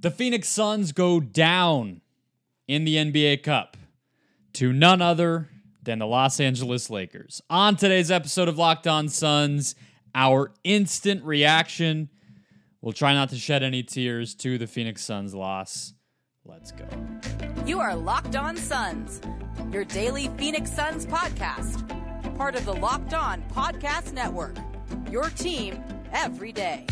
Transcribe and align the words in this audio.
The 0.00 0.12
Phoenix 0.12 0.48
Suns 0.48 0.92
go 0.92 1.18
down 1.18 2.02
in 2.68 2.84
the 2.84 2.94
NBA 2.94 3.42
Cup 3.42 3.76
to 4.52 4.72
none 4.72 5.02
other 5.02 5.48
than 5.82 5.98
the 5.98 6.06
Los 6.06 6.38
Angeles 6.38 6.88
Lakers. 6.88 7.42
On 7.50 7.74
today's 7.74 8.08
episode 8.08 8.46
of 8.46 8.56
Locked 8.56 8.86
On 8.86 9.08
Suns, 9.08 9.74
our 10.14 10.52
instant 10.62 11.24
reaction. 11.24 12.10
We'll 12.80 12.92
try 12.92 13.12
not 13.12 13.30
to 13.30 13.36
shed 13.36 13.64
any 13.64 13.82
tears 13.82 14.36
to 14.36 14.56
the 14.56 14.68
Phoenix 14.68 15.02
Suns 15.04 15.34
loss. 15.34 15.94
Let's 16.44 16.70
go. 16.70 16.86
You 17.66 17.80
are 17.80 17.96
Locked 17.96 18.36
On 18.36 18.56
Suns, 18.56 19.20
your 19.72 19.84
daily 19.84 20.28
Phoenix 20.38 20.72
Suns 20.72 21.06
podcast, 21.06 22.36
part 22.36 22.54
of 22.54 22.64
the 22.64 22.74
Locked 22.74 23.14
On 23.14 23.42
Podcast 23.50 24.12
Network. 24.12 24.56
Your 25.10 25.28
team 25.30 25.82
every 26.12 26.52
day. 26.52 26.86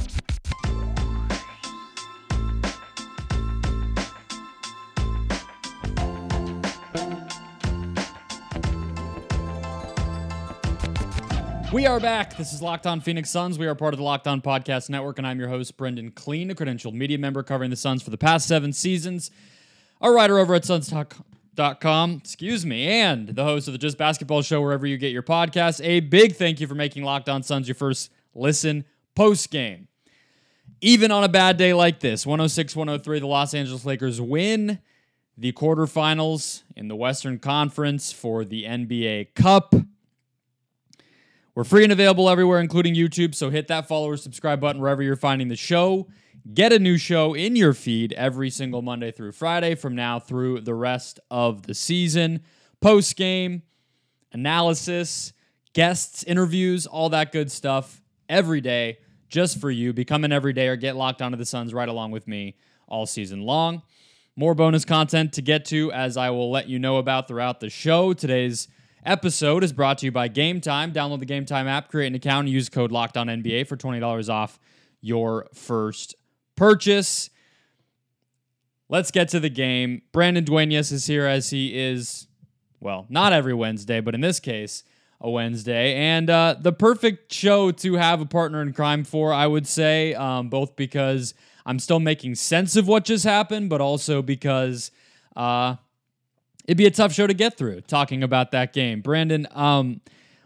We 11.77 11.85
are 11.85 12.01
back. 12.01 12.39
This 12.39 12.55
is 12.55 12.63
Locked 12.63 12.87
On 12.87 13.03
Phoenix 13.03 13.29
Suns. 13.29 13.59
We 13.59 13.67
are 13.67 13.75
part 13.75 13.93
of 13.93 13.99
the 13.99 14.03
Locked 14.03 14.27
On 14.27 14.41
Podcast 14.41 14.89
Network, 14.89 15.19
and 15.19 15.27
I'm 15.27 15.39
your 15.39 15.51
host, 15.51 15.77
Brendon 15.77 16.11
Kleen, 16.11 16.51
a 16.51 16.55
credentialed 16.55 16.95
media 16.95 17.19
member 17.19 17.43
covering 17.43 17.69
the 17.69 17.77
Suns 17.77 18.03
for 18.03 18.09
the 18.09 18.17
past 18.17 18.49
seven 18.49 18.73
seasons, 18.73 19.31
a 20.01 20.11
writer 20.11 20.39
over 20.39 20.55
at 20.55 20.65
Suns.com, 20.65 22.21
excuse 22.25 22.65
me, 22.65 22.89
and 22.89 23.29
the 23.29 23.45
host 23.45 23.69
of 23.69 23.73
the 23.73 23.79
Just 23.79 23.99
Basketball 23.99 24.41
Show 24.41 24.63
wherever 24.63 24.87
you 24.87 24.97
get 24.97 25.13
your 25.13 25.23
podcasts. 25.23 25.85
A 25.85 26.01
big 26.01 26.37
thank 26.37 26.63
you 26.63 26.67
for 26.67 26.75
making 26.75 27.05
Locked 27.05 27.29
On 27.29 27.43
Suns 27.43 27.69
your 27.69 27.75
first 27.75 28.11
listen 28.35 28.87
post 29.15 29.51
game. 29.51 29.89
Even 30.81 31.11
on 31.13 31.25
a 31.25 31.29
bad 31.29 31.59
day 31.59 31.75
like 31.75 32.01
this, 32.01 32.25
106 32.25 32.75
103, 32.75 33.19
the 33.21 33.27
Los 33.27 33.53
Angeles 33.53 33.85
Lakers 33.85 34.19
win 34.19 34.79
the 35.37 35.53
quarterfinals 35.53 36.63
in 36.75 36.89
the 36.89 36.97
Western 36.97 37.39
Conference 37.39 38.13
for 38.13 38.47
the 38.47 38.65
NBA 38.65 39.35
Cup. 39.35 39.75
We're 41.57 41.65
free 41.65 41.85
and 41.85 41.93
available 41.93 42.29
everywhere, 42.29 42.61
including 42.61 42.95
YouTube. 42.95 43.35
So 43.35 43.49
hit 43.49 43.69
that 43.69 43.89
follow 43.89 44.11
or 44.11 44.19
subscribe 44.19 44.61
button 44.61 44.79
wherever 44.79 45.03
you're 45.03 45.17
finding 45.17 45.49
the 45.49 45.57
show. 45.57 46.07
Get 46.53 46.71
a 46.71 46.79
new 46.79 46.99
show 46.99 47.33
in 47.33 47.57
your 47.57 47.73
feed 47.73 48.13
every 48.13 48.51
single 48.51 48.83
Monday 48.83 49.11
through 49.11 49.33
Friday 49.33 49.75
from 49.75 49.95
now 49.95 50.21
through 50.21 50.61
the 50.61 50.75
rest 50.75 51.19
of 51.31 51.63
the 51.63 51.73
season. 51.73 52.43
Post 52.83 53.17
game, 53.17 53.63
analysis, 54.33 55.33
guests, 55.73 56.23
interviews, 56.25 56.87
all 56.87 57.09
that 57.09 57.33
good 57.33 57.51
stuff 57.51 58.03
every 58.29 58.61
day 58.61 58.99
just 59.31 59.59
for 59.59 59.71
you. 59.71 59.95
Become 59.95 60.25
an 60.25 60.33
everyday 60.33 60.69
or 60.69 60.77
get 60.77 60.95
locked 60.95 61.23
onto 61.23 61.39
the 61.39 61.47
Suns 61.47 61.73
right 61.73 61.89
along 61.89 62.11
with 62.11 62.29
me 62.29 62.59
all 62.87 63.07
season 63.07 63.41
long. 63.41 63.81
More 64.37 64.55
bonus 64.55 64.85
content 64.85 65.33
to 65.33 65.41
get 65.41 65.65
to 65.67 65.91
as 65.91 66.19
I 66.19 66.29
will 66.29 66.51
let 66.51 66.69
you 66.69 66.79
know 66.79 66.99
about 66.99 67.29
throughout 67.29 67.61
the 67.61 67.71
show. 67.71 68.13
Today's 68.13 68.69
episode 69.07 69.65
is 69.65 69.73
brought 69.73 69.99
to 69.99 70.07
you 70.07 70.13
by 70.13 70.29
Game 70.29 70.61
Time. 70.61 70.93
Download 70.93 71.19
the 71.19 71.25
Game 71.25 71.47
Time 71.47 71.67
app, 71.67 71.89
create 71.89 72.09
an 72.09 72.15
account, 72.15 72.47
and 72.47 72.53
use 72.53 72.69
code 72.69 72.93
Locked 72.93 73.17
On 73.17 73.29
NBA 73.29 73.67
for 73.67 73.77
twenty 73.77 74.01
dollars 74.01 74.29
off 74.29 74.59
your 75.01 75.47
first 75.55 76.15
purchase. 76.57 77.31
Let's 78.89 79.11
get 79.11 79.29
to 79.31 79.41
the 79.41 79.49
game. 79.49 80.03
Brandon 80.13 80.45
Dueñas 80.45 80.93
is 80.93 81.07
here 81.07 81.27
as 81.27 81.51
he 81.51 81.77
is, 81.77 82.29
well, 82.81 83.07
not 83.09 83.33
every 83.33 83.55
Wednesday, 83.55 84.01
but 84.01 84.15
in 84.15 84.21
this 84.21 84.39
case, 84.39 84.85
a 85.21 85.31
Wednesday, 85.31 85.95
and 85.95 86.29
uh, 86.29 86.55
the 86.61 86.73
perfect 86.73 87.33
show 87.33 87.73
to 87.73 87.95
have 87.95 88.21
a 88.21 88.27
partner 88.27 88.63
in 88.63 88.73
crime 88.73 89.03
for, 89.03 89.33
I 89.33 89.47
would 89.47 89.67
say, 89.67 90.15
um, 90.15 90.51
both 90.51 90.77
because 90.77 91.35
I'm 91.65 91.79
still 91.79 92.01
making 92.01 92.35
sense 92.37 92.77
of 92.77 92.87
what 92.87 93.05
just 93.05 93.25
happened, 93.25 93.71
but 93.71 93.81
also 93.81 94.21
because. 94.23 94.91
Uh, 95.35 95.77
it'd 96.67 96.77
be 96.77 96.87
a 96.87 96.91
tough 96.91 97.13
show 97.13 97.27
to 97.27 97.35
get 97.35 97.57
through 97.57 97.81
talking 97.83 98.23
about 98.23 98.51
that 98.51 98.73
game. 98.73 99.01
Brandon, 99.01 99.47
um, 99.53 100.01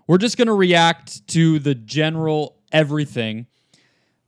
we're 0.07 0.19
just 0.19 0.37
going 0.37 0.49
to 0.49 0.55
react 0.55 1.27
to 1.29 1.59
the 1.59 1.75
general 1.75 2.57
everything, 2.73 3.47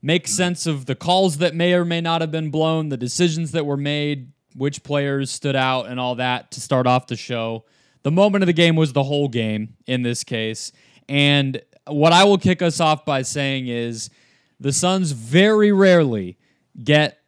make 0.01 0.27
sense 0.27 0.67
of 0.67 0.87
the 0.87 0.95
calls 0.95 1.39
that 1.39 1.55
may 1.55 1.75
or 1.75 1.85
may 1.85 2.01
not 2.01 2.21
have 2.21 2.31
been 2.31 2.51
blown, 2.51 2.89
the 2.89 2.97
decisions 2.97 3.53
that 3.53 3.67
were 3.67 3.77
made, 3.77 4.33
which 4.55 4.83
players 4.83 5.31
stood 5.31 5.57
out, 5.57 5.87
and 5.87 6.01
all 6.01 6.15
that 6.17 6.51
to 6.53 6.61
start 6.61 6.87
off 6.87 7.07
the 7.07 7.17
show. 7.17 7.65
The 8.03 8.11
moment 8.11 8.43
of 8.43 8.47
the 8.47 8.53
game 8.53 8.75
was 8.75 8.93
the 8.93 9.05
whole 9.05 9.29
game 9.29 9.77
in 9.87 10.03
this 10.03 10.25
case. 10.25 10.73
And 11.09 11.61
what 11.87 12.13
I 12.13 12.25
will 12.25 12.39
kick 12.39 12.63
us 12.63 12.81
off 12.81 13.05
by 13.05 13.23
saying 13.23 13.69
is 13.69 14.11
the 14.59 14.73
Suns 14.73 15.13
very 15.13 15.73
rarely 15.73 16.39
get 16.83 17.22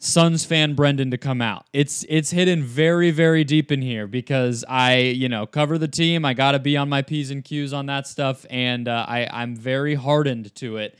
Suns 0.00 0.44
fan 0.44 0.74
Brendon 0.74 1.10
to 1.10 1.18
come 1.18 1.42
out. 1.42 1.66
It's 1.72 2.04
it's 2.08 2.30
hidden 2.30 2.62
very 2.62 3.10
very 3.10 3.42
deep 3.42 3.72
in 3.72 3.82
here 3.82 4.06
because 4.06 4.64
I 4.68 4.98
you 4.98 5.28
know 5.28 5.44
cover 5.44 5.76
the 5.76 5.88
team. 5.88 6.24
I 6.24 6.34
got 6.34 6.52
to 6.52 6.60
be 6.60 6.76
on 6.76 6.88
my 6.88 7.02
p's 7.02 7.32
and 7.32 7.44
q's 7.44 7.72
on 7.72 7.86
that 7.86 8.06
stuff, 8.06 8.46
and 8.48 8.86
uh, 8.86 9.04
I 9.08 9.28
I'm 9.30 9.56
very 9.56 9.96
hardened 9.96 10.54
to 10.56 10.76
it. 10.76 10.96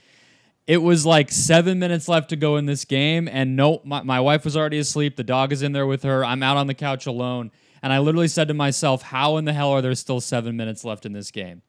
It 0.67 0.83
was 0.83 1.07
like 1.07 1.31
seven 1.31 1.79
minutes 1.79 2.09
left 2.09 2.29
to 2.31 2.37
go 2.37 2.57
in 2.57 2.67
this 2.67 2.85
game, 2.85 3.29
and 3.29 3.57
no, 3.57 3.81
my, 3.85 4.03
my 4.03 4.21
wife 4.21 4.45
was 4.45 4.57
already 4.57 4.79
asleep. 4.79 5.17
The 5.17 5.25
dog 5.25 5.53
is 5.53 5.63
in 5.63 5.73
there 5.73 5.87
with 5.87 6.03
her. 6.03 6.25
I'm 6.25 6.43
out 6.43 6.57
on 6.57 6.67
the 6.67 6.75
couch 6.75 7.07
alone, 7.07 7.53
and 7.81 7.93
I 7.93 8.01
literally 8.01 8.29
said 8.29 8.49
to 8.49 8.55
myself, 8.55 9.03
"How 9.03 9.37
in 9.37 9.45
the 9.45 9.53
hell 9.53 9.71
are 9.71 9.81
there 9.81 9.95
still 9.95 10.21
seven 10.21 10.57
minutes 10.57 10.85
left 10.85 11.07
in 11.07 11.13
this 11.13 11.31
game?" 11.31 11.63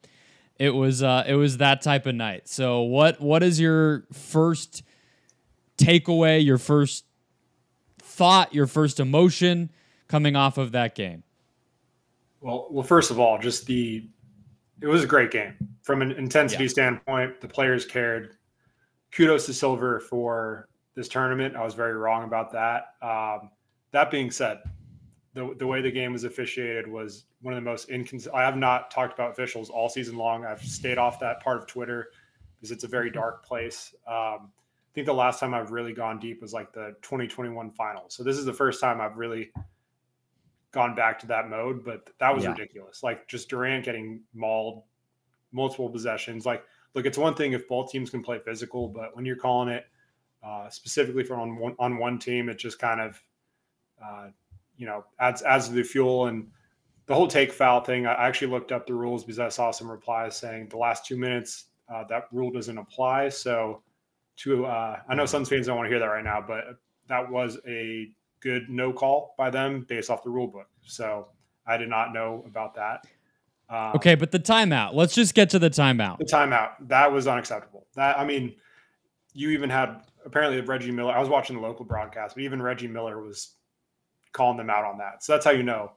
It 0.58 0.70
was 0.70 1.00
uh, 1.00 1.22
it 1.28 1.34
was 1.34 1.58
that 1.58 1.80
type 1.80 2.06
of 2.06 2.16
night. 2.16 2.48
So 2.48 2.80
what 2.80 3.20
what 3.20 3.44
is 3.44 3.60
your 3.60 4.04
first 4.12 4.82
takeaway? 5.78 6.44
Your 6.44 6.58
first 6.58 7.04
thought, 8.20 8.54
your 8.54 8.66
first 8.66 9.00
emotion 9.00 9.70
coming 10.06 10.36
off 10.36 10.58
of 10.58 10.72
that 10.72 10.94
game? 10.94 11.22
Well, 12.42 12.66
well, 12.70 12.84
first 12.84 13.10
of 13.10 13.18
all, 13.18 13.38
just 13.38 13.64
the 13.64 14.06
it 14.82 14.86
was 14.86 15.02
a 15.02 15.06
great 15.06 15.30
game 15.30 15.54
from 15.80 16.02
an 16.02 16.12
intensity 16.12 16.64
yeah. 16.64 16.70
standpoint. 16.70 17.40
The 17.40 17.48
players 17.48 17.86
cared. 17.86 18.36
Kudos 19.10 19.46
to 19.46 19.54
Silver 19.54 20.00
for 20.00 20.68
this 20.94 21.08
tournament. 21.08 21.56
I 21.56 21.64
was 21.64 21.72
very 21.72 21.94
wrong 21.94 22.24
about 22.24 22.52
that. 22.52 22.94
Um, 23.00 23.50
that 23.92 24.10
being 24.10 24.30
said, 24.30 24.58
the 25.32 25.54
the 25.58 25.66
way 25.66 25.80
the 25.80 25.90
game 25.90 26.12
was 26.12 26.24
officiated 26.24 26.86
was 26.86 27.24
one 27.40 27.54
of 27.54 27.56
the 27.56 27.70
most 27.70 27.88
inconsistent. 27.88 28.34
I 28.34 28.42
have 28.42 28.58
not 28.58 28.90
talked 28.90 29.14
about 29.14 29.30
officials 29.30 29.70
all 29.70 29.88
season 29.88 30.18
long. 30.18 30.44
I've 30.44 30.62
stayed 30.62 30.98
off 30.98 31.18
that 31.20 31.42
part 31.42 31.56
of 31.56 31.66
Twitter 31.66 32.08
because 32.54 32.70
it's 32.70 32.84
a 32.84 32.88
very 32.88 33.10
dark 33.10 33.46
place. 33.46 33.94
Um, 34.06 34.50
I 34.90 34.92
think 34.92 35.06
the 35.06 35.14
last 35.14 35.38
time 35.38 35.54
I've 35.54 35.70
really 35.70 35.92
gone 35.92 36.18
deep 36.18 36.42
was 36.42 36.52
like 36.52 36.72
the 36.72 36.96
2021 37.02 37.70
finals. 37.70 38.12
So 38.14 38.24
this 38.24 38.36
is 38.36 38.44
the 38.44 38.52
first 38.52 38.80
time 38.80 39.00
I've 39.00 39.18
really 39.18 39.52
gone 40.72 40.96
back 40.96 41.18
to 41.20 41.26
that 41.28 41.48
mode, 41.48 41.84
but 41.84 42.10
that 42.18 42.34
was 42.34 42.44
yeah. 42.44 42.50
ridiculous. 42.50 43.02
Like 43.02 43.28
just 43.28 43.48
Durant 43.48 43.84
getting 43.84 44.22
mauled 44.34 44.82
multiple 45.52 45.88
possessions. 45.88 46.44
Like, 46.44 46.64
look, 46.94 47.06
it's 47.06 47.18
one 47.18 47.34
thing 47.34 47.52
if 47.52 47.68
both 47.68 47.90
teams 47.90 48.10
can 48.10 48.22
play 48.22 48.40
physical, 48.44 48.88
but 48.88 49.14
when 49.14 49.24
you're 49.24 49.36
calling 49.36 49.68
it 49.68 49.86
uh, 50.42 50.68
specifically 50.70 51.22
for 51.22 51.36
on 51.36 51.56
one 51.56 51.76
on 51.78 51.98
one 51.98 52.18
team, 52.18 52.48
it 52.48 52.58
just 52.58 52.78
kind 52.78 53.00
of 53.00 53.22
uh, 54.04 54.28
you 54.76 54.86
know 54.86 55.04
adds 55.18 55.42
adds 55.42 55.68
to 55.68 55.74
the 55.74 55.82
fuel 55.82 56.26
and 56.26 56.48
the 57.06 57.14
whole 57.14 57.28
take 57.28 57.52
foul 57.52 57.80
thing. 57.80 58.06
I 58.06 58.14
actually 58.26 58.50
looked 58.50 58.72
up 58.72 58.86
the 58.86 58.94
rules 58.94 59.24
because 59.24 59.38
I 59.38 59.48
saw 59.48 59.70
some 59.70 59.90
replies 59.90 60.36
saying 60.36 60.68
the 60.68 60.78
last 60.78 61.04
two 61.04 61.16
minutes 61.16 61.66
uh, 61.92 62.04
that 62.04 62.28
rule 62.32 62.50
doesn't 62.50 62.78
apply. 62.78 63.28
So 63.28 63.82
to 64.40 64.66
uh, 64.66 65.00
I 65.08 65.14
know 65.14 65.26
Suns 65.26 65.48
fans 65.48 65.66
don't 65.66 65.76
want 65.76 65.86
to 65.86 65.90
hear 65.90 65.98
that 65.98 66.06
right 66.06 66.24
now, 66.24 66.42
but 66.46 66.64
that 67.08 67.30
was 67.30 67.58
a 67.66 68.10
good 68.40 68.68
no 68.68 68.92
call 68.92 69.34
by 69.36 69.50
them 69.50 69.84
based 69.88 70.10
off 70.10 70.22
the 70.22 70.30
rule 70.30 70.46
book. 70.46 70.68
So 70.82 71.28
I 71.66 71.76
did 71.76 71.88
not 71.88 72.12
know 72.12 72.44
about 72.46 72.74
that. 72.74 73.06
Um, 73.68 73.92
okay, 73.96 74.14
but 74.14 74.30
the 74.30 74.38
timeout. 74.38 74.94
Let's 74.94 75.14
just 75.14 75.34
get 75.34 75.50
to 75.50 75.58
the 75.58 75.70
timeout. 75.70 76.18
The 76.18 76.24
timeout 76.24 76.70
that 76.88 77.12
was 77.12 77.26
unacceptable. 77.26 77.86
That 77.94 78.18
I 78.18 78.24
mean, 78.24 78.54
you 79.34 79.50
even 79.50 79.68
had 79.68 80.02
apparently 80.24 80.60
Reggie 80.62 80.90
Miller. 80.90 81.12
I 81.12 81.20
was 81.20 81.28
watching 81.28 81.56
the 81.56 81.62
local 81.62 81.84
broadcast, 81.84 82.34
but 82.34 82.42
even 82.42 82.62
Reggie 82.62 82.88
Miller 82.88 83.20
was 83.22 83.56
calling 84.32 84.56
them 84.56 84.70
out 84.70 84.84
on 84.84 84.98
that. 84.98 85.22
So 85.22 85.32
that's 85.32 85.44
how 85.44 85.52
you 85.52 85.62
know 85.62 85.92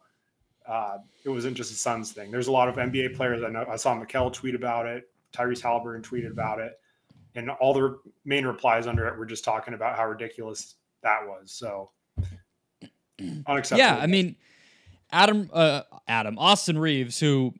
uh, 0.68 0.98
it 1.24 1.30
wasn't 1.30 1.56
just 1.56 1.72
a 1.72 1.76
Suns 1.76 2.12
thing. 2.12 2.30
There's 2.30 2.48
a 2.48 2.52
lot 2.52 2.68
of 2.68 2.76
NBA 2.76 3.16
players 3.16 3.42
I 3.42 3.50
know. 3.50 3.66
I 3.70 3.78
saw 3.78 3.96
Mikal 3.96 4.34
tweet 4.34 4.54
about 4.54 4.86
it. 4.86 5.10
Tyrese 5.32 5.62
Halliburton 5.62 6.04
tweeted 6.04 6.32
about 6.32 6.60
it 6.60 6.74
and 7.36 7.50
all 7.50 7.74
the 7.74 8.00
main 8.26 8.46
replies 8.46 8.88
under 8.88 9.08
it 9.08 9.18
were 9.18 9.26
just 9.26 9.44
talking 9.44 9.74
about 9.74 9.96
how 9.96 10.08
ridiculous 10.08 10.76
that 11.02 11.20
was. 11.28 11.52
So 11.52 11.92
unacceptable. 13.48 13.78
Yeah, 13.78 13.98
I 13.98 14.08
mean, 14.08 14.36
Adam, 15.12 15.50
uh, 15.52 15.82
Adam 16.08 16.38
Austin 16.38 16.78
Reaves, 16.78 17.20
who, 17.20 17.54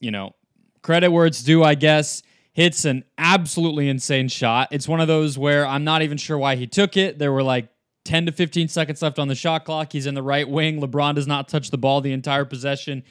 you 0.00 0.10
know, 0.10 0.34
credit 0.82 1.10
where 1.10 1.26
it's 1.26 1.42
due, 1.42 1.62
I 1.62 1.74
guess, 1.74 2.22
hits 2.52 2.84
an 2.84 3.04
absolutely 3.18 3.88
insane 3.88 4.28
shot. 4.28 4.68
It's 4.70 4.88
one 4.88 5.00
of 5.00 5.08
those 5.08 5.36
where 5.36 5.66
I'm 5.66 5.84
not 5.84 6.02
even 6.02 6.18
sure 6.18 6.38
why 6.38 6.56
he 6.56 6.66
took 6.66 6.96
it. 6.96 7.18
There 7.18 7.32
were 7.32 7.42
like 7.42 7.68
10 8.04 8.26
to 8.26 8.32
15 8.32 8.68
seconds 8.68 9.02
left 9.02 9.18
on 9.18 9.28
the 9.28 9.34
shot 9.34 9.64
clock. 9.64 9.92
He's 9.92 10.06
in 10.06 10.14
the 10.14 10.22
right 10.22 10.48
wing. 10.48 10.80
LeBron 10.80 11.14
does 11.14 11.26
not 11.26 11.48
touch 11.48 11.70
the 11.70 11.78
ball 11.78 12.00
the 12.00 12.12
entire 12.12 12.44
possession. 12.44 13.02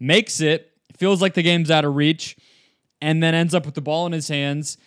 Makes 0.00 0.40
it. 0.40 0.72
Feels 0.96 1.20
like 1.20 1.34
the 1.34 1.42
game's 1.42 1.70
out 1.70 1.84
of 1.84 1.94
reach. 1.94 2.36
And 3.02 3.22
then 3.22 3.34
ends 3.34 3.54
up 3.54 3.66
with 3.66 3.74
the 3.74 3.82
ball 3.82 4.06
in 4.06 4.12
his 4.12 4.28
hands 4.28 4.78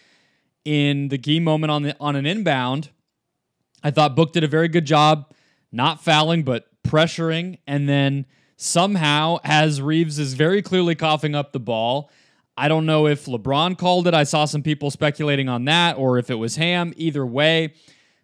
in 0.66 1.08
the 1.10 1.18
key 1.18 1.40
moment 1.40 1.72
on 1.72 1.84
the 1.84 1.96
on 2.00 2.16
an 2.16 2.26
inbound 2.26 2.90
I 3.84 3.92
thought 3.92 4.16
Book 4.16 4.34
did 4.34 4.44
a 4.44 4.48
very 4.48 4.68
good 4.68 4.86
job, 4.86 5.32
not 5.72 6.04
fouling, 6.04 6.44
but 6.44 6.68
pressuring. 6.84 7.60
And 7.68 7.88
then 7.88 8.26
somehow, 8.58 9.40
as 9.44 9.82
Reaves 9.82 10.20
is 10.20 10.34
very 10.34 10.62
clearly 10.62 10.96
coughing 10.96 11.36
up 11.36 11.52
the 11.52 11.60
ball, 11.60 12.10
I 12.58 12.68
don't 12.68 12.86
know 12.86 13.08
if 13.08 13.26
LeBron 13.26 13.78
called 13.78 14.08
it. 14.08 14.14
I 14.14 14.24
saw 14.24 14.46
some 14.46 14.64
people 14.64 14.92
speculating 14.92 15.48
on 15.48 15.66
that, 15.66 15.98
or 15.98 16.18
if 16.18 16.30
it 16.30 16.36
was 16.36 16.58
Ham. 16.58 16.94
Either 16.98 17.26
way, 17.26 17.74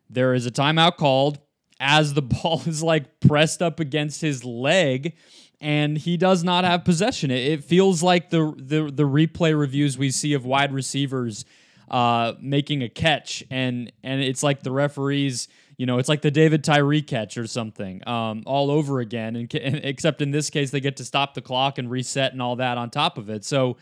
there 0.09 0.33
is 0.33 0.45
a 0.45 0.51
timeout 0.51 0.97
called 0.97 1.39
as 1.79 2.13
the 2.13 2.21
ball 2.21 2.61
is 2.65 2.83
like 2.83 3.19
pressed 3.21 3.61
up 3.61 3.79
against 3.79 4.21
his 4.21 4.43
leg 4.43 5.15
and 5.61 5.97
he 5.97 6.17
does 6.17 6.43
not 6.43 6.65
have 6.65 6.83
possession. 6.83 7.31
It, 7.31 7.63
feels 7.63 8.03
like 8.03 8.29
the, 8.29 8.53
the 8.57 8.91
the 8.91 9.03
replay 9.03 9.57
reviews 9.57 9.97
we 9.97 10.11
see 10.11 10.33
of 10.33 10.45
wide 10.45 10.73
receivers 10.73 11.45
uh, 11.89 12.33
making 12.41 12.83
a 12.83 12.89
catch, 12.89 13.43
and 13.49 13.91
and 14.03 14.21
it's 14.21 14.43
like 14.43 14.63
the 14.63 14.71
referees, 14.71 15.47
you 15.77 15.85
know, 15.85 15.97
it's 15.97 16.09
like 16.09 16.21
the 16.21 16.31
David 16.31 16.63
Tyree 16.63 17.01
catch 17.01 17.37
or 17.37 17.47
something, 17.47 18.07
um, 18.07 18.43
all 18.45 18.71
over 18.71 18.99
again. 18.99 19.35
And, 19.35 19.53
and 19.55 19.75
except 19.83 20.21
in 20.21 20.31
this 20.31 20.49
case, 20.49 20.71
they 20.71 20.79
get 20.79 20.97
to 20.97 21.05
stop 21.05 21.33
the 21.33 21.41
clock 21.41 21.77
and 21.77 21.89
reset 21.89 22.33
and 22.33 22.41
all 22.41 22.55
that 22.57 22.77
on 22.77 22.89
top 22.89 23.17
of 23.17 23.29
it. 23.29 23.45
So 23.45 23.77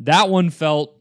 that 0.00 0.28
one 0.28 0.50
felt 0.50 0.96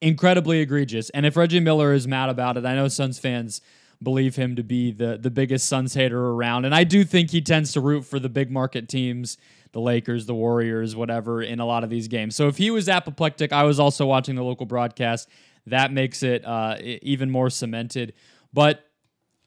incredibly 0.00 0.60
egregious. 0.60 1.10
And 1.10 1.26
if 1.26 1.36
Reggie 1.36 1.60
Miller 1.60 1.92
is 1.92 2.06
mad 2.06 2.28
about 2.28 2.56
it, 2.56 2.64
I 2.64 2.74
know 2.74 2.88
Suns 2.88 3.18
fans 3.18 3.60
believe 4.02 4.36
him 4.36 4.56
to 4.56 4.62
be 4.62 4.92
the 4.92 5.18
the 5.18 5.30
biggest 5.30 5.66
Suns 5.66 5.94
hater 5.94 6.18
around, 6.18 6.64
and 6.64 6.74
I 6.74 6.84
do 6.84 7.04
think 7.04 7.30
he 7.30 7.40
tends 7.40 7.72
to 7.72 7.80
root 7.80 8.04
for 8.04 8.18
the 8.18 8.28
big 8.28 8.50
market 8.50 8.88
teams, 8.88 9.38
the 9.72 9.80
Lakers, 9.80 10.26
the 10.26 10.34
Warriors, 10.34 10.94
whatever, 10.94 11.42
in 11.42 11.60
a 11.60 11.66
lot 11.66 11.84
of 11.84 11.90
these 11.90 12.08
games. 12.08 12.36
So 12.36 12.48
if 12.48 12.58
he 12.58 12.70
was 12.70 12.88
apoplectic, 12.88 13.52
I 13.52 13.64
was 13.64 13.80
also 13.80 14.06
watching 14.06 14.36
the 14.36 14.44
local 14.44 14.66
broadcast. 14.66 15.28
That 15.66 15.92
makes 15.92 16.22
it 16.22 16.44
uh, 16.44 16.76
even 16.80 17.30
more 17.30 17.50
cemented. 17.50 18.14
But 18.52 18.84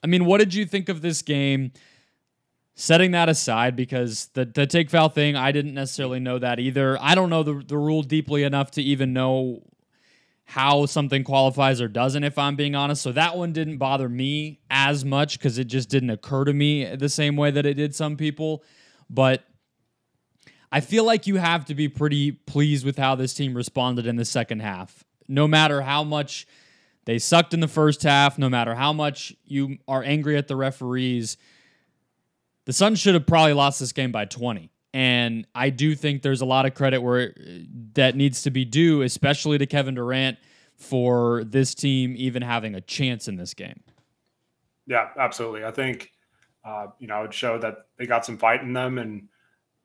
I 0.04 0.08
mean, 0.08 0.26
what 0.26 0.40
did 0.40 0.54
you 0.54 0.66
think 0.66 0.90
of 0.90 1.02
this 1.02 1.22
game? 1.22 1.72
Setting 2.74 3.12
that 3.12 3.30
aside, 3.30 3.76
because 3.76 4.28
the, 4.34 4.46
the 4.46 4.66
take 4.66 4.90
foul 4.90 5.10
thing, 5.10 5.36
I 5.36 5.52
didn't 5.52 5.74
necessarily 5.74 6.20
know 6.20 6.40
that 6.40 6.58
either. 6.58 6.98
I 7.02 7.16
don't 7.16 7.30
know 7.30 7.44
the, 7.44 7.62
the 7.68 7.78
rule 7.78 8.02
deeply 8.02 8.44
enough 8.44 8.72
to 8.72 8.82
even 8.82 9.14
know 9.14 9.62
how 10.46 10.86
something 10.86 11.24
qualifies 11.24 11.80
or 11.80 11.88
doesn't, 11.88 12.24
if 12.24 12.38
I'm 12.38 12.56
being 12.56 12.76
honest. 12.76 13.02
So 13.02 13.12
that 13.14 13.38
one 13.38 13.54
didn't 13.54 13.78
bother 13.78 14.10
me 14.10 14.60
as 14.70 15.06
much 15.06 15.38
because 15.38 15.58
it 15.58 15.66
just 15.66 15.90
didn't 15.90 16.10
occur 16.10 16.44
to 16.44 16.54
me 16.54 16.96
the 16.96 17.10
same 17.10 17.38
way 17.38 17.52
that 17.52 17.66
it 17.66 17.76
did 17.76 17.96
some 17.96 18.18
people. 18.18 18.64
But 19.10 19.44
I 20.72 20.80
feel 20.80 21.04
like 21.04 21.28
you 21.28 21.38
have 21.38 21.66
to 21.66 21.76
be 21.76 21.88
pretty 21.88 22.32
pleased 22.32 22.86
with 22.86 22.98
how 22.98 23.16
this 23.16 23.34
team 23.34 23.54
responded 23.54 24.08
in 24.08 24.16
the 24.16 24.26
second 24.26 24.62
half. 24.62 25.04
No 25.28 25.48
matter 25.48 25.82
how 25.82 26.04
much 26.04 26.48
they 27.06 27.20
sucked 27.20 27.54
in 27.54 27.60
the 27.60 27.68
first 27.68 28.04
half, 28.04 28.38
no 28.38 28.50
matter 28.50 28.76
how 28.76 28.94
much 28.94 29.36
you 29.44 29.78
are 29.88 30.04
angry 30.04 30.38
at 30.38 30.48
the 30.48 30.56
referees, 30.56 31.38
the 32.66 32.74
Suns 32.74 33.00
should 33.00 33.16
have 33.16 33.26
probably 33.26 33.54
lost 33.54 33.80
this 33.80 33.92
game 33.92 34.12
by 34.12 34.26
20. 34.26 34.71
And 34.94 35.48
I 35.56 35.70
do 35.70 35.96
think 35.96 36.22
there's 36.22 36.42
a 36.42 36.46
lot 36.46 36.66
of 36.66 36.74
credit 36.74 37.02
where 37.02 37.34
that 37.94 38.16
needs 38.16 38.42
to 38.44 38.52
be 38.52 38.66
due, 38.66 39.04
especially 39.04 39.58
to 39.58 39.66
Kevin 39.66 39.96
Durant 39.96 40.38
for 40.76 41.44
this 41.46 41.74
team 41.74 42.16
even 42.18 42.42
having 42.42 42.76
a 42.76 42.82
chance 42.82 43.28
in 43.28 43.38
this 43.38 43.54
game. 43.54 43.82
Yeah, 44.88 45.10
absolutely. 45.18 45.64
I 45.64 45.72
think 45.72 46.12
uh, 46.66 46.88
you 47.00 47.08
know 47.08 47.24
it 47.24 47.34
showed 47.34 47.62
that 47.62 47.86
they 47.98 48.06
got 48.06 48.26
some 48.26 48.38
fight 48.38 48.62
in 48.62 48.74
them, 48.74 48.98
and 48.98 49.28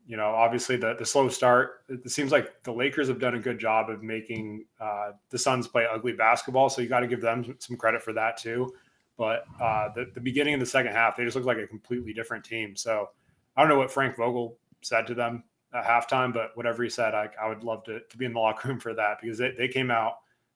you 0.07 0.17
know 0.17 0.29
obviously 0.29 0.77
the 0.77 0.95
the 0.95 1.07
slow 1.07 1.29
start. 1.29 1.85
It 1.89 2.11
seems 2.11 2.33
like 2.33 2.63
the 2.65 2.73
Lakers 2.73 3.09
have 3.09 3.21
done 3.21 3.35
a 3.35 3.39
good 3.39 3.59
job 3.59 3.91
of 3.91 4.03
making 4.03 4.65
uh, 4.81 5.13
the 5.31 5.39
Suns 5.39 5.69
play 5.69 5.87
ugly 5.89 6.13
basketball, 6.13 6.69
so 6.69 6.83
you 6.83 6.89
got 6.89 7.01
to 7.01 7.07
give 7.07 7.21
them 7.21 7.55
some 7.59 7.77
credit 7.77 8.03
for 8.03 8.13
that 8.15 8.37
too. 8.39 8.73
But 9.17 9.45
uh, 9.61 9.91
the 9.95 10.11
the 10.15 10.21
beginning 10.21 10.55
of 10.55 10.61
the 10.61 10.67
second 10.67 10.93
half, 10.93 11.17
they 11.17 11.25
just 11.25 11.37
look 11.37 11.47
like 11.47 11.59
a 11.59 11.67
completely 11.67 12.13
different 12.13 12.45
team. 12.45 12.75
So 12.75 13.11
I 13.57 13.61
don't 13.61 13.69
know 13.69 13.79
what 13.79 13.91
Frank 13.91 14.17
Vogel 14.17 14.59
said 14.87 15.07
to 15.07 15.15
them 15.15 15.45
at 15.75 15.85
halftime, 15.85 16.33
but 16.33 16.51
whatever 16.55 16.83
he 16.83 16.91
said, 16.91 17.15
I, 17.15 17.29
I 17.41 17.49
would 17.49 17.65
love 17.65 17.85
to, 17.85 18.01
to 18.01 18.17
be 18.17 18.25
in 18.25 18.33
the 18.33 18.41
locker 18.41 18.69
room 18.69 18.81
for 18.81 18.95
that 18.95 19.19
because 19.21 19.39
they, 19.39 19.53
they 19.57 19.69
came 19.69 19.91
out 19.91 20.15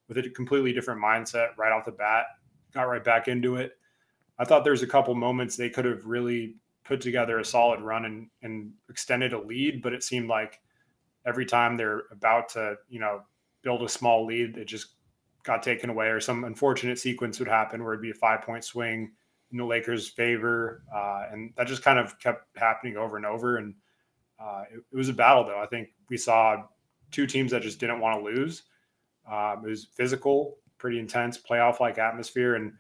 with 0.09 0.19
a 0.19 0.31
completely 0.31 0.73
different 0.73 1.03
mindset 1.03 1.57
right 1.57 1.73
off 1.73 1.85
the 1.85 1.93
bat, 1.93 2.27
got 2.73 2.83
right 2.85 3.05
back 3.05 3.29
into 3.29 3.57
it. 3.57 3.73
I 4.39 4.45
thought 4.45 4.65
there's 4.65 4.83
a 4.83 4.87
couple 4.87 5.15
moments 5.15 5.57
they 5.57 5.71
could 5.71 5.85
have 5.85 6.07
really 6.07 6.57
put 6.85 7.01
together 7.01 7.39
a 7.39 7.45
solid 7.45 7.81
run 7.81 8.05
and, 8.07 8.29
and 8.43 8.73
extended 8.89 9.33
a 9.33 9.39
lead, 9.41 9.83
but 9.83 9.93
it 9.93 10.03
seemed 10.03 10.29
like 10.29 10.61
every 11.27 11.45
time 11.45 11.77
they're 11.77 12.03
about 12.11 12.49
to, 12.51 12.77
you 12.89 12.99
know, 12.99 13.23
build 13.63 13.83
a 13.83 13.89
small 13.89 14.25
lead, 14.27 14.57
it 14.57 14.65
just 14.65 14.95
got 15.43 15.63
taken 15.63 15.91
away 15.91 16.09
or 16.09 16.21
some 16.21 16.45
unfortunate 16.45 16.99
sequence 16.99 17.39
would 17.39 17.49
happen 17.49 17.83
where 17.83 17.93
it'd 17.93 18.03
be 18.03 18.11
a 18.11 18.15
five 18.15 18.43
point 18.43 18.65
swing 18.65 19.13
in 19.53 19.59
the 19.59 19.65
Lakers' 19.65 20.09
favor. 20.09 20.83
Uh, 20.95 21.25
and 21.31 21.53
that 21.57 21.67
just 21.67 21.83
kind 21.83 21.99
of 21.99 22.19
kept 22.19 22.47
happening 22.57 22.97
over 22.97 23.17
and 23.17 23.27
over. 23.27 23.59
And 23.59 23.75
uh, 24.41 24.65
it, 24.73 24.81
it, 24.93 24.97
was 24.97 25.09
a 25.09 25.13
battle, 25.13 25.45
though. 25.45 25.61
I 25.61 25.67
think 25.67 25.91
we 26.09 26.17
saw 26.17 26.63
two 27.11 27.27
teams 27.27 27.51
that 27.51 27.63
just 27.63 27.79
didn't 27.79 28.01
want 28.01 28.19
to 28.19 28.25
lose. 28.25 28.63
Um, 29.31 29.63
it 29.65 29.69
was 29.69 29.87
physical, 29.95 30.59
pretty 30.79 30.99
intense, 30.99 31.39
playoff 31.39 31.81
like 31.81 31.99
atmosphere. 31.99 32.55
And, 32.55 32.73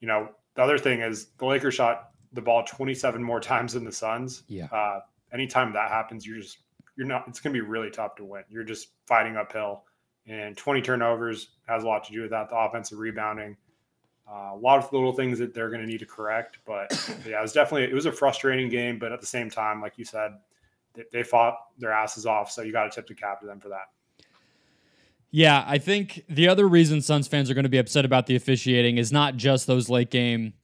you 0.00 0.08
know, 0.08 0.28
the 0.54 0.62
other 0.62 0.78
thing 0.78 1.00
is 1.00 1.28
the 1.38 1.46
Lakers 1.46 1.74
shot 1.74 2.10
the 2.32 2.42
ball 2.42 2.64
27 2.64 3.22
more 3.22 3.40
times 3.52 3.72
than 3.72 3.84
the 3.84 3.92
Suns. 3.92 4.42
Yeah. 4.48 4.66
Uh, 4.66 5.00
anytime 5.32 5.72
that 5.72 5.90
happens, 5.90 6.26
you're 6.26 6.38
just, 6.38 6.58
you're 6.96 7.06
not, 7.06 7.24
it's 7.28 7.40
going 7.40 7.54
to 7.54 7.60
be 7.60 7.66
really 7.66 7.90
tough 7.90 8.16
to 8.16 8.24
win. 8.24 8.44
You're 8.48 8.64
just 8.64 8.88
fighting 9.06 9.36
uphill. 9.36 9.84
And 10.26 10.56
20 10.56 10.82
turnovers 10.82 11.50
has 11.68 11.84
a 11.84 11.86
lot 11.86 12.04
to 12.04 12.12
do 12.12 12.22
with 12.22 12.30
that. 12.30 12.50
The 12.50 12.56
offensive 12.56 12.98
rebounding, 12.98 13.56
uh, 14.28 14.50
a 14.54 14.56
lot 14.56 14.84
of 14.84 14.92
little 14.92 15.12
things 15.12 15.38
that 15.38 15.54
they're 15.54 15.68
going 15.68 15.82
to 15.82 15.86
need 15.86 16.00
to 16.00 16.06
correct. 16.06 16.58
But 16.66 16.90
yeah, 17.26 17.38
it 17.38 17.42
was 17.42 17.52
definitely, 17.52 17.84
it 17.84 17.94
was 17.94 18.06
a 18.06 18.12
frustrating 18.12 18.68
game. 18.68 18.98
But 18.98 19.12
at 19.12 19.20
the 19.20 19.26
same 19.26 19.48
time, 19.48 19.80
like 19.80 19.96
you 19.96 20.04
said, 20.04 20.32
they 21.12 21.22
fought 21.22 21.56
their 21.78 21.92
asses 21.92 22.26
off. 22.26 22.50
So 22.50 22.62
you 22.62 22.72
got 22.72 22.84
to 22.84 22.90
tip 22.90 23.06
the 23.06 23.14
cap 23.14 23.40
to 23.40 23.46
them 23.46 23.60
for 23.60 23.68
that. 23.68 23.88
Yeah, 25.30 25.64
I 25.66 25.78
think 25.78 26.24
the 26.28 26.48
other 26.48 26.66
reason 26.66 27.02
Suns 27.02 27.28
fans 27.28 27.50
are 27.50 27.54
going 27.54 27.64
to 27.64 27.68
be 27.68 27.78
upset 27.78 28.04
about 28.04 28.26
the 28.26 28.36
officiating 28.36 28.96
is 28.96 29.12
not 29.12 29.36
just 29.36 29.66
those 29.66 29.90
late 29.90 30.10
game 30.10 30.54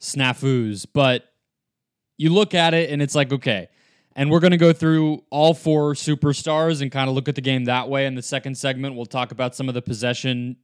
snafus, 0.00 0.86
but 0.92 1.24
you 2.16 2.30
look 2.30 2.54
at 2.54 2.74
it 2.74 2.90
and 2.90 3.00
it's 3.00 3.14
like, 3.14 3.32
okay, 3.32 3.68
and 4.16 4.30
we're 4.30 4.40
going 4.40 4.50
to 4.50 4.56
go 4.56 4.72
through 4.72 5.22
all 5.30 5.54
four 5.54 5.94
superstars 5.94 6.82
and 6.82 6.90
kind 6.90 7.08
of 7.08 7.14
look 7.14 7.28
at 7.28 7.36
the 7.36 7.40
game 7.40 7.66
that 7.66 7.88
way. 7.88 8.06
In 8.06 8.16
the 8.16 8.22
second 8.22 8.56
segment, 8.58 8.96
we'll 8.96 9.06
talk 9.06 9.30
about 9.30 9.54
some 9.54 9.68
of 9.68 9.74
the 9.74 9.82
possession 9.82 10.56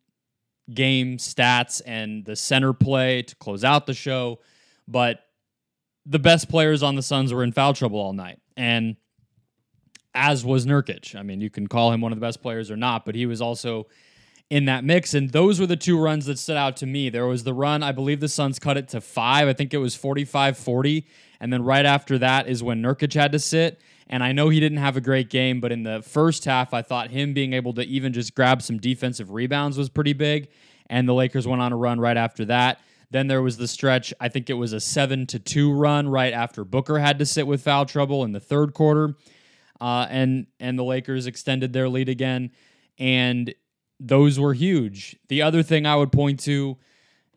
game 0.72 1.18
stats 1.18 1.80
and 1.86 2.24
the 2.24 2.34
center 2.34 2.72
play 2.72 3.22
to 3.22 3.36
close 3.36 3.62
out 3.62 3.86
the 3.86 3.94
show. 3.94 4.40
But 4.88 5.20
the 6.04 6.18
best 6.18 6.48
players 6.48 6.82
on 6.82 6.96
the 6.96 7.02
Suns 7.02 7.32
were 7.32 7.44
in 7.44 7.52
foul 7.52 7.74
trouble 7.74 8.00
all 8.00 8.12
night. 8.12 8.40
And 8.56 8.96
as 10.14 10.44
was 10.44 10.66
Nurkic. 10.66 11.14
I 11.14 11.22
mean, 11.22 11.40
you 11.40 11.50
can 11.50 11.66
call 11.66 11.92
him 11.92 12.00
one 12.00 12.12
of 12.12 12.18
the 12.18 12.24
best 12.24 12.42
players 12.42 12.70
or 12.70 12.76
not, 12.76 13.04
but 13.04 13.14
he 13.14 13.26
was 13.26 13.40
also 13.40 13.86
in 14.50 14.66
that 14.66 14.84
mix. 14.84 15.14
And 15.14 15.30
those 15.30 15.58
were 15.58 15.66
the 15.66 15.76
two 15.76 15.98
runs 16.00 16.26
that 16.26 16.38
stood 16.38 16.56
out 16.56 16.76
to 16.78 16.86
me. 16.86 17.08
There 17.08 17.26
was 17.26 17.44
the 17.44 17.54
run, 17.54 17.82
I 17.82 17.92
believe 17.92 18.20
the 18.20 18.28
Suns 18.28 18.58
cut 18.58 18.76
it 18.76 18.88
to 18.88 19.00
five. 19.00 19.48
I 19.48 19.52
think 19.52 19.74
it 19.74 19.78
was 19.78 19.94
45 19.94 20.56
40. 20.56 21.06
And 21.40 21.52
then 21.52 21.62
right 21.62 21.84
after 21.84 22.18
that 22.18 22.48
is 22.48 22.62
when 22.62 22.82
Nurkic 22.82 23.14
had 23.14 23.32
to 23.32 23.38
sit. 23.38 23.80
And 24.06 24.22
I 24.22 24.32
know 24.32 24.50
he 24.50 24.60
didn't 24.60 24.78
have 24.78 24.96
a 24.96 25.00
great 25.00 25.30
game, 25.30 25.60
but 25.60 25.72
in 25.72 25.82
the 25.82 26.02
first 26.02 26.44
half, 26.44 26.74
I 26.74 26.82
thought 26.82 27.10
him 27.10 27.32
being 27.32 27.54
able 27.54 27.72
to 27.74 27.82
even 27.82 28.12
just 28.12 28.34
grab 28.34 28.60
some 28.62 28.78
defensive 28.78 29.30
rebounds 29.30 29.78
was 29.78 29.88
pretty 29.88 30.12
big. 30.12 30.48
And 30.88 31.08
the 31.08 31.14
Lakers 31.14 31.46
went 31.46 31.62
on 31.62 31.72
a 31.72 31.76
run 31.76 31.98
right 31.98 32.16
after 32.16 32.44
that. 32.44 32.80
Then 33.10 33.28
there 33.28 33.42
was 33.42 33.56
the 33.56 33.68
stretch, 33.68 34.12
I 34.20 34.28
think 34.28 34.50
it 34.50 34.54
was 34.54 34.72
a 34.72 34.80
7 34.80 35.26
to 35.28 35.38
2 35.38 35.72
run 35.72 36.08
right 36.08 36.32
after 36.32 36.64
Booker 36.64 36.98
had 36.98 37.18
to 37.20 37.26
sit 37.26 37.46
with 37.46 37.62
foul 37.62 37.86
trouble 37.86 38.24
in 38.24 38.32
the 38.32 38.40
third 38.40 38.74
quarter 38.74 39.14
uh, 39.80 40.06
and 40.08 40.46
and 40.60 40.78
the 40.78 40.84
Lakers 40.84 41.26
extended 41.26 41.72
their 41.72 41.88
lead 41.88 42.08
again, 42.08 42.50
and 42.98 43.54
those 44.00 44.38
were 44.38 44.54
huge. 44.54 45.16
The 45.28 45.42
other 45.42 45.62
thing 45.62 45.86
I 45.86 45.96
would 45.96 46.12
point 46.12 46.40
to, 46.40 46.76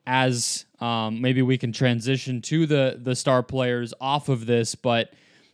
as 0.05 0.65
um, 0.79 1.21
maybe 1.21 1.41
we 1.41 1.57
can 1.57 1.71
transition 1.71 2.41
to 2.43 2.65
the 2.65 2.99
the 3.01 3.15
star 3.15 3.43
players 3.43 3.93
off 3.99 4.29
of 4.29 4.45
this, 4.45 4.75
but 4.75 5.13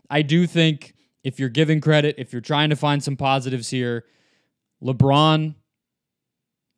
I 0.10 0.22
do 0.22 0.46
think 0.46 0.94
if 1.24 1.40
you're 1.40 1.50
giving 1.50 1.82
credit, 1.82 2.16
if 2.18 2.34
you're 2.34 2.42
trying 2.42 2.70
to 2.70 2.76
find 2.76 3.02
some 3.02 3.16
positives 3.16 3.70
here, 3.70 4.06
LeBron 4.84 5.56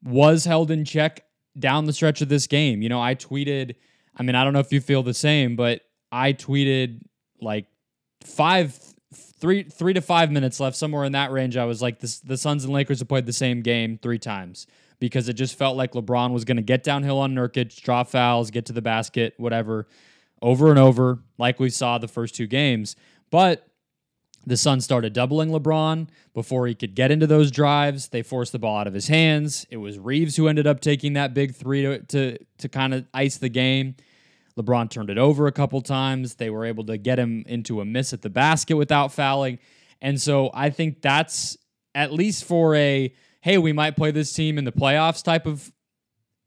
was 0.03 0.45
held 0.45 0.69
in 0.69 0.85
check 0.85 1.25
down 1.57 1.85
the 1.85 1.93
stretch 1.93 2.21
of 2.21 2.29
this 2.29 2.47
game. 2.47 2.81
You 2.81 2.89
know, 2.89 3.01
I 3.01 3.15
tweeted, 3.15 3.75
I 4.15 4.23
mean, 4.23 4.35
I 4.35 4.43
don't 4.43 4.53
know 4.53 4.59
if 4.59 4.71
you 4.71 4.81
feel 4.81 5.03
the 5.03 5.13
same, 5.13 5.55
but 5.55 5.81
I 6.11 6.33
tweeted 6.33 7.01
like 7.41 7.65
five 8.23 8.77
three 9.15 9.63
three 9.63 9.93
to 9.93 10.01
five 10.01 10.31
minutes 10.31 10.59
left, 10.59 10.75
somewhere 10.75 11.03
in 11.03 11.11
that 11.13 11.31
range. 11.31 11.57
I 11.57 11.65
was 11.65 11.81
like, 11.81 11.99
this, 11.99 12.19
the 12.19 12.37
Suns 12.37 12.63
and 12.63 12.73
Lakers 12.73 12.99
have 12.99 13.07
played 13.07 13.25
the 13.25 13.33
same 13.33 13.61
game 13.61 13.97
three 14.01 14.19
times 14.19 14.67
because 14.99 15.29
it 15.29 15.33
just 15.33 15.57
felt 15.57 15.75
like 15.75 15.93
LeBron 15.93 16.31
was 16.31 16.45
going 16.45 16.57
to 16.57 16.63
get 16.63 16.83
downhill 16.83 17.19
on 17.19 17.33
Nurkic, 17.33 17.81
draw 17.81 18.03
fouls, 18.03 18.51
get 18.51 18.65
to 18.67 18.73
the 18.73 18.81
basket, 18.81 19.33
whatever, 19.37 19.87
over 20.41 20.69
and 20.69 20.79
over, 20.79 21.19
like 21.37 21.59
we 21.59 21.69
saw 21.69 21.97
the 21.97 22.07
first 22.07 22.35
two 22.35 22.47
games. 22.47 22.95
But 23.29 23.67
the 24.45 24.57
Suns 24.57 24.83
started 24.83 25.13
doubling 25.13 25.49
LeBron 25.49 26.07
before 26.33 26.67
he 26.67 26.75
could 26.75 26.95
get 26.95 27.11
into 27.11 27.27
those 27.27 27.49
drives. 27.51 28.09
They 28.09 28.21
forced 28.21 28.51
the 28.51 28.59
ball 28.59 28.77
out 28.77 28.87
of 28.87 28.93
his 28.93 29.07
hands. 29.07 29.65
It 29.69 29.77
was 29.77 29.97
Reaves 29.97 30.35
who 30.35 30.47
ended 30.47 30.67
up 30.67 30.81
taking 30.81 31.13
that 31.13 31.33
big 31.33 31.55
three 31.55 31.81
to 31.81 31.99
to, 31.99 32.37
to 32.59 32.69
kind 32.69 32.93
of 32.93 33.05
ice 33.13 33.37
the 33.37 33.49
game. 33.49 33.95
LeBron 34.57 34.89
turned 34.89 35.09
it 35.09 35.17
over 35.17 35.47
a 35.47 35.51
couple 35.51 35.81
times. 35.81 36.35
They 36.35 36.49
were 36.49 36.65
able 36.65 36.85
to 36.85 36.97
get 36.97 37.19
him 37.19 37.43
into 37.47 37.81
a 37.81 37.85
miss 37.85 38.13
at 38.13 38.21
the 38.21 38.29
basket 38.29 38.75
without 38.75 39.11
fouling. 39.11 39.59
And 40.01 40.19
so 40.19 40.49
I 40.53 40.69
think 40.69 41.01
that's 41.01 41.57
at 41.93 42.13
least 42.13 42.43
for 42.45 42.75
a 42.75 43.13
hey, 43.41 43.59
we 43.59 43.71
might 43.71 43.95
play 43.95 44.09
this 44.09 44.33
team 44.33 44.57
in 44.57 44.65
the 44.65 44.71
playoffs 44.71 45.23
type 45.23 45.45
of 45.45 45.71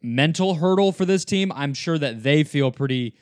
mental 0.03 0.55
hurdle 0.55 0.91
for 0.91 1.05
this 1.05 1.25
team. 1.25 1.53
I'm 1.55 1.73
sure 1.73 1.97
that 1.97 2.25
they 2.25 2.43
feel 2.43 2.73
pretty 2.73 3.15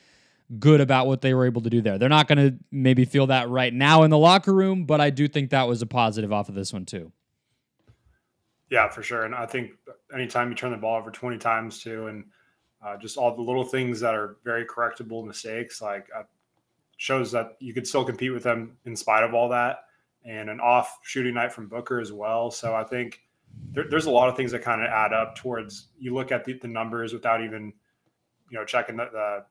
good 0.59 0.81
about 0.81 1.07
what 1.07 1.21
they 1.21 1.35
were 1.35 1.45
able 1.45 1.61
to 1.61 1.69
do 1.69 1.83
there. 1.83 1.99
They're 1.99 2.09
not 2.09 2.27
going 2.27 2.39
to 2.39 2.59
maybe 2.71 3.05
feel 3.05 3.27
that 3.27 3.51
right 3.51 3.75
now 3.75 4.05
in 4.05 4.11
the 4.11 4.17
locker 4.17 4.55
room, 4.55 4.87
but 4.87 4.99
I 4.99 5.11
do 5.11 5.29
think 5.29 5.51
that 5.51 5.69
was 5.69 5.83
a 5.83 5.87
positive 5.87 6.33
off 6.33 6.49
of 6.49 6.55
this 6.55 6.73
one 6.73 6.87
too. 6.87 7.13
Yeah, 8.71 8.89
for 8.89 9.03
sure. 9.03 9.25
And 9.25 9.35
I 9.35 9.45
think 9.45 9.73
anytime 10.13 10.49
you 10.49 10.55
turn 10.55 10.71
the 10.71 10.79
ball 10.79 10.99
over 10.99 11.11
20 11.11 11.37
times 11.37 11.83
too, 11.83 12.07
and 12.07 12.25
uh, 12.85 12.97
just 12.97 13.17
all 13.17 13.35
the 13.35 13.43
little 13.43 13.65
things 13.65 14.01
that 14.01 14.15
are 14.15 14.37
very 14.45 14.65
correctable 14.65 15.27
mistakes, 15.27 15.81
like 15.81 16.09
uh, 16.17 16.23
shows 16.97 17.33
that 17.33 17.57
you 17.61 17.75
could 17.75 17.87
still 17.87 18.05
compete 18.05 18.33
with 18.33 18.43
them 18.43 18.77
in 18.85 18.97
spite 18.97 19.25
of 19.25 19.35
all 19.35 19.49
that. 19.49 19.81
And 20.25 20.51
an 20.51 20.61
off 20.61 20.99
shooting 21.03 21.35
night 21.35 21.53
from 21.53 21.69
Booker 21.69 22.01
as 22.01 22.13
well. 22.13 22.51
So 22.51 22.75
I 22.75 22.83
think 22.83 23.21
there, 23.73 23.85
there's 23.89 24.07
a 24.07 24.11
lot 24.11 24.29
of 24.29 24.37
things 24.37 24.51
that 24.53 24.63
kind 24.63 24.83
of 24.83 24.89
add 24.89 25.13
up 25.13 25.37
towards 25.37 25.89
you 25.99 26.15
look 26.15 26.33
at 26.33 26.45
the, 26.45 26.55
the 26.55 26.69
numbers 26.69 27.13
without 27.13 27.45
even, 27.45 27.73
you 28.51 28.59
know, 28.59 28.65
checking 28.65 28.97
the, 28.97 29.09
the 29.13 29.45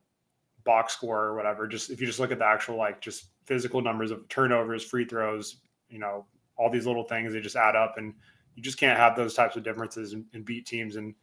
box 0.65 0.93
score 0.93 1.23
or 1.23 1.35
whatever. 1.35 1.65
Just 1.67 1.91
if 1.91 2.01
you 2.01 2.07
just 2.07 2.19
look 2.19 2.31
at 2.31 2.39
the 2.39 2.45
actual 2.45 2.75
like 2.75 2.99
just 2.99 3.27
physical 3.45 3.81
numbers 3.81 4.11
of 4.11 4.27
turnovers, 4.27 4.83
free 4.83 5.05
throws, 5.05 5.57
you 5.89 5.99
know, 5.99 6.25
all 6.57 6.69
these 6.69 6.85
little 6.85 7.03
things, 7.03 7.31
they 7.31 7.39
just 7.39 7.55
add 7.55 7.75
up 7.75 7.97
and 7.97 8.13
you 8.55 8.63
just 8.63 8.77
can't 8.77 8.99
have 8.99 9.15
those 9.15 9.33
types 9.33 9.55
of 9.55 9.63
differences 9.63 10.13
and, 10.13 10.25
and 10.33 10.43
beat 10.43 10.65
teams 10.65 10.95
in, 10.95 11.13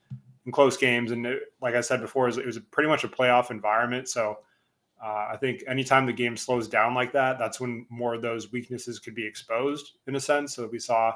in 0.47 0.53
close 0.53 0.77
games. 0.77 1.11
And 1.13 1.27
it, 1.27 1.43
like 1.61 1.75
I 1.75 1.81
said 1.81 2.01
before, 2.01 2.25
it 2.25 2.29
was, 2.29 2.39
it 2.39 2.47
was 2.47 2.59
pretty 2.71 2.89
much 2.89 3.05
a 3.05 3.09
playoff 3.09 3.51
environment. 3.51 4.09
So 4.09 4.39
uh, 5.03 5.29
I 5.33 5.37
think 5.41 5.63
anytime 5.67 6.07
the 6.07 6.13
game 6.13 6.37
slows 6.37 6.69
down 6.69 6.95
like 6.95 7.13
that, 7.13 7.39
that's 7.39 7.61
when 7.61 7.87
more 7.91 8.15
of 8.15 8.23
those 8.23 8.53
weaknesses 8.53 8.99
could 8.99 9.15
be 9.15 9.27
exposed 9.27 9.93
in 10.07 10.15
a 10.15 10.21
sense. 10.21 10.55
So 10.55 10.69
we 10.71 10.79
saw 10.79 11.13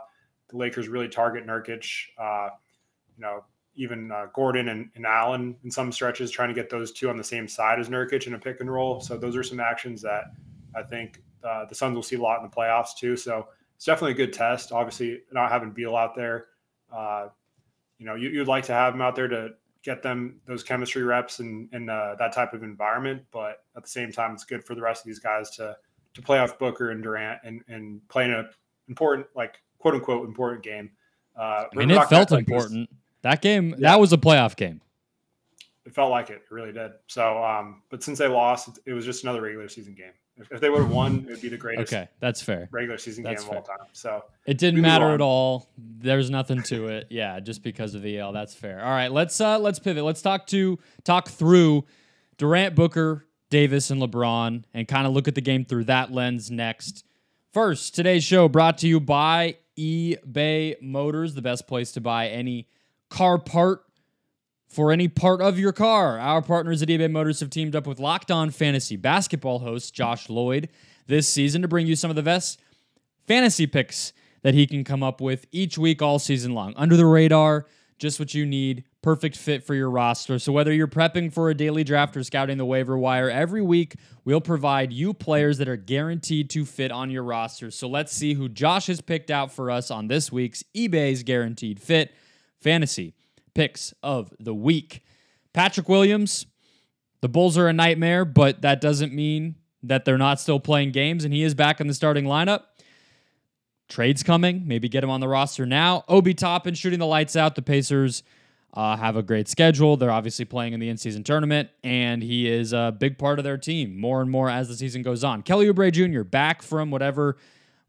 the 0.49 0.57
Lakers 0.57 0.89
really 0.89 1.09
target 1.09 1.47
Nurkic, 1.47 1.89
uh, 2.19 2.51
you 3.17 3.23
know, 3.23 3.45
even 3.75 4.11
uh, 4.11 4.27
Gordon 4.35 4.69
and, 4.69 4.91
and, 4.95 5.05
Allen 5.05 5.55
in 5.63 5.71
some 5.71 5.93
stretches, 5.93 6.31
trying 6.31 6.49
to 6.49 6.55
get 6.55 6.71
those 6.71 6.93
two 6.93 7.11
on 7.11 7.17
the 7.17 7.25
same 7.25 7.47
side 7.47 7.79
as 7.79 7.91
Nurkic 7.91 8.27
in 8.27 8.35
a 8.35 8.39
pick 8.39 8.61
and 8.61 8.73
roll. 8.73 9.01
So 9.01 9.19
those 9.19 9.37
are 9.37 9.43
some 9.43 9.61
actions 9.61 10.01
that 10.03 10.33
I 10.75 10.83
think 10.83 11.23
uh, 11.45 11.67
the 11.67 11.75
Suns 11.75 11.95
will 11.95 12.03
see 12.03 12.17
a 12.17 12.21
lot 12.21 12.43
in 12.43 12.49
the 12.49 12.55
playoffs 12.55 12.97
too. 12.99 13.17
So 13.17 13.49
it's 13.75 13.85
definitely 13.85 14.13
a 14.13 14.27
good 14.27 14.33
test. 14.33 14.73
Obviously, 14.73 15.21
not 15.31 15.53
having 15.53 15.71
Beal 15.71 15.95
out 15.95 16.15
there, 16.15 16.47
uh, 16.93 17.29
you 17.99 18.07
know, 18.07 18.15
you, 18.15 18.29
you'd 18.31 18.49
like 18.49 18.65
to 18.65 18.73
have 18.73 18.95
him 18.95 19.03
out 19.03 19.17
there 19.17 19.29
to 19.29 19.51
get 19.83 20.03
them 20.03 20.41
those 20.47 20.63
chemistry 20.63 21.03
reps 21.03 21.39
and 21.39 21.73
in 21.73 21.89
uh, 21.89 22.17
that 22.19 22.33
type 22.33 22.53
of 22.53 22.63
environment. 22.63 23.23
But 23.31 23.65
at 23.77 23.83
the 23.83 23.89
same 23.89 24.13
time, 24.13 24.33
it's 24.33 24.45
good 24.45 24.65
for 24.65 24.75
the 24.75 24.83
rest 24.83 25.03
of 25.03 25.07
these 25.07 25.19
guys 25.19 25.51
to 25.57 25.77
to 26.15 26.23
play 26.23 26.39
off 26.39 26.59
Booker 26.59 26.91
and 26.91 27.03
Durant 27.03 27.41
and 27.45 27.63
and 27.69 28.07
play 28.09 28.25
in 28.25 28.33
an 28.33 28.49
important, 28.89 29.27
like 29.35 29.61
quote 29.79 29.95
unquote, 29.95 30.27
important 30.27 30.63
game. 30.63 30.91
Uh, 31.39 31.65
I 31.73 31.77
mean, 31.77 31.91
it 31.91 32.09
felt 32.09 32.33
important. 32.33 32.91
That 33.23 33.43
game, 33.43 33.71
yeah. 33.71 33.91
that 33.91 34.01
was 34.01 34.13
a 34.13 34.17
playoff 34.17 34.57
game. 34.57 34.81
It 35.85 35.95
felt 35.95 36.11
like 36.11 36.31
it. 36.31 36.43
It 36.51 36.55
really 36.55 36.73
did. 36.73 36.93
So, 37.07 37.43
um, 37.43 37.83
but 37.91 38.03
since 38.03 38.19
they 38.19 38.29
lost, 38.29 38.79
it 38.87 38.93
was 38.93 39.05
just 39.05 39.23
another 39.23 39.43
regular 39.43 39.69
season 39.69 39.95
game. 39.95 40.13
If, 40.39 40.53
if 40.53 40.61
they 40.61 40.69
would 40.69 40.83
have 40.83 40.91
won, 40.91 41.25
it 41.29 41.33
would 41.33 41.41
be 41.41 41.49
the 41.49 41.57
greatest. 41.57 41.93
Okay, 41.93 42.09
that's 42.21 42.43
fair. 42.43 42.69
Regular 42.71 42.99
season 42.99 43.25
that's 43.25 43.43
game 43.43 43.51
fair. 43.51 43.59
of 43.59 43.69
all 43.69 43.77
time. 43.77 43.87
So 43.93 44.25
it 44.45 44.59
didn't 44.59 44.83
matter 44.83 45.13
at 45.13 45.21
all. 45.21 45.71
There's 45.79 46.31
nothing 46.31 46.63
to 46.65 46.89
it. 46.89 47.07
Yeah, 47.17 47.41
just 47.41 47.63
because 47.63 47.95
of 47.95 48.03
the 48.03 48.19
EL. 48.19 48.33
That's 48.33 48.55
fair. 48.55 48.85
All 48.85 48.91
right, 48.91 49.11
let's 49.11 49.41
uh, 49.41 49.59
let's 49.59 49.79
pivot. 49.79 50.05
Let's 50.05 50.21
talk 50.21 50.47
to 50.49 50.79
talk 51.05 51.29
through 51.29 51.85
Durant, 52.37 52.75
Booker, 52.75 53.27
Davis, 53.49 53.91
and 53.91 54.03
LeBron, 54.03 54.65
and 54.75 54.89
kind 54.89 55.07
of 55.07 55.13
look 55.15 55.29
at 55.29 55.35
the 55.35 55.41
game 55.41 55.65
through 55.65 55.85
that 55.85 56.13
lens 56.13 56.51
next. 56.51 57.05
First, 57.53 57.95
today's 57.95 58.25
show 58.25 58.49
brought 58.49 58.79
to 58.79 58.89
you 58.89 59.01
by 59.01 59.57
eBay 59.79 60.81
Motors, 60.83 61.35
the 61.35 61.43
best 61.43 61.67
place 61.67 61.93
to 61.93 62.01
buy 62.01 62.29
any 62.29 62.69
car 63.09 63.39
part 63.39 63.86
for 64.69 64.93
any 64.93 65.09
part 65.09 65.41
of 65.41 65.59
your 65.59 65.73
car. 65.73 66.19
Our 66.19 66.43
partners 66.43 66.83
at 66.83 66.89
eBay 66.89 67.11
Motors 67.11 67.41
have 67.41 67.51
teamed 67.51 67.75
up 67.75 67.87
with 67.87 67.99
Locked 67.99 68.31
On 68.31 68.51
Fantasy 68.51 68.97
basketball 68.97 69.61
host 69.61 69.95
Josh 69.95 70.29
Lloyd 70.29 70.69
this 71.07 71.29
season 71.29 71.63
to 71.63 71.69
bring 71.69 71.87
you 71.87 71.97
some 71.97 72.11
of 72.11 72.17
the 72.17 72.23
best 72.23 72.61
fantasy 73.27 73.67
picks 73.67 74.13
that 74.43 74.55
he 74.55 74.67
can 74.67 74.85
come 74.85 75.03
up 75.03 75.21
with 75.21 75.47
each 75.51 75.77
week 75.77 76.03
all 76.03 76.19
season 76.19 76.55
long. 76.55 76.73
Under 76.77 76.97
the 76.97 77.07
radar, 77.07 77.67
just 77.99 78.21
what 78.21 78.35
you 78.35 78.45
need, 78.47 78.85
perfect 79.03 79.37
fit 79.37 79.65
for 79.65 79.75
your 79.75 79.91
roster. 79.91 80.39
So 80.39 80.53
whether 80.53 80.73
you're 80.73 80.87
prepping 80.87 81.33
for 81.33 81.49
a 81.49 81.55
daily 81.55 81.83
draft 81.83 82.17
or 82.17 82.23
scouting 82.23 82.59
the 82.59 82.65
waiver 82.65 82.99
wire, 82.99 83.31
every 83.31 83.63
week 83.63 83.97
we'll 84.25 84.41
provide 84.41 84.93
you 84.93 85.15
players 85.15 85.59
that 85.59 85.69
are 85.69 85.77
guaranteed 85.77 86.51
to 86.51 86.65
fit 86.65 86.93
on 86.93 87.11
your 87.11 87.23
roster. 87.23 87.71
So 87.71 87.89
let's 87.89 88.13
see 88.13 88.35
who 88.35 88.49
Josh 88.49 88.87
has 88.89 89.01
picked 89.01 89.31
out 89.31 89.51
for 89.51 89.71
us 89.71 89.91
on 89.91 90.09
this 90.09 90.31
week's 90.31 90.63
eBay's 90.77 91.23
Guaranteed 91.23 91.81
Fit 91.81 92.15
fantasy 92.61 93.16
picks 93.57 93.95
of 94.03 94.33
the 94.39 94.55
week. 94.55 95.03
Patrick 95.55 95.89
Williams, 95.89 96.45
the 97.23 97.29
Bulls 97.29 97.57
are 97.57 97.67
a 97.67 97.73
nightmare, 97.73 98.27
but 98.27 98.61
that 98.61 98.83
doesn't 98.83 99.15
mean 99.15 99.57
that 99.83 100.05
they're 100.05 100.19
not 100.19 100.39
still 100.39 100.61
playing 100.61 100.93
games, 100.93 101.25
and 101.25 101.33
he 101.33 101.43
is 101.43 101.55
back 101.55 101.81
in 101.81 101.87
the 101.87 101.95
starting 101.95 102.27
lineup. 102.27 102.65
Trades 103.89 104.23
coming, 104.23 104.65
maybe 104.67 104.91
get 104.91 105.03
him 105.03 105.09
on 105.09 105.21
the 105.21 105.29
roster 105.29 105.65
now. 105.65 106.05
Obi 106.07 106.35
Toppin 106.35 106.75
shooting 106.75 106.99
the 106.99 107.07
lights 107.07 107.35
out. 107.35 107.55
The 107.55 107.63
Pacers 107.63 108.23
uh, 108.75 108.97
have 108.97 109.17
a 109.17 109.23
great 109.23 109.49
schedule. 109.49 109.97
They're 109.97 110.11
obviously 110.11 110.45
playing 110.45 110.75
in 110.75 110.81
the 110.81 110.91
in-season 110.91 111.25
tournament, 111.25 111.71
and 111.83 112.23
he 112.23 112.51
is 112.51 112.75
a 112.75 112.95
big 112.99 113.17
part 113.17 113.39
of 113.39 113.45
their 113.45 113.57
team 113.57 113.99
more 113.99 114.21
and 114.21 114.31
more 114.31 114.51
as 114.51 114.69
the 114.69 114.77
season 114.77 115.01
goes 115.03 115.25
on. 115.25 115.43
Kelly 115.43 115.67
Oubre 115.73 115.91
Jr. 115.91 116.25
back 116.25 116.61
from 116.63 116.91
whatever 116.91 117.39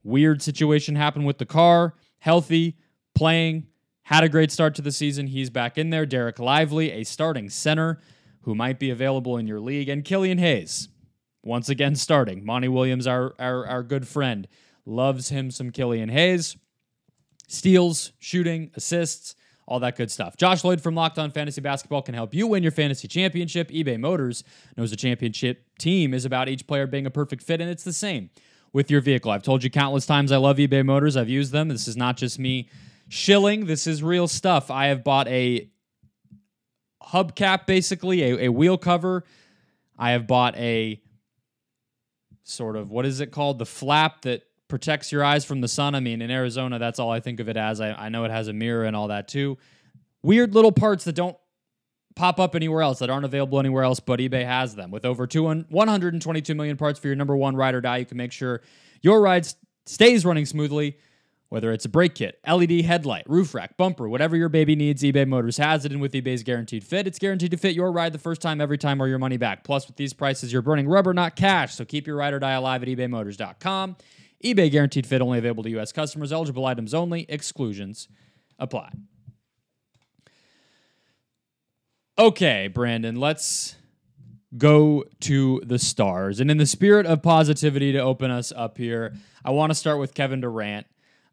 weird 0.04 0.42
situation 0.42 0.96
happened 0.96 1.26
with 1.26 1.40
the 1.40 1.46
car, 1.46 1.96
healthy, 2.20 2.78
playing 3.14 3.68
had 4.08 4.24
a 4.24 4.30
great 4.30 4.50
start 4.54 4.74
to 4.74 4.82
the 4.82 4.92
season. 4.92 5.28
He's 5.28 5.50
back 5.50 5.78
in 5.78 5.90
there. 5.90 6.06
Dereck 6.06 6.40
Lively, 6.40 6.92
a 6.94 7.04
starting 7.04 7.50
center 7.50 8.00
who 8.44 8.56
might 8.56 8.80
be 8.80 8.90
available 8.90 9.36
in 9.36 9.48
your 9.48 9.60
league, 9.60 9.90
and 9.90 10.06
Killian 10.06 10.38
Hayes, 10.38 10.88
once 11.44 11.68
again 11.68 11.94
starting. 11.94 12.46
Monty 12.46 12.70
Williams, 12.70 13.06
our, 13.06 13.36
our, 13.38 13.68
our 13.68 13.84
good 13.84 14.08
friend, 14.08 14.48
loves 14.86 15.28
him 15.28 15.52
some 15.52 15.72
Killian 15.72 16.08
Hayes. 16.08 16.56
Steals, 17.50 18.14
shooting, 18.18 18.72
assists, 18.76 19.36
all 19.68 19.82
that 19.82 19.98
good 19.98 20.10
stuff. 20.10 20.38
Josh 20.38 20.64
Lloyd 20.64 20.80
from 20.80 20.96
Locked 20.96 21.20
On 21.20 21.30
Fantasy 21.30 21.60
Basketball 21.60 22.02
can 22.02 22.16
help 22.16 22.34
you 22.34 22.48
win 22.48 22.64
your 22.64 22.72
fantasy 22.72 23.10
championship. 23.10 23.70
eBay 23.72 24.00
Motors 24.00 24.46
knows 24.78 24.94
a 24.94 24.96
championship 24.96 25.66
team 25.80 26.14
is 26.14 26.24
about 26.24 26.48
each 26.48 26.66
player 26.66 26.88
being 26.88 27.06
a 27.06 27.12
perfect 27.12 27.44
fit, 27.44 27.60
and 27.60 27.70
it's 27.70 27.84
the 27.84 27.92
same 27.92 28.30
with 28.72 28.90
your 28.90 29.02
vehicle. 29.02 29.32
I've 29.32 29.44
told 29.44 29.66
you 29.66 29.70
countless 29.70 30.06
times 30.06 30.32
I 30.32 30.38
love 30.38 30.56
eBay 30.56 30.86
Motors. 30.86 31.18
I've 31.18 31.28
used 31.28 31.52
them. 31.52 31.68
This 31.68 31.90
is 31.90 31.98
not 31.98 32.16
just 32.16 32.40
me 32.40 32.70
shilling. 33.10 33.66
This 33.66 33.88
is 33.88 34.04
real 34.04 34.28
stuff. 34.28 34.70
I 34.72 34.88
have 34.88 35.04
bought 35.04 35.28
a 35.28 35.70
hubcap, 37.04 37.66
basically, 37.66 38.24
a, 38.24 38.46
a 38.46 38.50
wheel 38.50 38.78
cover. 38.78 39.24
I 39.98 40.12
have 40.12 40.28
bought 40.28 40.56
a 40.58 41.02
sort 42.44 42.76
of, 42.76 42.92
what 42.92 43.06
is 43.06 43.20
it 43.20 43.32
called? 43.32 43.60
The 43.60 43.66
flap 43.66 44.22
that 44.22 44.44
protects 44.68 45.12
your 45.12 45.24
eyes 45.24 45.46
from 45.46 45.62
the 45.62 45.68
sun. 45.68 45.96
I 45.96 46.00
mean, 46.00 46.22
in 46.22 46.30
Arizona, 46.30 46.80
that's 46.80 47.00
all 47.00 47.10
I 47.10 47.20
think 47.20 47.40
of 47.40 47.50
it 47.50 47.58
as. 47.58 47.82
I, 47.82 47.92
I 47.94 48.10
know 48.10 48.26
it 48.26 48.32
has 48.32 48.48
a 48.48 48.54
mirror 48.54 48.84
and 48.84 48.96
all 48.96 49.08
that 49.08 49.28
too. 49.28 49.58
Weird 50.24 50.54
little 50.54 50.72
parts 50.72 51.06
that 51.06 51.14
don't 51.14 51.38
pop 52.16 52.40
up 52.40 52.56
anywhere 52.56 52.82
else, 52.82 53.00
that 53.00 53.10
aren't 53.10 53.26
available 53.26 53.60
anywhere 53.60 53.84
else, 53.84 54.00
but 54.00 54.20
eBay 54.20 54.44
has 54.44 54.76
them. 54.76 54.92
With 54.92 55.06
over 55.06 55.28
122 55.28 56.56
million 56.56 56.76
parts 56.76 57.00
for 57.00 57.08
your 57.08 57.16
number 57.16 57.38
one 57.38 57.56
ride 57.56 57.76
or 57.76 57.82
die, 57.82 57.98
you 57.98 58.06
can 58.06 58.18
make 58.18 58.32
sure 58.32 58.62
your 59.02 59.22
ride 59.22 59.48
stays 59.86 60.26
running 60.26 60.46
smoothly 60.46 60.98
whether 61.50 61.72
it's 61.72 61.86
a 61.86 61.90
brake 61.90 62.16
kit, 62.16 62.40
LED 62.48 62.82
headlight, 62.82 63.24
roof 63.30 63.54
rack, 63.54 63.78
bumper, 63.78 64.10
whatever 64.10 64.36
your 64.36 64.50
baby 64.50 64.76
needs, 64.76 65.02
eBay 65.02 65.28
Motors 65.28 65.58
has 65.58 65.86
it. 65.86 65.92
And 65.92 66.02
with 66.02 66.14
eBay's 66.14 66.44
guaranteed 66.44 66.84
fit, 66.84 67.08
it's 67.08 67.20
guaranteed 67.20 67.52
to 67.52 67.58
fit 67.58 67.74
your 67.76 67.92
ride 67.92 68.14
the 68.14 68.20
first 68.20 68.42
time, 68.42 68.60
every 68.60 68.78
time, 68.78 69.02
or 69.02 69.08
your 69.08 69.20
money 69.20 69.38
back. 69.38 69.64
Plus, 69.64 69.88
with 69.88 69.96
these 69.96 70.14
prices, 70.14 70.52
you're 70.52 70.62
burning 70.62 70.88
rubber, 70.88 71.14
not 71.14 71.36
cash. 71.36 71.76
So 71.76 71.86
keep 71.86 72.06
your 72.06 72.18
ride 72.18 72.34
or 72.34 72.40
die 72.40 72.54
alive 72.54 72.84
at 72.84 72.90
ebaymotors.com. 72.90 73.96
eBay 74.44 74.70
guaranteed 74.70 75.08
fit 75.08 75.22
only 75.22 75.38
available 75.38 75.64
to 75.64 75.70
U.S. 75.72 75.92
customers, 75.92 76.34
eligible 76.34 76.66
items 76.66 76.94
only, 76.94 77.26
exclusions 77.30 78.10
apply. 78.60 78.92
Okay, 82.20 82.68
Brandon, 82.68 83.16
let's 83.16 83.76
go 84.58 85.04
to 85.20 85.62
the 85.66 85.78
stars. 85.78 86.40
And 86.40 86.50
in 86.50 86.58
the 86.58 86.66
spirit 86.66 87.06
of 87.06 87.22
positivity 87.22 87.92
to 87.92 88.00
open 88.00 88.32
us 88.32 88.52
up 88.56 88.78
here, 88.78 89.14
I 89.46 89.52
want 89.52 89.70
to 89.70 89.76
start 89.76 90.00
with 90.00 90.14
Kevin 90.14 90.42
Durant. 90.42 90.88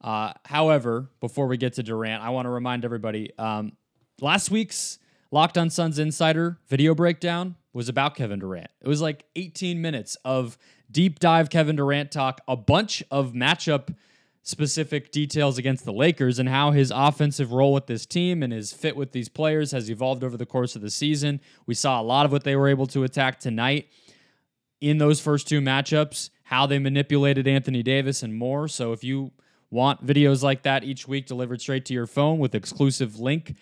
Uh, 0.05 0.35
however, 0.45 1.09
before 1.21 1.47
we 1.47 1.57
get 1.57 1.73
to 1.73 1.83
Durant, 1.83 2.23
I 2.23 2.29
want 2.29 2.45
to 2.45 2.51
remind 2.51 2.85
everybody 2.85 3.31
um, 3.39 3.73
last 4.21 4.51
week's 4.51 4.99
Locked 5.31 5.59
on 5.59 5.71
Suns 5.71 5.99
Insider 5.99 6.61
video 6.69 6.95
breakdown 6.95 7.57
was 7.73 7.89
about 7.89 8.15
Kevin 8.15 8.39
Durant. 8.39 8.69
It 8.83 8.87
was 8.87 9.01
like 9.01 9.25
18 9.35 9.81
minutes 9.81 10.17
of 10.25 10.59
deep 10.91 11.19
dive 11.19 11.51
Kevin 11.51 11.75
Durant 11.75 12.13
talk, 12.13 12.41
a 12.47 12.55
bunch 12.55 13.03
of 13.11 13.33
matchup 13.33 13.97
specific 14.43 15.11
details 15.11 15.57
against 15.57 15.87
the 15.87 15.93
Lakers 15.93 16.39
and 16.39 16.51
how 16.51 16.71
his 16.71 16.93
offensive 16.95 17.51
role 17.51 17.73
with 17.73 17.87
this 17.87 18.05
team 18.05 18.43
and 18.43 18.53
his 18.53 18.75
fit 18.75 18.95
with 18.95 19.13
these 19.13 19.31
players 19.31 19.73
has 19.73 19.91
evolved 19.91 20.23
over 20.23 20.37
the 20.37 20.47
course 20.47 20.77
of 20.77 20.83
the 20.83 20.91
season. 20.91 21.41
We 21.67 21.75
saw 21.75 21.99
a 22.01 22.05
lot 22.05 22.27
of 22.27 22.31
what 22.31 22.45
they 22.45 22.55
were 22.55 22.69
able 22.69 22.87
to 22.89 23.05
attack 23.05 23.41
tonight 23.41 23.89
in 24.83 24.99
those 24.99 25.19
first 25.19 25.49
two 25.49 25.63
matchups, 25.63 26.29
how 26.45 26.67
they 26.67 26.79
manipulated 26.79 27.49
Anthony 27.49 27.83
Davis 27.83 28.23
and 28.23 28.37
more. 28.37 28.69
So 28.69 28.93
if 28.93 29.03
you 29.03 29.33
want 29.75 30.07
videos 30.07 30.43
like 30.43 30.63
that 30.63 30.85
each 30.85 31.07
week 31.07 31.27
delivered 31.27 31.61
straight 31.61 31.85
to 31.87 31.93
your 31.93 32.07
phone 32.07 32.39
with 32.39 32.55
exclusive 32.55 33.21
link 33.21 33.55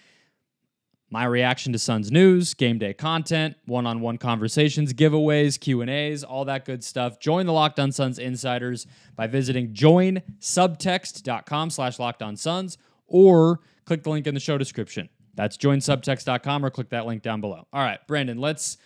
my 1.12 1.24
reaction 1.26 1.74
to 1.74 1.78
Suns 1.78 2.10
news, 2.10 2.54
game 2.54 2.78
day 2.78 2.94
content, 2.94 3.56
one-on-one 3.66 4.16
conversations, 4.16 4.94
giveaways, 4.94 5.60
Q&As, 5.60 6.24
all 6.24 6.46
that 6.46 6.64
good 6.64 6.82
stuff. 6.82 7.20
Join 7.20 7.44
the 7.44 7.52
Locked 7.52 7.78
On 7.78 7.92
Suns 7.92 8.18
insiders 8.18 8.86
by 9.14 9.26
visiting 9.26 9.74
joinsubtext.com 9.74 11.68
slash 11.68 11.98
lockedonsuns 11.98 12.78
or 13.06 13.60
click 13.84 14.02
the 14.04 14.08
link 14.08 14.26
in 14.26 14.32
the 14.32 14.40
show 14.40 14.56
description. 14.56 15.10
That's 15.34 15.58
joinsubtext.com 15.58 16.64
or 16.64 16.70
click 16.70 16.88
that 16.88 17.04
link 17.04 17.22
down 17.22 17.42
below. 17.42 17.66
All 17.74 17.82
right, 17.82 18.00
Brandon, 18.06 18.38
let's 18.38 18.78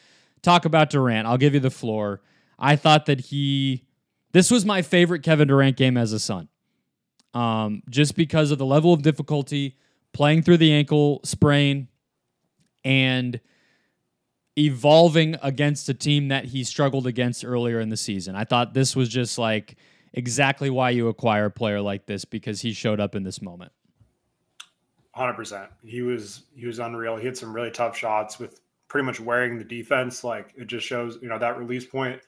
talk 0.43 0.65
about 0.65 0.91
Durant. 0.91 1.29
I'll 1.29 1.39
give 1.39 1.55
you 1.55 1.61
the 1.61 1.71
floor. 1.71 2.23
I 2.59 2.75
thought 2.75 3.07
that 3.07 3.21
he 3.21 3.85
this 4.33 4.51
was 4.51 4.67
my 4.67 4.83
favorite 4.83 5.23
Kevin 5.23 5.47
Durant 5.47 5.77
game 5.77 5.97
as 5.97 6.13
a 6.13 6.19
Sun. 6.19 6.49
Um, 7.37 7.83
just 7.91 8.17
because 8.17 8.51
of 8.51 8.57
the 8.57 8.65
level 8.65 8.95
of 8.95 9.03
difficulty, 9.03 9.77
playing 10.15 10.43
through 10.43 10.57
the 10.57 10.73
ankle 10.73 11.21
sprain, 11.23 11.89
and 12.83 13.39
evolving 14.57 15.37
against 15.43 15.89
a 15.91 15.95
team 15.95 16.29
that 16.29 16.47
he 16.47 16.65
struggled 16.65 17.07
against 17.07 17.45
earlier 17.45 17.79
in 17.79 17.91
the 17.91 17.97
season. 17.97 18.35
I 18.35 18.45
thought 18.45 18.73
this 18.73 18.97
was 18.97 19.11
just 19.11 19.37
like 19.37 19.77
exactly 20.15 20.71
why 20.71 20.91
you 20.91 21.09
acquire 21.09 21.47
a 21.47 21.51
player 21.51 21.83
like 21.83 22.07
this 22.07 22.25
because 22.25 22.63
he 22.63 22.73
showed 22.73 23.01
up 23.01 23.15
in 23.15 23.23
this 23.23 23.43
moment. 23.43 23.73
100%. 25.15 25.69
He 25.83 26.01
was 26.01 26.45
he 26.55 26.67
was 26.67 26.79
unreal. 26.79 27.17
He 27.17 27.27
had 27.27 27.37
some 27.37 27.53
really 27.53 27.71
tough 27.71 27.97
shots 27.97 28.39
with 28.39 28.61
pretty 28.89 29.05
much 29.05 29.21
wearing 29.21 29.59
the 29.59 29.65
defense 29.65 30.25
like 30.25 30.55
it 30.57 30.69
just 30.69 30.87
shows, 30.87 31.19
you 31.21 31.29
know, 31.29 31.39
that 31.39 31.59
release 31.59 31.85
point 31.85 32.21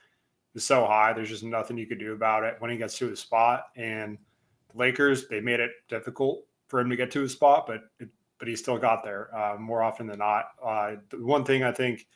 is 0.53 0.65
so 0.65 0.85
high. 0.85 1.13
There's 1.13 1.29
just 1.29 1.43
nothing 1.43 1.77
you 1.77 1.87
could 1.87 1.99
do 1.99 2.13
about 2.13 2.43
it 2.43 2.57
when 2.59 2.69
he 2.69 2.77
gets 2.77 2.97
to 2.99 3.07
his 3.07 3.19
spot 3.19 3.69
and 3.75 4.19
Lakers, 4.75 5.27
they 5.27 5.39
made 5.41 5.59
it 5.59 5.71
difficult 5.87 6.45
for 6.67 6.79
him 6.79 6.89
to 6.89 6.95
get 6.95 7.11
to 7.11 7.21
his 7.21 7.31
spot, 7.31 7.65
but 7.67 7.81
it 7.99 8.09
but 8.39 8.47
he 8.47 8.55
still 8.55 8.77
got 8.77 9.03
there 9.03 9.35
uh, 9.37 9.57
more 9.57 9.83
often 9.83 10.07
than 10.07 10.19
not. 10.19 10.45
Uh, 10.65 10.95
the 11.09 11.23
one 11.23 11.43
thing 11.43 11.61
I 11.61 11.71
think 11.71 12.07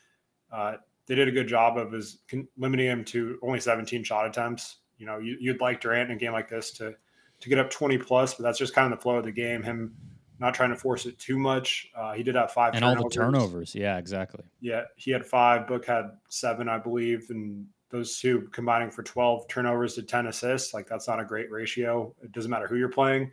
uh, 0.50 0.76
they 1.06 1.14
did 1.14 1.28
a 1.28 1.32
good 1.32 1.46
job 1.46 1.76
of 1.76 1.94
is 1.94 2.20
limiting 2.56 2.86
him 2.86 3.04
to 3.04 3.38
only 3.42 3.60
17 3.60 4.02
shot 4.02 4.26
attempts. 4.26 4.78
You 4.96 5.06
know, 5.06 5.18
you, 5.18 5.52
would 5.52 5.60
like 5.60 5.80
Durant 5.80 6.10
in 6.10 6.16
a 6.16 6.18
game 6.18 6.32
like 6.32 6.48
this 6.48 6.70
to 6.72 6.94
to 7.40 7.48
get 7.48 7.58
up 7.58 7.68
20 7.70 7.98
plus, 7.98 8.34
but 8.34 8.42
that's 8.42 8.58
just 8.58 8.74
kind 8.74 8.90
of 8.90 8.98
the 8.98 9.02
flow 9.02 9.16
of 9.16 9.24
the 9.24 9.32
game. 9.32 9.62
Him 9.62 9.94
not 10.40 10.54
trying 10.54 10.70
to 10.70 10.76
force 10.76 11.04
it 11.04 11.18
too 11.18 11.38
much. 11.38 11.90
Uh, 11.94 12.12
he 12.12 12.22
did 12.22 12.34
have 12.34 12.52
five 12.52 12.74
and 12.74 12.82
turnovers. 12.82 13.02
all 13.02 13.08
the 13.08 13.14
turnovers. 13.14 13.74
Yeah, 13.74 13.98
exactly. 13.98 14.44
Yeah, 14.60 14.84
he 14.96 15.10
had 15.10 15.26
five. 15.26 15.66
Book 15.66 15.84
had 15.84 16.12
seven, 16.28 16.68
I 16.68 16.78
believe, 16.78 17.26
and 17.30 17.66
those 17.94 18.18
two 18.18 18.48
combining 18.50 18.90
for 18.90 19.04
12 19.04 19.46
turnovers 19.46 19.94
to 19.94 20.02
10 20.02 20.26
assists. 20.26 20.74
Like 20.74 20.88
that's 20.88 21.06
not 21.06 21.20
a 21.20 21.24
great 21.24 21.48
ratio. 21.48 22.12
It 22.24 22.32
doesn't 22.32 22.50
matter 22.50 22.66
who 22.66 22.76
you're 22.76 22.88
playing. 22.88 23.30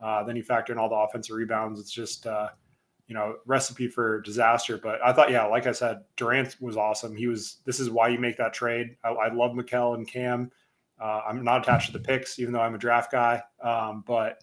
Uh, 0.00 0.22
then 0.22 0.36
you 0.36 0.42
factor 0.44 0.72
in 0.72 0.78
all 0.78 0.88
the 0.88 0.94
offensive 0.94 1.34
rebounds. 1.34 1.80
It's 1.80 1.90
just, 1.90 2.24
uh, 2.24 2.50
you 3.08 3.14
know, 3.14 3.34
recipe 3.44 3.88
for 3.88 4.20
disaster. 4.20 4.78
But 4.78 5.00
I 5.04 5.12
thought, 5.12 5.32
yeah, 5.32 5.44
like 5.46 5.66
I 5.66 5.72
said, 5.72 6.02
Durant 6.16 6.56
was 6.60 6.76
awesome. 6.76 7.16
He 7.16 7.26
was. 7.26 7.56
This 7.64 7.80
is 7.80 7.90
why 7.90 8.08
you 8.08 8.20
make 8.20 8.36
that 8.36 8.52
trade. 8.54 8.96
I, 9.02 9.08
I 9.08 9.32
love 9.34 9.52
Mikal 9.52 9.96
and 9.96 10.06
Cam. 10.06 10.50
Uh, 11.00 11.22
I'm 11.28 11.42
not 11.42 11.62
attached 11.62 11.86
to 11.86 11.98
the 11.98 12.04
picks, 12.04 12.38
even 12.38 12.52
though 12.52 12.60
I'm 12.60 12.74
a 12.74 12.78
draft 12.78 13.10
guy. 13.10 13.42
Um, 13.62 14.04
but 14.06 14.38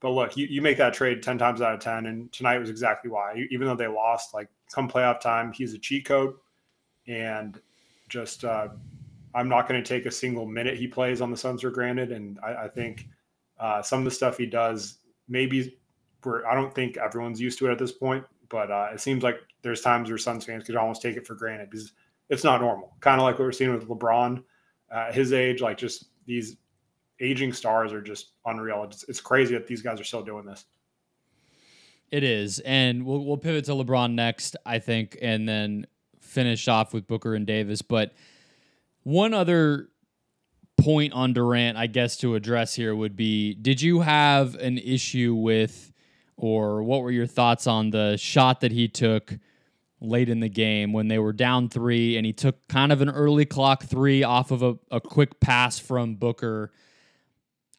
but 0.00 0.10
look, 0.10 0.36
you, 0.36 0.46
you 0.46 0.60
make 0.60 0.76
that 0.76 0.94
trade 0.94 1.22
ten 1.22 1.38
times 1.38 1.62
out 1.62 1.74
of 1.74 1.80
ten, 1.80 2.06
and 2.06 2.30
tonight 2.30 2.58
was 2.58 2.70
exactly 2.70 3.10
why. 3.10 3.46
Even 3.50 3.66
though 3.66 3.74
they 3.74 3.88
lost, 3.88 4.34
like 4.34 4.48
come 4.72 4.88
playoff 4.88 5.20
time, 5.20 5.52
he's 5.52 5.72
a 5.72 5.78
cheat 5.78 6.04
code, 6.04 6.34
and 7.08 7.60
just 8.08 8.44
uh, 8.44 8.68
I'm 9.34 9.48
not 9.48 9.68
going 9.68 9.82
to 9.82 9.86
take 9.86 10.06
a 10.06 10.10
single 10.10 10.46
minute 10.46 10.76
he 10.76 10.86
plays 10.86 11.20
on 11.20 11.30
the 11.30 11.36
Suns 11.36 11.62
for 11.62 11.70
granted. 11.70 12.12
And 12.12 12.38
I, 12.42 12.64
I 12.64 12.68
think 12.68 13.08
uh, 13.58 13.82
some 13.82 13.98
of 14.00 14.04
the 14.04 14.10
stuff 14.10 14.38
he 14.38 14.46
does 14.46 14.98
maybe 15.28 15.76
where 16.22 16.46
I 16.46 16.54
don't 16.54 16.74
think 16.74 16.96
everyone's 16.96 17.40
used 17.40 17.58
to 17.58 17.68
it 17.68 17.72
at 17.72 17.78
this 17.78 17.92
point, 17.92 18.24
but 18.48 18.70
uh, 18.70 18.88
it 18.92 19.00
seems 19.00 19.22
like 19.22 19.40
there's 19.62 19.80
times 19.80 20.08
where 20.08 20.18
Suns 20.18 20.44
fans 20.44 20.64
could 20.64 20.76
almost 20.76 21.02
take 21.02 21.16
it 21.16 21.26
for 21.26 21.34
granted 21.34 21.70
because 21.70 21.92
it's 22.30 22.44
not 22.44 22.60
normal. 22.60 22.96
Kind 23.00 23.20
of 23.20 23.24
like 23.24 23.34
what 23.34 23.44
we're 23.44 23.52
seeing 23.52 23.74
with 23.74 23.88
LeBron, 23.88 24.42
uh, 24.90 25.12
his 25.12 25.32
age, 25.32 25.60
like 25.60 25.76
just 25.76 26.06
these 26.26 26.56
aging 27.20 27.52
stars 27.52 27.92
are 27.92 28.00
just 28.00 28.32
unreal. 28.46 28.84
It's, 28.84 29.04
it's 29.04 29.20
crazy 29.20 29.54
that 29.54 29.66
these 29.66 29.82
guys 29.82 30.00
are 30.00 30.04
still 30.04 30.22
doing 30.22 30.46
this. 30.46 30.64
It 32.10 32.22
is, 32.22 32.60
and 32.60 33.04
we'll 33.04 33.24
we'll 33.24 33.38
pivot 33.38 33.64
to 33.64 33.72
LeBron 33.72 34.12
next, 34.12 34.56
I 34.64 34.78
think, 34.78 35.18
and 35.20 35.48
then 35.48 35.86
finish 36.20 36.68
off 36.68 36.94
with 36.94 37.06
Booker 37.06 37.34
and 37.34 37.46
Davis. 37.46 37.82
But 37.82 38.12
one 39.04 39.32
other 39.32 39.88
point 40.78 41.12
on 41.12 41.32
Durant, 41.32 41.78
I 41.78 41.86
guess, 41.86 42.16
to 42.18 42.34
address 42.34 42.74
here 42.74 42.94
would 42.94 43.16
be 43.16 43.54
did 43.54 43.80
you 43.80 44.00
have 44.00 44.54
an 44.56 44.78
issue 44.78 45.34
with, 45.34 45.92
or 46.36 46.82
what 46.82 47.02
were 47.02 47.10
your 47.10 47.26
thoughts 47.26 47.66
on 47.66 47.90
the 47.90 48.16
shot 48.16 48.60
that 48.60 48.72
he 48.72 48.88
took 48.88 49.38
late 50.00 50.28
in 50.28 50.40
the 50.40 50.48
game 50.48 50.92
when 50.92 51.08
they 51.08 51.18
were 51.18 51.32
down 51.32 51.68
three 51.68 52.16
and 52.16 52.26
he 52.26 52.32
took 52.32 52.66
kind 52.68 52.92
of 52.92 53.00
an 53.00 53.08
early 53.08 53.46
clock 53.46 53.84
three 53.84 54.22
off 54.22 54.50
of 54.50 54.62
a, 54.62 54.76
a 54.90 55.00
quick 55.00 55.40
pass 55.40 55.78
from 55.78 56.16
Booker? 56.16 56.72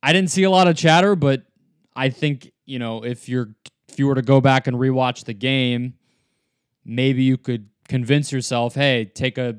I 0.02 0.14
didn't 0.14 0.32
see 0.32 0.44
a 0.44 0.50
lot 0.50 0.68
of 0.68 0.76
chatter, 0.76 1.16
but 1.16 1.44
I 1.96 2.10
think, 2.10 2.52
you 2.66 2.80
know, 2.80 3.04
if 3.04 3.28
you're 3.28 3.50
if 3.90 4.00
you 4.00 4.08
were 4.08 4.16
to 4.16 4.22
go 4.22 4.42
back 4.42 4.68
and 4.68 4.78
rewatch 4.78 5.26
the 5.26 5.34
game, 5.34 5.96
maybe 6.84 7.24
you 7.24 7.38
could 7.38 7.70
convince 7.88 8.32
yourself, 8.32 8.76
hey, 8.76 9.06
take 9.06 9.38
a 9.38 9.58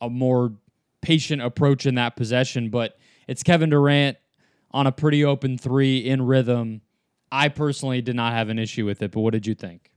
a 0.00 0.10
more 0.10 0.52
patient 1.02 1.42
approach 1.42 1.86
in 1.86 1.94
that 1.96 2.16
possession, 2.16 2.70
but 2.70 2.96
it's 3.28 3.42
Kevin 3.42 3.70
Durant 3.70 4.16
on 4.70 4.86
a 4.86 4.92
pretty 4.92 5.24
open 5.24 5.56
three 5.58 5.98
in 5.98 6.22
rhythm. 6.22 6.80
I 7.30 7.48
personally 7.48 8.00
did 8.00 8.16
not 8.16 8.32
have 8.32 8.48
an 8.48 8.58
issue 8.58 8.84
with 8.84 9.02
it, 9.02 9.12
but 9.12 9.20
what 9.20 9.32
did 9.32 9.46
you 9.46 9.54
think? 9.54 9.90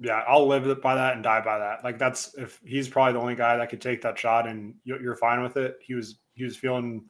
Yeah, 0.00 0.22
I'll 0.26 0.46
live 0.46 0.80
by 0.82 0.94
that 0.96 1.14
and 1.14 1.22
die 1.22 1.40
by 1.40 1.58
that. 1.58 1.84
Like 1.84 1.98
that's 1.98 2.34
if 2.34 2.60
he's 2.64 2.88
probably 2.88 3.12
the 3.12 3.20
only 3.20 3.34
guy 3.36 3.56
that 3.56 3.70
could 3.70 3.80
take 3.80 4.02
that 4.02 4.18
shot 4.18 4.48
and 4.48 4.74
you're 4.84 5.14
fine 5.14 5.42
with 5.42 5.56
it. 5.56 5.78
He 5.80 5.94
was 5.94 6.18
he 6.34 6.44
was 6.44 6.56
feeling 6.56 7.04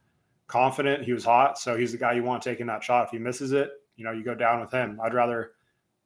confident. 0.47 1.03
He 1.03 1.13
was 1.13 1.25
hot, 1.25 1.59
so 1.59 1.77
he's 1.77 1.93
the 1.93 1.99
guy 1.99 2.13
you 2.13 2.23
want 2.23 2.43
taking 2.43 2.67
that 2.67 2.85
shot. 2.85 3.07
If 3.07 3.11
he 3.11 3.19
misses 3.19 3.53
it, 3.53 3.71
you 3.97 4.05
know 4.05 4.13
you 4.13 4.23
go 4.23 4.35
down 4.35 4.61
with 4.61 4.71
him. 4.71 5.01
I'd 5.03 5.15
rather 5.15 5.53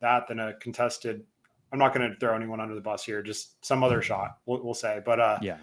that 0.00 0.28
than 0.28 0.38
a 0.38 0.54
contested. 0.54 1.24
I'm 1.72 1.78
not 1.78 1.94
going 1.94 2.10
to 2.10 2.16
throw 2.18 2.34
anyone 2.34 2.60
under 2.60 2.74
the 2.74 2.80
bus 2.80 3.04
here. 3.04 3.22
Just 3.22 3.64
some 3.64 3.82
other 3.82 4.00
shot, 4.02 4.38
we'll, 4.46 4.62
we'll 4.62 4.74
say. 4.74 5.00
But 5.04 5.20
uh, 5.20 5.38
yeah, 5.42 5.58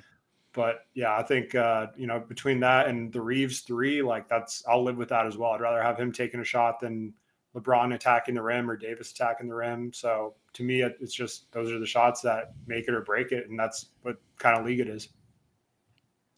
but 0.53 0.85
yeah, 0.93 1.17
I 1.17 1.23
think 1.23 1.55
uh, 1.55 1.87
you 1.97 2.07
know 2.07 2.19
between 2.19 2.59
that 2.61 2.87
and 2.87 3.11
the 3.11 3.21
Reaves 3.21 3.61
three, 3.61 4.01
like 4.01 4.27
that's 4.27 4.63
I'll 4.67 4.83
live 4.83 4.97
with 4.97 5.09
that 5.09 5.25
as 5.25 5.37
well. 5.37 5.51
I'd 5.51 5.61
rather 5.61 5.81
have 5.81 5.99
him 5.99 6.11
taking 6.11 6.39
a 6.39 6.45
shot 6.45 6.79
than 6.79 7.13
LeBron 7.55 7.93
attacking 7.93 8.35
the 8.35 8.41
rim 8.41 8.69
or 8.69 8.77
Davis 8.77 9.11
attacking 9.11 9.47
the 9.47 9.55
rim. 9.55 9.91
So 9.93 10.35
to 10.53 10.63
me, 10.63 10.81
it's 10.81 11.13
just 11.13 11.51
those 11.51 11.71
are 11.71 11.79
the 11.79 11.85
shots 11.85 12.21
that 12.21 12.53
make 12.67 12.87
it 12.87 12.93
or 12.93 13.01
break 13.01 13.31
it, 13.31 13.49
and 13.49 13.59
that's 13.59 13.87
what 14.01 14.17
kind 14.37 14.57
of 14.57 14.65
league 14.65 14.79
it 14.79 14.87
is. 14.87 15.09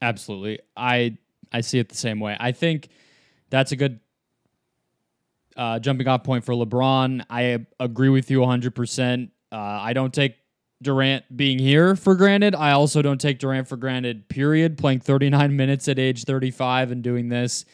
Absolutely, 0.02 0.60
I 0.76 1.18
I 1.52 1.62
see 1.62 1.80
it 1.80 1.90
the 1.90 1.96
same 1.96 2.20
way. 2.20 2.38
I 2.40 2.52
think 2.52 2.90
that's 3.50 3.72
a 3.72 3.76
good 3.76 4.00
uh, 5.56 5.80
jumping 5.80 6.08
off 6.08 6.24
point 6.24 6.46
for 6.46 6.54
LeBron. 6.54 7.26
I 7.30 7.66
agree 7.80 8.10
with 8.10 8.30
you 8.30 8.42
100. 8.42 9.32
Uh, 9.52 9.56
I 9.56 9.94
don't 9.94 10.14
take 10.14 10.36
Durant 10.82 11.36
being 11.36 11.60
here 11.60 11.96
for 11.96 12.16
granted. 12.16 12.54
I 12.54 12.72
also 12.72 13.02
don't 13.02 13.20
take 13.20 13.40
Durant 13.40 13.68
for 13.68 13.78
granted, 13.78 14.30
period. 14.30 14.78
Playing 14.78 15.00
39 15.00 15.56
minutes 15.56 15.88
at 15.88 15.98
age 15.98 16.24
35 16.24 16.92
and 16.92 17.04
doing 17.04 17.30
this. 17.30 17.66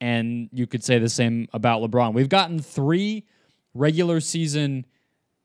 And 0.00 0.48
you 0.52 0.66
could 0.66 0.84
say 0.84 0.98
the 0.98 1.08
same 1.08 1.48
about 1.52 1.80
LeBron. 1.80 2.12
We've 2.12 2.28
gotten 2.28 2.58
three 2.58 3.24
regular 3.74 4.20
season 4.20 4.84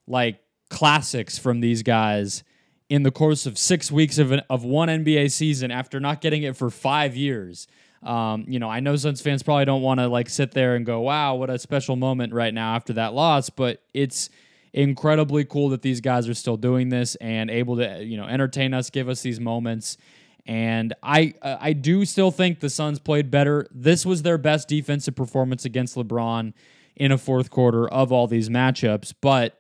like 0.08 0.40
classics 0.70 1.38
from 1.38 1.62
these 1.62 1.84
guys 1.84 2.44
in 2.90 3.04
the 3.04 3.12
course 3.12 3.46
of 3.46 3.58
six 3.58 3.92
weeks 3.92 4.18
of, 4.18 4.32
an, 4.32 4.42
of 4.50 4.64
one 4.64 4.90
NBA 4.90 5.32
season 5.32 5.72
after 5.72 6.00
not 6.00 6.22
getting 6.22 6.44
it 6.44 6.56
for 6.56 6.70
five 6.70 7.16
years. 7.16 7.68
Um, 8.04 8.46
you 8.48 8.60
know, 8.60 8.70
I 8.70 8.80
know 8.80 8.96
Suns 8.96 9.22
fans 9.22 9.44
probably 9.44 9.66
don't 9.66 9.82
want 9.82 10.00
to 10.00 10.08
like 10.08 10.30
sit 10.30 10.52
there 10.52 10.76
and 10.76 10.86
go, 10.86 11.02
wow, 11.02 11.36
what 11.36 11.50
a 11.50 11.60
special 11.60 11.96
moment 11.96 12.34
right 12.34 12.54
now 12.54 12.76
after 12.76 12.94
that 12.94 13.14
loss, 13.14 13.50
but 13.50 13.82
it's 13.94 14.30
incredibly 14.78 15.44
cool 15.44 15.70
that 15.70 15.82
these 15.82 16.02
guys 16.02 16.30
are 16.30 16.36
still 16.36 16.56
doing 16.56 16.90
this 16.90 17.16
and 17.16 17.50
able 17.50 17.78
to 17.78 18.04
you 18.04 18.16
know 18.16 18.28
entertain 18.28 18.74
us, 18.76 18.90
give 18.92 19.10
us 19.10 19.22
these 19.22 19.40
moments. 19.40 19.98
And 20.46 20.94
I 21.02 21.34
I 21.42 21.74
do 21.74 22.06
still 22.06 22.30
think 22.32 22.60
the 22.60 22.70
Suns 22.70 23.00
played 23.00 23.32
better. 23.32 23.68
This 23.72 24.06
was 24.06 24.22
their 24.22 24.38
best 24.38 24.68
defensive 24.68 25.16
performance 25.16 25.66
against 25.66 25.96
LeBron 25.96 26.54
in 26.96 27.12
a 27.12 27.18
fourth 27.18 27.50
quarter 27.50 27.88
of 27.88 28.12
all 28.12 28.28
these 28.28 28.50
matchups, 28.50 29.14
but 29.20 29.60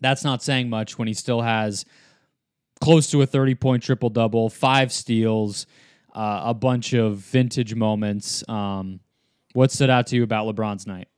that's 0.00 0.22
not 0.22 0.42
saying 0.42 0.70
much 0.70 0.98
when 0.98 1.08
he 1.08 1.14
still 1.14 1.42
has 1.42 1.84
close 2.80 3.10
to 3.10 3.20
a 3.22 3.26
30 3.26 3.56
point 3.56 3.82
triple 3.82 4.08
double, 4.08 4.48
five 4.48 4.92
steals, 4.92 5.66
uh, 6.14 6.42
a 6.44 6.54
bunch 6.54 6.92
of 6.94 7.16
vintage 7.18 7.74
moments. 7.74 8.48
Um, 8.48 9.00
What 9.52 9.72
stood 9.72 9.90
out 9.90 10.06
to 10.08 10.16
you 10.16 10.22
about 10.22 10.46
LeBron's 10.46 10.86
night? 10.86 11.08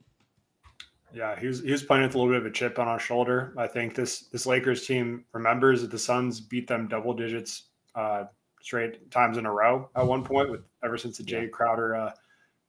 Yeah, 1.13 1.39
he 1.39 1.47
was 1.47 1.61
he 1.61 1.71
was 1.71 1.83
playing 1.83 2.03
with 2.03 2.15
a 2.15 2.17
little 2.17 2.33
bit 2.33 2.41
of 2.41 2.45
a 2.45 2.51
chip 2.51 2.79
on 2.79 2.91
his 2.91 3.01
shoulder. 3.01 3.53
I 3.57 3.67
think 3.67 3.95
this 3.95 4.21
this 4.29 4.45
Lakers 4.45 4.85
team 4.85 5.25
remembers 5.33 5.81
that 5.81 5.91
the 5.91 5.99
Suns 5.99 6.39
beat 6.39 6.67
them 6.67 6.87
double 6.87 7.13
digits 7.13 7.63
uh, 7.95 8.25
straight 8.61 9.11
times 9.11 9.37
in 9.37 9.45
a 9.45 9.51
row 9.51 9.89
at 9.95 10.05
one 10.05 10.23
point 10.23 10.49
with 10.49 10.61
ever 10.83 10.97
since 10.97 11.17
the 11.17 11.23
Jae 11.23 11.51
Crowder 11.51 11.95
uh, 11.95 12.11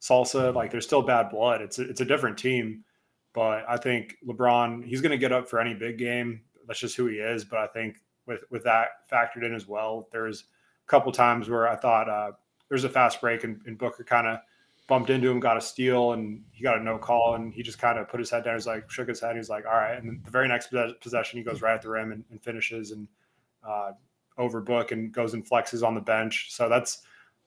salsa. 0.00 0.54
Like 0.54 0.70
there's 0.70 0.84
still 0.84 1.02
bad 1.02 1.30
blood. 1.30 1.60
It's 1.60 1.78
a, 1.78 1.88
it's 1.88 2.00
a 2.00 2.04
different 2.04 2.36
team, 2.36 2.84
but 3.32 3.64
I 3.68 3.76
think 3.76 4.16
LeBron 4.26 4.84
he's 4.84 5.00
going 5.00 5.12
to 5.12 5.18
get 5.18 5.32
up 5.32 5.48
for 5.48 5.60
any 5.60 5.74
big 5.74 5.98
game. 5.98 6.42
That's 6.66 6.80
just 6.80 6.96
who 6.96 7.06
he 7.06 7.16
is. 7.16 7.44
But 7.44 7.60
I 7.60 7.66
think 7.68 7.96
with 8.26 8.40
with 8.50 8.64
that 8.64 8.88
factored 9.10 9.44
in 9.44 9.54
as 9.54 9.68
well, 9.68 10.08
there's 10.12 10.44
a 10.86 10.90
couple 10.90 11.12
times 11.12 11.48
where 11.48 11.68
I 11.68 11.76
thought 11.76 12.08
uh, 12.08 12.32
there's 12.68 12.84
a 12.84 12.88
fast 12.88 13.20
break 13.20 13.44
and, 13.44 13.60
and 13.66 13.78
Booker 13.78 14.04
kind 14.04 14.26
of 14.26 14.38
bumped 14.92 15.08
into 15.08 15.30
him, 15.30 15.40
got 15.40 15.56
a 15.56 15.60
steal, 15.62 16.12
and 16.12 16.42
he 16.50 16.62
got 16.62 16.76
a 16.76 16.82
no 16.82 16.98
call, 16.98 17.34
and 17.34 17.54
he 17.54 17.62
just 17.62 17.78
kind 17.78 17.98
of 17.98 18.10
put 18.10 18.20
his 18.20 18.28
head 18.28 18.44
down. 18.44 18.56
He's 18.56 18.66
like 18.66 18.90
shook 18.90 19.08
his 19.08 19.22
head. 19.22 19.36
He's 19.36 19.48
like, 19.48 19.64
all 19.64 19.72
right. 19.72 19.96
And 19.96 20.22
the 20.22 20.30
very 20.30 20.46
next 20.46 20.70
possession, 21.00 21.38
he 21.38 21.42
goes 21.42 21.62
right 21.62 21.72
at 21.72 21.80
the 21.80 21.88
rim 21.88 22.12
and, 22.12 22.22
and 22.30 22.42
finishes 22.42 22.90
and 22.90 23.08
uh, 23.66 23.92
over 24.36 24.60
Book 24.60 24.92
and 24.92 25.10
goes 25.10 25.32
and 25.32 25.48
flexes 25.48 25.82
on 25.82 25.94
the 25.94 26.00
bench. 26.02 26.48
So 26.50 26.68
that's 26.68 26.98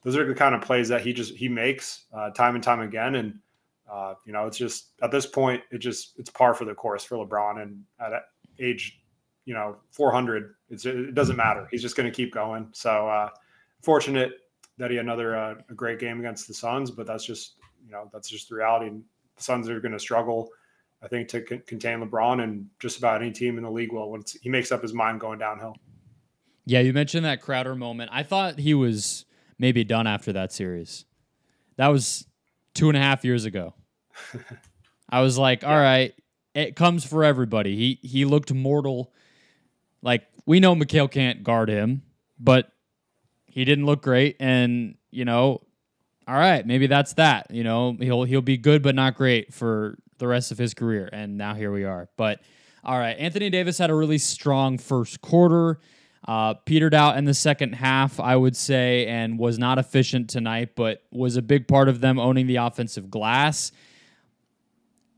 those 0.02 0.18
are 0.18 0.26
the 0.26 0.34
kind 0.34 0.56
of 0.56 0.62
plays 0.62 0.90
that 0.90 1.02
he 1.02 1.14
just 1.14 1.36
he 1.36 1.48
makes 1.48 2.06
uh, 2.12 2.32
time 2.32 2.56
and 2.56 2.64
time 2.64 2.82
again. 2.82 3.14
And 3.14 3.38
uh, 3.88 4.16
you 4.26 4.34
know, 4.34 4.48
it's 4.48 4.58
just 4.58 4.94
at 5.04 5.12
this 5.12 5.28
point, 5.28 5.62
it 5.70 5.78
just 5.78 6.18
it's 6.18 6.32
par 6.32 6.56
for 6.56 6.66
the 6.66 6.74
course 6.74 7.04
for 7.04 7.24
LeBron. 7.24 7.62
And 7.62 7.84
at 8.00 8.12
age, 8.60 9.04
you 9.46 9.54
know, 9.54 9.78
400, 9.92 10.56
it's 10.72 10.88
it 10.88 11.14
doesn't 11.14 11.36
matter. 11.36 11.68
He's 11.70 11.84
just 11.84 11.96
going 11.96 12.12
to 12.12 12.16
keep 12.16 12.34
going. 12.34 12.70
So 12.72 13.08
uh, 13.08 13.30
fortunate 13.84 14.32
that 14.78 14.92
he 14.92 14.98
had 14.98 15.06
another 15.06 15.36
uh, 15.36 15.56
a 15.70 15.74
great 15.74 16.00
game 16.00 16.20
against 16.20 16.48
the 16.48 16.54
Suns, 16.54 16.92
but 16.92 17.08
that's 17.08 17.26
just 17.26 17.56
you 17.86 17.92
know 17.92 18.10
that's 18.12 18.30
just 18.30 18.50
the 18.50 18.56
reality. 18.56 18.88
And 18.88 19.04
the 19.36 19.44
Suns 19.44 19.70
are 19.70 19.80
going 19.80 19.92
to 19.92 20.00
struggle, 20.00 20.50
I 21.02 21.08
think, 21.08 21.28
to 21.30 21.46
c- 21.48 21.60
contain 21.60 22.00
LeBron 22.00 22.44
and 22.44 22.68
just 22.80 22.98
about 22.98 23.22
any 23.22 23.32
team 23.32 23.58
in 23.58 23.64
the 23.64 23.72
league 23.72 23.92
will 23.92 24.12
once 24.12 24.34
he 24.42 24.50
makes 24.50 24.72
up 24.72 24.82
his 24.82 24.94
mind 24.94 25.20
going 25.20 25.40
downhill. 25.40 25.76
Yeah, 26.66 26.80
you 26.80 26.94
mentioned 26.94 27.26
that 27.26 27.42
Crowder 27.42 27.76
moment. 27.76 28.10
I 28.12 28.24
thought 28.24 28.60
he 28.60 28.74
was 28.74 29.26
maybe 29.60 29.84
done 29.84 30.08
after 30.08 30.34
that 30.34 30.52
series. 30.52 31.06
That 31.78 31.88
was 31.88 32.26
two 32.74 32.90
and 32.90 32.98
a 32.98 33.02
half 33.02 33.24
years 33.24 33.46
ago. 33.46 33.76
I 35.10 35.22
was 35.22 35.38
like, 35.38 35.64
all 35.64 35.78
right, 35.78 36.14
it 36.56 36.76
comes 36.76 37.06
for 37.06 37.24
everybody. 37.24 37.76
He 37.76 38.08
he 38.08 38.26
looked 38.26 38.54
mortal. 38.54 39.14
Like 40.02 40.24
we 40.46 40.60
know 40.60 40.76
Mikal 40.76 41.10
can't 41.10 41.44
guard 41.44 41.70
him, 41.70 42.04
but 42.40 42.72
he 43.56 43.63
didn't 43.63 43.86
look 43.86 44.04
great, 44.04 44.36
and 44.41 44.96
you 45.12 45.24
know, 45.24 45.62
all 46.28 46.36
right, 46.36 46.68
maybe 46.68 46.88
that's 46.88 47.13
that. 47.13 47.48
You 47.50 47.63
know, 47.63 47.96
he'll 47.98 48.26
he'll 48.26 48.41
be 48.41 48.58
good 48.58 48.84
but 48.84 48.96
not 48.96 49.15
great 49.15 49.54
for 49.54 49.98
the 50.18 50.28
rest 50.28 50.52
of 50.52 50.58
his 50.58 50.74
career, 50.74 51.10
and 51.12 51.38
now 51.38 51.56
here 51.56 51.72
we 51.72 51.86
are. 51.86 52.10
But 52.18 52.41
all 52.84 53.00
right, 53.00 53.18
Anthony 53.18 53.50
Davis 53.50 53.78
had 53.78 53.89
a 53.89 53.96
really 53.96 54.18
strong 54.18 54.78
first 54.78 55.22
quarter. 55.22 55.80
Uh, 56.28 56.56
petered 56.65 56.94
out 56.94 57.18
in 57.18 57.26
the 57.26 57.36
second 57.36 57.74
half, 57.74 58.20
I 58.20 58.36
would 58.36 58.58
say, 58.58 59.06
and 59.06 59.39
was 59.39 59.58
not 59.58 59.78
efficient 59.78 60.30
tonight, 60.30 60.72
but 60.76 61.04
was 61.12 61.38
a 61.38 61.41
big 61.41 61.68
part 61.68 61.88
of 61.88 62.02
them 62.02 62.20
owning 62.20 62.48
the 62.48 62.56
offensive 62.58 63.10
glass. 63.12 63.72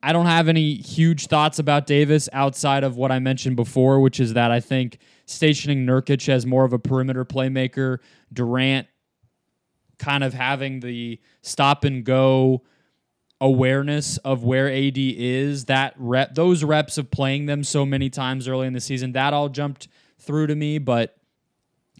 I 0.03 0.13
don't 0.13 0.25
have 0.25 0.47
any 0.47 0.75
huge 0.75 1.27
thoughts 1.27 1.59
about 1.59 1.87
Davis 1.87 2.29
outside 2.33 2.83
of 2.83 2.97
what 2.97 3.11
I 3.11 3.19
mentioned 3.19 3.55
before, 3.55 3.99
which 3.99 4.19
is 4.19 4.33
that 4.33 4.51
I 4.51 4.59
think 4.59 4.99
stationing 5.27 5.85
Nurkic 5.85 6.27
as 6.29 6.45
more 6.45 6.65
of 6.65 6.73
a 6.73 6.79
perimeter 6.79 7.23
playmaker, 7.23 7.99
Durant 8.33 8.87
kind 9.99 10.23
of 10.23 10.33
having 10.33 10.79
the 10.79 11.19
stop 11.41 11.83
and 11.83 12.03
go 12.03 12.63
awareness 13.39 14.17
of 14.19 14.43
where 14.43 14.71
AD 14.71 14.97
is, 14.97 15.65
that 15.65 15.93
rep 15.97 16.33
those 16.33 16.63
reps 16.63 16.97
of 16.97 17.11
playing 17.11 17.45
them 17.45 17.63
so 17.63 17.85
many 17.85 18.09
times 18.09 18.47
early 18.47 18.65
in 18.65 18.73
the 18.73 18.81
season, 18.81 19.11
that 19.11 19.33
all 19.33 19.49
jumped 19.49 19.87
through 20.17 20.47
to 20.47 20.55
me, 20.55 20.79
but 20.79 21.15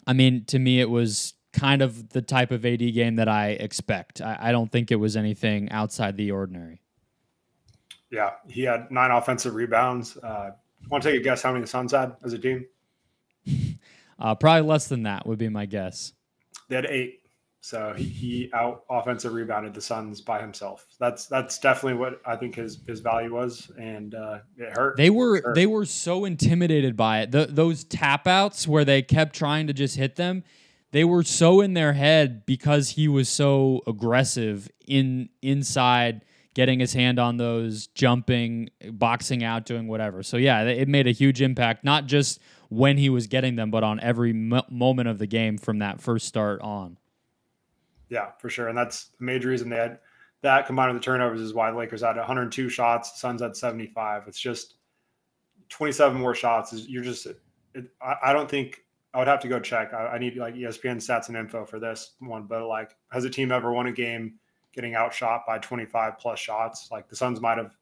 I 0.08 0.13
mean, 0.13 0.46
to 0.46 0.58
me 0.58 0.80
it 0.80 0.90
was 0.90 1.34
kind 1.54 1.82
of 1.82 2.10
the 2.10 2.22
type 2.22 2.52
of 2.52 2.66
AD 2.66 2.80
game 2.80 3.18
that 3.18 3.28
I 3.28 3.50
expect. 3.50 4.22
I, 4.22 4.38
I 4.40 4.52
don't 4.52 4.72
think 4.72 4.92
it 4.92 4.96
was 4.96 5.18
anything 5.18 5.70
outside 5.72 6.16
the 6.18 6.32
ordinary. 6.32 6.82
Yeah, 8.10 8.32
he 8.48 8.63
had 8.63 8.90
nine 8.90 9.12
offensive 9.12 9.54
rebounds. 9.54 10.18
Uh, 10.18 10.52
want 10.90 11.04
to 11.04 11.12
take 11.12 11.20
a 11.20 11.24
guess 11.24 11.42
how 11.42 11.52
many 11.52 11.62
the 11.62 11.68
Suns 11.68 11.92
had 11.92 12.16
as 12.24 12.32
a 12.34 12.40
team? 12.40 12.66
Uh, 14.19 14.36
probably 14.36 14.67
less 14.67 14.88
than 14.88 15.03
that 15.03 15.25
would 15.27 15.38
be 15.38 15.49
my 15.49 15.65
guess. 15.65 16.13
They 16.69 16.75
had 16.75 16.86
eight, 16.86 17.21
so 17.62 17.93
he, 17.95 18.03
he 18.03 18.49
out 18.53 18.84
offensive 18.89 19.34
rebounded 19.34 19.73
the 19.73 19.82
Suns 19.82 20.21
by 20.21 20.41
himself. 20.41 20.86
That's 20.99 21.27
that's 21.27 21.60
definitely 21.60 21.99
what 21.99 22.21
I 22.25 22.36
think 22.36 22.56
his 22.56 22.80
his 22.88 22.99
value 22.99 23.34
was, 23.34 23.71
and 23.80 24.15
uh, 24.15 24.39
it 24.58 24.75
hurt. 24.75 24.97
They 24.97 25.10
were 25.10 25.41
hurt. 25.41 25.56
they 25.56 25.65
were 25.65 25.86
so 25.86 26.25
intimidated 26.25 26.97
by 26.97 27.21
it. 27.21 27.32
The, 27.32 27.45
those 27.45 27.84
tap 27.84 28.27
outs 28.27 28.67
where 28.67 28.86
they 28.86 29.01
kept 29.01 29.36
trying 29.36 29.67
to 29.67 29.73
just 29.73 29.95
hit 29.95 30.15
them, 30.15 30.43
they 30.91 31.03
were 31.03 31.23
so 31.23 31.62
in 31.62 31.73
their 31.73 31.93
head 31.93 32.45
because 32.45 32.91
he 32.91 33.08
was 33.08 33.30
so 33.30 33.82
aggressive 33.86 34.69
in 34.88 35.30
inside 35.41 36.23
getting 36.58 36.80
his 36.80 36.93
hand 36.93 37.19
on 37.19 37.38
those, 37.38 37.86
jumping, 37.88 38.67
boxing 38.91 39.43
out, 39.43 39.63
doing 39.67 39.88
whatever. 39.88 40.23
So 40.23 40.38
yeah, 40.38 40.63
it 40.63 40.88
made 40.88 41.06
a 41.06 41.12
huge 41.12 41.39
impact, 41.39 41.84
not 41.84 42.08
just 42.08 42.39
when 42.69 42.97
he 42.97 43.10
was 43.10 43.27
getting 43.27 43.56
them, 43.56 43.71
but 43.71 43.84
on 43.84 43.99
every 43.99 44.34
mo- 44.34 44.65
moment 44.69 45.08
of 45.08 45.19
the 45.19 45.27
game 45.27 45.58
from 45.58 45.80
that 45.80 46.01
first 46.01 46.27
start 46.27 46.62
on. 46.62 46.97
Yeah, 48.10 48.32
for 48.39 48.49
sure, 48.49 48.67
and 48.67 48.77
that's 48.77 49.10
the 49.19 49.25
major 49.25 49.49
reason 49.49 49.69
they 49.69 49.77
had 49.77 49.99
that 50.41 50.67
combined 50.67 50.93
with 50.93 51.01
the 51.01 51.06
turnovers 51.06 51.41
is 51.41 51.53
why 51.53 51.71
the 51.71 51.77
Lakers 51.77 52.01
had 52.01 52.15
102 52.15 52.69
shots, 52.69 53.19
Suns 53.19 53.41
had 53.41 53.56
75. 53.56 54.27
It's 54.27 54.39
just 54.39 54.75
27 55.69 56.19
more 56.19 56.36
shots. 56.36 56.73
Is 56.73 56.88
you're 56.88 57.03
just 57.03 57.25
it, 57.25 57.38
I, 58.01 58.15
I, 58.25 58.34
don't 58.34 58.49
think 58.49 58.84
I 59.13 59.19
would 59.19 59.27
have 59.27 59.41
to 59.41 59.47
go 59.47 59.60
check. 59.60 59.93
I, 59.93 60.08
I 60.08 60.17
need 60.17 60.38
like 60.38 60.56
ESPN 60.56 60.97
stats 60.97 61.27
and 61.27 61.38
info 61.38 61.65
for 61.65 61.80
this 61.80 62.13
one, 62.19 62.43
but 62.43 62.67
like 62.67 62.95
has 63.12 63.25
a 63.25 63.30
team 63.30 63.51
ever 63.51 63.71
won 63.73 63.88
a 63.88 63.91
game 63.91 64.36
getting 64.73 64.93
outshot 64.93 65.43
by 65.47 65.58
25 65.58 66.19
plus 66.19 66.39
shots? 66.39 66.89
Like 66.91 67.10
the 67.10 67.15
Suns 67.15 67.41
might 67.41 67.58
have 67.58 67.75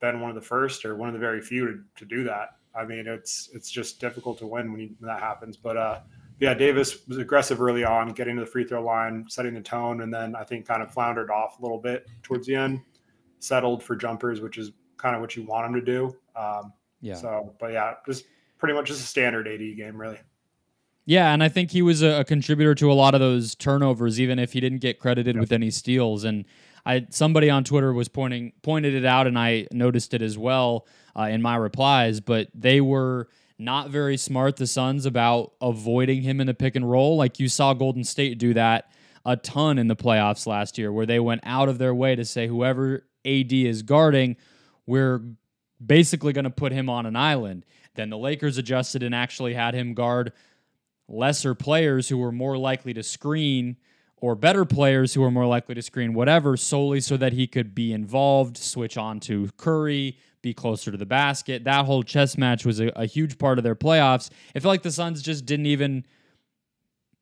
been 0.00 0.20
one 0.20 0.30
of 0.30 0.34
the 0.34 0.42
first 0.42 0.84
or 0.84 0.96
one 0.96 1.08
of 1.08 1.12
the 1.12 1.20
very 1.20 1.40
few 1.40 1.66
to, 1.66 1.80
to 1.96 2.04
do 2.04 2.24
that. 2.24 2.56
I 2.74 2.84
mean, 2.84 3.06
it's 3.06 3.50
it's 3.52 3.70
just 3.70 4.00
difficult 4.00 4.38
to 4.38 4.46
win 4.46 4.72
when, 4.72 4.80
you, 4.80 4.90
when 4.98 5.08
that 5.08 5.20
happens. 5.20 5.56
But 5.56 5.76
uh, 5.76 6.00
yeah, 6.40 6.54
Davis 6.54 7.06
was 7.06 7.18
aggressive 7.18 7.60
early 7.60 7.84
on, 7.84 8.12
getting 8.12 8.36
to 8.36 8.40
the 8.40 8.50
free 8.50 8.64
throw 8.64 8.82
line, 8.82 9.26
setting 9.28 9.54
the 9.54 9.60
tone, 9.60 10.02
and 10.02 10.12
then 10.12 10.34
I 10.34 10.44
think 10.44 10.66
kind 10.66 10.82
of 10.82 10.92
floundered 10.92 11.30
off 11.30 11.58
a 11.58 11.62
little 11.62 11.78
bit 11.78 12.06
towards 12.22 12.46
the 12.46 12.54
end. 12.54 12.80
Settled 13.38 13.82
for 13.82 13.96
jumpers, 13.96 14.40
which 14.40 14.58
is 14.58 14.72
kind 14.96 15.14
of 15.14 15.20
what 15.20 15.36
you 15.36 15.44
want 15.44 15.66
him 15.66 15.74
to 15.74 15.84
do. 15.84 16.16
Um, 16.36 16.72
yeah. 17.00 17.16
So, 17.16 17.54
but 17.58 17.72
yeah, 17.72 17.94
just 18.06 18.24
pretty 18.58 18.74
much 18.74 18.86
just 18.86 19.00
a 19.00 19.06
standard 19.06 19.48
AD 19.48 19.76
game, 19.76 20.00
really. 20.00 20.18
Yeah, 21.04 21.32
and 21.32 21.42
I 21.42 21.48
think 21.48 21.72
he 21.72 21.82
was 21.82 22.02
a, 22.02 22.20
a 22.20 22.24
contributor 22.24 22.76
to 22.76 22.90
a 22.90 22.94
lot 22.94 23.14
of 23.14 23.20
those 23.20 23.56
turnovers, 23.56 24.20
even 24.20 24.38
if 24.38 24.52
he 24.52 24.60
didn't 24.60 24.78
get 24.78 25.00
credited 25.00 25.34
yep. 25.34 25.40
with 25.40 25.52
any 25.52 25.70
steals. 25.70 26.22
And 26.22 26.44
I 26.84 27.06
somebody 27.10 27.50
on 27.50 27.64
Twitter 27.64 27.92
was 27.92 28.08
pointing 28.08 28.52
pointed 28.62 28.94
it 28.94 29.04
out, 29.04 29.26
and 29.26 29.38
I 29.38 29.66
noticed 29.72 30.14
it 30.14 30.22
as 30.22 30.36
well 30.36 30.86
uh, 31.16 31.24
in 31.24 31.42
my 31.42 31.56
replies. 31.56 32.20
But 32.20 32.48
they 32.54 32.80
were 32.80 33.28
not 33.58 33.90
very 33.90 34.16
smart, 34.16 34.56
the 34.56 34.66
Suns, 34.66 35.06
about 35.06 35.52
avoiding 35.60 36.22
him 36.22 36.40
in 36.40 36.46
the 36.46 36.54
pick 36.54 36.74
and 36.74 36.90
roll. 36.90 37.16
Like 37.16 37.38
you 37.38 37.48
saw 37.48 37.74
Golden 37.74 38.04
State 38.04 38.38
do 38.38 38.54
that 38.54 38.90
a 39.24 39.36
ton 39.36 39.78
in 39.78 39.88
the 39.88 39.96
playoffs 39.96 40.46
last 40.46 40.78
year, 40.78 40.92
where 40.92 41.06
they 41.06 41.20
went 41.20 41.42
out 41.44 41.68
of 41.68 41.78
their 41.78 41.94
way 41.94 42.16
to 42.16 42.24
say 42.24 42.46
whoever 42.46 43.06
AD 43.24 43.52
is 43.52 43.82
guarding, 43.82 44.36
we're 44.86 45.22
basically 45.84 46.32
going 46.32 46.44
to 46.44 46.50
put 46.50 46.72
him 46.72 46.88
on 46.88 47.06
an 47.06 47.16
island. 47.16 47.64
Then 47.94 48.10
the 48.10 48.18
Lakers 48.18 48.58
adjusted 48.58 49.02
and 49.02 49.14
actually 49.14 49.54
had 49.54 49.74
him 49.74 49.94
guard 49.94 50.32
lesser 51.08 51.54
players 51.54 52.08
who 52.08 52.18
were 52.18 52.32
more 52.32 52.56
likely 52.56 52.94
to 52.94 53.02
screen 53.02 53.76
or 54.22 54.36
better 54.36 54.64
players 54.64 55.12
who 55.14 55.22
are 55.24 55.32
more 55.32 55.46
likely 55.46 55.74
to 55.74 55.82
screen 55.82 56.14
whatever 56.14 56.56
solely 56.56 57.00
so 57.00 57.16
that 57.16 57.32
he 57.32 57.48
could 57.48 57.74
be 57.74 57.92
involved, 57.92 58.56
switch 58.56 58.96
on 58.96 59.18
to 59.18 59.50
Curry, 59.56 60.16
be 60.42 60.54
closer 60.54 60.92
to 60.92 60.96
the 60.96 61.04
basket. 61.04 61.64
That 61.64 61.86
whole 61.86 62.04
chess 62.04 62.38
match 62.38 62.64
was 62.64 62.80
a, 62.80 62.86
a 62.94 63.04
huge 63.04 63.36
part 63.36 63.58
of 63.58 63.64
their 63.64 63.74
playoffs. 63.74 64.30
It 64.54 64.60
felt 64.60 64.70
like 64.70 64.82
the 64.82 64.92
Suns 64.92 65.22
just 65.22 65.44
didn't 65.44 65.66
even 65.66 66.06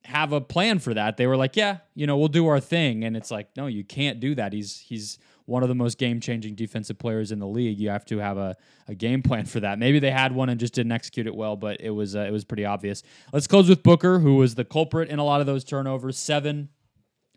have 0.04 0.32
a 0.32 0.42
plan 0.42 0.78
for 0.78 0.92
that. 0.92 1.16
They 1.16 1.26
were 1.26 1.38
like, 1.38 1.56
yeah, 1.56 1.78
you 1.94 2.06
know, 2.06 2.18
we'll 2.18 2.28
do 2.28 2.46
our 2.48 2.60
thing. 2.60 3.02
And 3.04 3.16
it's 3.16 3.30
like, 3.30 3.48
no, 3.56 3.66
you 3.66 3.82
can't 3.82 4.20
do 4.20 4.34
that. 4.34 4.52
He's 4.52 4.78
he's 4.78 5.18
one 5.46 5.62
of 5.62 5.70
the 5.70 5.74
most 5.74 5.96
game 5.96 6.20
changing 6.20 6.54
defensive 6.54 6.98
players 6.98 7.32
in 7.32 7.38
the 7.38 7.46
league. 7.46 7.78
You 7.78 7.88
have 7.88 8.04
to 8.06 8.18
have 8.18 8.36
a, 8.36 8.56
a 8.88 8.94
game 8.94 9.22
plan 9.22 9.46
for 9.46 9.60
that. 9.60 9.78
Maybe 9.78 10.00
they 10.00 10.10
had 10.10 10.32
one 10.32 10.50
and 10.50 10.60
just 10.60 10.74
didn't 10.74 10.92
execute 10.92 11.26
it 11.26 11.34
well, 11.34 11.56
but 11.56 11.80
it 11.80 11.90
was 11.90 12.14
uh, 12.14 12.20
it 12.20 12.30
was 12.30 12.44
pretty 12.44 12.66
obvious. 12.66 13.02
Let's 13.32 13.46
close 13.46 13.70
with 13.70 13.82
Booker, 13.82 14.18
who 14.18 14.36
was 14.36 14.54
the 14.54 14.66
culprit 14.66 15.08
in 15.08 15.18
a 15.18 15.24
lot 15.24 15.40
of 15.40 15.46
those 15.46 15.64
turnovers. 15.64 16.18
Seven 16.18 16.68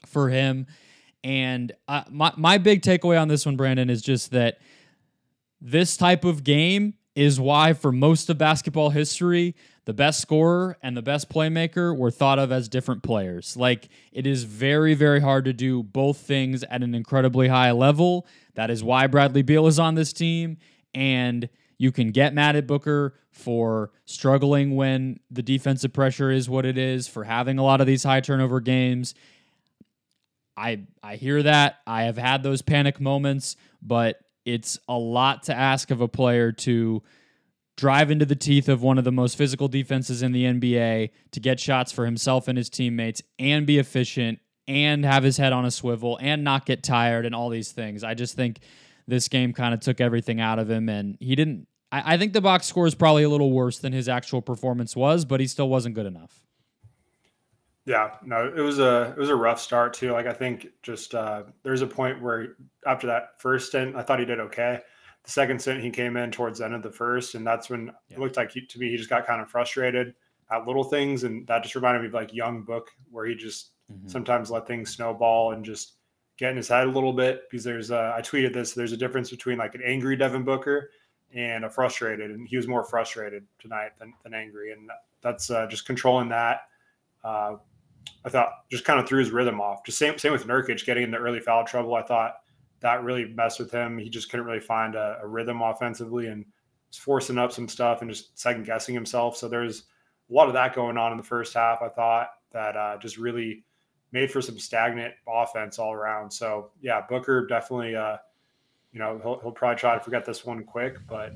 for 0.06 0.30
him. 0.30 0.68
And 1.24 1.72
my 2.10 2.34
my 2.36 2.58
big 2.58 2.82
takeaway 2.82 3.20
on 3.22 3.28
this 3.28 3.46
one, 3.46 3.56
Brandon, 3.56 3.90
is 3.90 4.02
just 4.02 4.32
that 4.32 4.60
this 5.62 5.96
type 5.96 6.26
of 6.26 6.44
game 6.44 6.96
is 7.16 7.40
why, 7.40 7.74
for 7.74 7.92
most 7.92 8.30
of 8.30 8.38
basketball 8.38 8.90
history, 8.90 9.56
the 9.86 9.94
best 9.94 10.20
scorer 10.22 10.78
and 10.82 10.96
the 10.96 11.02
best 11.02 11.30
playmaker 11.30 11.96
were 11.96 12.12
thought 12.12 12.40
of 12.40 12.52
as 12.52 12.68
different 12.68 13.04
players. 13.04 13.56
Like 13.56 13.90
it 14.12 14.26
is 14.26 14.44
very, 14.44 14.94
very 14.94 15.20
hard 15.20 15.46
to 15.46 15.54
do 15.54 15.84
both 15.84 16.18
things 16.18 16.64
at 16.64 16.84
an 16.84 16.96
incredibly 16.96 17.48
high 17.50 17.72
level. 17.72 18.26
That 18.56 18.70
is 18.70 18.84
why 18.84 19.08
Bradley 19.08 19.42
Beal 19.42 19.68
is 19.68 19.80
on 19.80 19.96
this 19.96 20.14
team. 20.14 20.58
And 20.94 21.50
you 21.78 21.92
can 21.92 22.12
get 22.12 22.34
mad 22.34 22.56
at 22.56 22.68
Booker 22.68 23.16
for 23.32 23.92
struggling 24.06 24.76
when 24.76 25.20
the 25.30 25.42
defensive 25.42 25.92
pressure 25.92 26.32
is 26.32 26.50
what 26.50 26.66
it 26.66 26.78
is, 26.78 27.08
for 27.08 27.24
having 27.24 27.58
a 27.58 27.64
lot 27.64 27.82
of 27.82 27.88
these 27.88 28.04
high 28.04 28.22
turnover 28.22 28.62
games. 28.62 29.16
I 30.56 30.82
I 31.02 31.16
hear 31.16 31.44
that. 31.44 31.80
I 31.88 32.04
have 32.04 32.18
had 32.18 32.44
those 32.44 32.62
panic 32.62 33.00
moments, 33.00 33.56
but 33.82 34.20
it's 34.46 34.78
a 34.88 34.98
lot 34.98 35.44
to 35.44 35.56
ask 35.56 35.92
of 35.92 36.02
a 36.02 36.08
player 36.08 36.52
to 36.52 37.02
drive 37.76 38.12
into 38.12 38.26
the 38.26 38.36
teeth 38.36 38.70
of 38.70 38.84
one 38.84 38.98
of 38.98 39.04
the 39.04 39.12
most 39.12 39.38
physical 39.38 39.68
defenses 39.68 40.22
in 40.22 40.32
the 40.32 40.46
NBA 40.46 41.10
to 41.32 41.40
get 41.40 41.60
shots 41.60 41.92
for 41.92 42.06
himself 42.06 42.48
and 42.48 42.58
his 42.58 42.70
teammates 42.70 43.22
and 43.40 43.66
be 43.66 43.80
efficient 43.80 44.40
and 44.68 45.04
have 45.04 45.24
his 45.24 45.38
head 45.38 45.54
on 45.54 45.66
a 45.66 45.72
swivel 45.72 46.20
and 46.22 46.44
not 46.44 46.66
get 46.66 46.84
tired 46.84 47.26
and 47.26 47.34
all 47.34 47.50
these 47.50 47.72
things. 47.72 48.04
I 48.04 48.14
just 48.14 48.36
think 48.36 48.60
this 49.08 49.28
game 49.28 49.54
kind 49.54 49.74
of 49.74 49.80
took 49.80 50.00
everything 50.00 50.40
out 50.40 50.60
of 50.60 50.70
him 50.70 50.88
and 50.88 51.18
he 51.20 51.36
didn't 51.36 51.68
I, 51.92 52.14
I 52.14 52.18
think 52.18 52.34
the 52.34 52.42
box 52.42 52.66
score 52.66 52.88
is 52.88 52.96
probably 52.96 53.24
a 53.24 53.30
little 53.30 53.52
worse 53.52 53.80
than 53.80 53.94
his 53.94 54.10
actual 54.10 54.42
performance 54.42 54.96
was, 54.96 55.26
but 55.26 55.40
he 55.40 55.48
still 55.48 55.70
wasn't 55.70 55.96
good 55.96 56.06
enough. 56.06 56.43
Yeah, 57.86 58.16
no, 58.24 58.52
it 58.56 58.62
was 58.62 58.80
a 58.80 59.12
it 59.12 59.18
was 59.18 59.30
a 59.30 59.36
rough 59.36 59.60
start 59.60 59.94
too. 59.94 60.12
Like 60.14 60.26
I 60.26 60.34
think 60.34 60.68
just 60.82 61.14
uh, 61.14 61.44
there's 61.64 61.82
a 61.82 61.88
point 61.88 62.22
where 62.22 62.56
after 62.88 63.08
that 63.08 63.40
first 63.40 63.68
stint, 63.68 63.96
I 63.96 64.02
thought 64.02 64.20
he 64.20 64.26
did 64.26 64.40
okay 64.40 64.80
the 65.24 65.32
second 65.32 65.62
stint 65.62 65.82
he 65.82 65.90
came 65.90 66.18
in 66.18 66.32
towards 66.32 66.60
the 66.60 66.66
end 66.66 66.74
of 66.74 66.84
the 66.84 66.92
first, 66.92 67.36
and 67.36 67.48
that's 67.48 67.70
when 67.70 67.88
yeah. 68.10 68.18
it 68.18 68.20
looked 68.20 68.38
like 68.38 68.52
he, 68.52 68.66
to 68.66 68.80
me 68.80 68.90
he 68.90 68.98
just 68.98 69.10
got 69.10 69.26
kind 69.26 69.42
of 69.42 69.50
frustrated 69.50 70.14
at 70.52 70.68
little 70.68 70.84
things, 70.84 71.24
and 71.24 71.48
that 71.48 71.64
just 71.64 71.76
reminded 71.76 72.02
me 72.02 72.08
of 72.08 72.14
like 72.14 72.34
young 72.34 72.64
Book, 72.64 72.92
where 73.10 73.26
he 73.26 73.36
just 73.36 73.72
mm-hmm. 73.92 74.08
sometimes 74.08 74.52
let 74.52 74.68
things 74.68 74.92
snowball 74.92 75.54
and 75.54 75.64
just 75.64 75.94
get 76.38 76.52
in 76.52 76.58
his 76.58 76.68
head 76.68 76.88
a 76.88 76.92
little 76.92 77.14
bit. 77.14 77.44
Because 77.50 77.64
there's 77.64 77.90
a, 77.90 78.14
I 78.16 78.22
tweeted 78.22 78.54
this, 78.54 78.74
there's 78.74 78.92
a 78.92 78.98
difference 78.98 79.30
between 79.30 79.58
like 79.58 79.76
an 79.76 79.82
angry 79.86 80.18
Devin 80.18 80.44
Booker 80.44 80.92
and 81.34 81.64
a 81.64 81.70
frustrated, 81.70 82.32
and 82.32 82.48
he 82.48 82.58
was 82.58 82.68
more 82.68 82.84
frustrated 82.84 83.46
tonight 83.60 83.92
than, 83.98 84.14
than 84.24 84.34
angry, 84.34 84.74
and 84.74 84.90
that's 85.22 85.50
uh, 85.50 85.66
just 85.68 85.86
controlling 85.86 86.30
that. 86.30 86.62
Uh, 87.24 87.56
I 88.26 88.30
thought 88.30 88.50
just 88.72 88.86
kind 88.86 89.00
of 89.00 89.08
threw 89.08 89.20
his 89.20 89.32
rhythm 89.32 89.60
off. 89.60 89.86
Just 89.86 89.98
same 89.98 90.18
same 90.18 90.32
with 90.32 90.48
Nurkic 90.48 90.86
getting 90.86 91.04
into 91.04 91.18
early 91.18 91.40
foul 91.40 91.66
trouble. 91.66 91.96
I 91.96 92.04
thought 92.04 92.36
that 92.80 93.04
really 93.04 93.26
messed 93.26 93.60
with 93.60 93.72
him. 93.72 93.98
He 93.98 94.10
just 94.10 94.30
couldn't 94.30 94.46
really 94.46 94.60
find 94.60 94.96
a, 94.96 95.20
a 95.22 95.28
rhythm 95.28 95.62
offensively 95.62 96.28
and 96.28 96.46
was 96.90 96.98
forcing 96.98 97.38
up 97.38 97.52
some 97.52 97.68
stuff 97.68 98.02
and 98.02 98.12
just 98.12 98.38
second 98.38 98.66
guessing 98.66 98.94
himself. 98.94 99.38
So 99.38 99.48
there's 99.48 99.84
a 100.30 100.34
lot 100.34 100.48
of 100.48 100.54
that 100.54 100.76
going 100.76 100.98
on 100.98 101.12
in 101.12 101.18
the 101.18 101.24
first 101.24 101.54
half. 101.54 101.82
I 101.82 101.90
thought 101.90 102.30
that 102.52 102.76
uh, 102.76 102.98
just 102.98 103.18
really 103.18 103.64
made 104.12 104.32
for 104.32 104.42
some 104.42 104.60
stagnant 104.60 105.14
offense 105.28 105.80
all 105.80 105.94
around. 105.94 106.32
So 106.32 106.72
yeah, 106.82 107.02
Booker 107.08 107.48
definitely, 107.48 107.96
uh, 107.96 108.18
you 108.92 109.00
know, 109.00 109.20
he'll, 109.24 109.40
he'll 109.40 109.52
probably 109.52 109.80
try 109.80 109.96
to 109.96 110.00
forget 110.00 110.24
this 110.24 110.46
one 110.46 110.64
quick, 110.64 110.98
but 111.08 111.34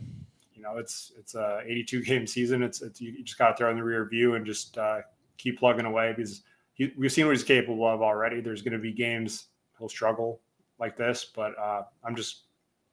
you 0.53 0.61
know, 0.61 0.77
it's, 0.77 1.11
it's 1.17 1.35
a 1.35 1.61
82 1.65 2.03
game 2.03 2.27
season. 2.27 2.61
It's, 2.61 2.81
it's 2.81 3.01
you 3.01 3.23
just 3.23 3.37
got 3.37 3.49
to 3.49 3.55
throw 3.55 3.71
in 3.71 3.77
the 3.77 3.83
rear 3.83 4.05
view 4.05 4.35
and 4.35 4.45
just 4.45 4.77
uh, 4.77 4.99
keep 5.37 5.59
plugging 5.59 5.85
away 5.85 6.13
because 6.15 6.43
he, 6.77 6.93
we've 6.97 7.11
seen 7.11 7.25
what 7.25 7.35
he's 7.35 7.43
capable 7.43 7.85
of 7.87 8.01
already. 8.01 8.39
There's 8.39 8.61
going 8.61 8.73
to 8.73 8.79
be 8.79 8.93
games 8.93 9.47
he'll 9.77 9.89
struggle 9.89 10.41
like 10.79 10.95
this. 10.95 11.31
But 11.35 11.57
uh, 11.59 11.83
I'm 12.03 12.15
just 12.15 12.43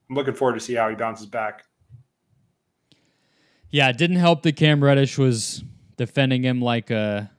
I'm 0.08 0.16
looking 0.16 0.34
forward 0.34 0.54
to 0.54 0.60
see 0.60 0.74
how 0.74 0.88
he 0.88 0.96
bounces 0.96 1.26
back. 1.26 1.64
Yeah, 3.70 3.88
it 3.88 3.98
didn't 3.98 4.16
help 4.16 4.42
that 4.42 4.56
Cam 4.56 4.82
Reddish 4.82 5.18
was 5.18 5.64
defending 5.96 6.42
him 6.44 6.60
like 6.60 6.90
a 6.90 7.30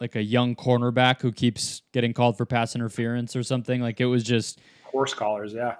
like 0.00 0.14
a 0.14 0.22
young 0.22 0.54
cornerback 0.54 1.20
who 1.20 1.32
keeps 1.32 1.82
getting 1.92 2.12
called 2.12 2.36
for 2.36 2.46
pass 2.46 2.74
interference 2.74 3.34
or 3.34 3.42
something. 3.42 3.80
Like 3.80 4.00
it 4.00 4.06
was 4.06 4.22
just 4.22 4.60
horse 4.84 5.14
collars, 5.14 5.52
yeah. 5.52 5.76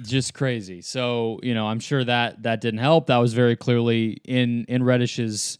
Just 0.00 0.34
crazy. 0.34 0.80
So, 0.80 1.38
you 1.42 1.54
know, 1.54 1.66
I'm 1.66 1.78
sure 1.78 2.02
that 2.02 2.42
that 2.42 2.60
didn't 2.60 2.80
help. 2.80 3.06
That 3.06 3.18
was 3.18 3.34
very 3.34 3.56
clearly 3.56 4.20
in 4.24 4.64
in 4.64 4.82
Reddish's, 4.82 5.58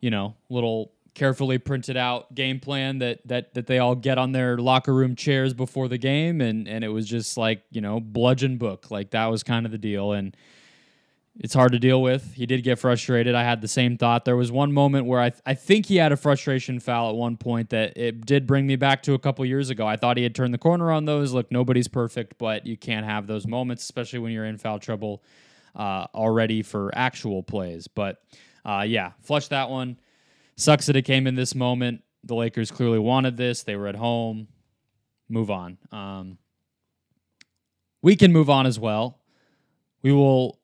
you 0.00 0.10
know, 0.10 0.34
little 0.48 0.92
carefully 1.14 1.58
printed 1.58 1.96
out 1.96 2.34
game 2.34 2.58
plan 2.58 2.98
that 2.98 3.26
that 3.26 3.54
that 3.54 3.66
they 3.66 3.78
all 3.78 3.94
get 3.94 4.18
on 4.18 4.32
their 4.32 4.56
locker 4.58 4.94
room 4.94 5.14
chairs 5.14 5.52
before 5.54 5.88
the 5.88 5.98
game. 5.98 6.40
And 6.40 6.66
and 6.66 6.84
it 6.84 6.88
was 6.88 7.06
just 7.06 7.36
like 7.36 7.62
you 7.70 7.80
know 7.80 8.00
bludgeon 8.00 8.56
book. 8.58 8.90
Like 8.90 9.10
that 9.10 9.26
was 9.26 9.42
kind 9.42 9.66
of 9.66 9.72
the 9.72 9.78
deal. 9.78 10.12
And 10.12 10.36
it's 11.38 11.54
hard 11.54 11.72
to 11.72 11.78
deal 11.78 12.02
with. 12.02 12.34
He 12.34 12.44
did 12.44 12.62
get 12.62 12.78
frustrated. 12.78 13.34
I 13.34 13.42
had 13.42 13.62
the 13.62 13.68
same 13.68 13.96
thought. 13.96 14.24
There 14.26 14.36
was 14.36 14.52
one 14.52 14.70
moment 14.72 15.06
where 15.06 15.20
i 15.20 15.30
th- 15.30 15.42
i 15.46 15.54
think 15.54 15.86
he 15.86 15.96
had 15.96 16.12
a 16.12 16.16
frustration 16.16 16.78
foul 16.78 17.10
at 17.10 17.16
one 17.16 17.36
point 17.36 17.70
that 17.70 17.96
it 17.96 18.26
did 18.26 18.46
bring 18.46 18.66
me 18.66 18.76
back 18.76 19.02
to 19.04 19.14
a 19.14 19.18
couple 19.18 19.44
years 19.44 19.70
ago. 19.70 19.86
I 19.86 19.96
thought 19.96 20.16
he 20.16 20.22
had 20.22 20.34
turned 20.34 20.52
the 20.52 20.58
corner 20.58 20.90
on 20.92 21.04
those. 21.04 21.32
Look 21.32 21.50
nobody's 21.50 21.88
perfect 21.88 22.38
but 22.38 22.66
you 22.66 22.76
can't 22.76 23.06
have 23.06 23.26
those 23.26 23.46
moments 23.46 23.82
especially 23.82 24.18
when 24.18 24.32
you're 24.32 24.44
in 24.44 24.58
foul 24.58 24.78
trouble 24.78 25.22
uh, 25.74 26.06
already 26.14 26.62
for 26.62 26.90
actual 26.94 27.42
plays. 27.42 27.88
But 27.88 28.22
uh, 28.64 28.84
yeah 28.86 29.12
flush 29.22 29.48
that 29.48 29.70
one 29.70 29.98
Sucks 30.62 30.86
that 30.86 30.94
it 30.94 31.02
came 31.02 31.26
in 31.26 31.34
this 31.34 31.56
moment. 31.56 32.02
The 32.22 32.36
Lakers 32.36 32.70
clearly 32.70 33.00
wanted 33.00 33.36
this. 33.36 33.64
They 33.64 33.74
were 33.74 33.88
at 33.88 33.96
home. 33.96 34.46
Move 35.28 35.50
on. 35.50 35.76
Um, 35.90 36.38
we 38.00 38.14
can 38.14 38.32
move 38.32 38.48
on 38.48 38.64
as 38.64 38.78
well. 38.78 39.18
We 40.02 40.12
will 40.12 40.60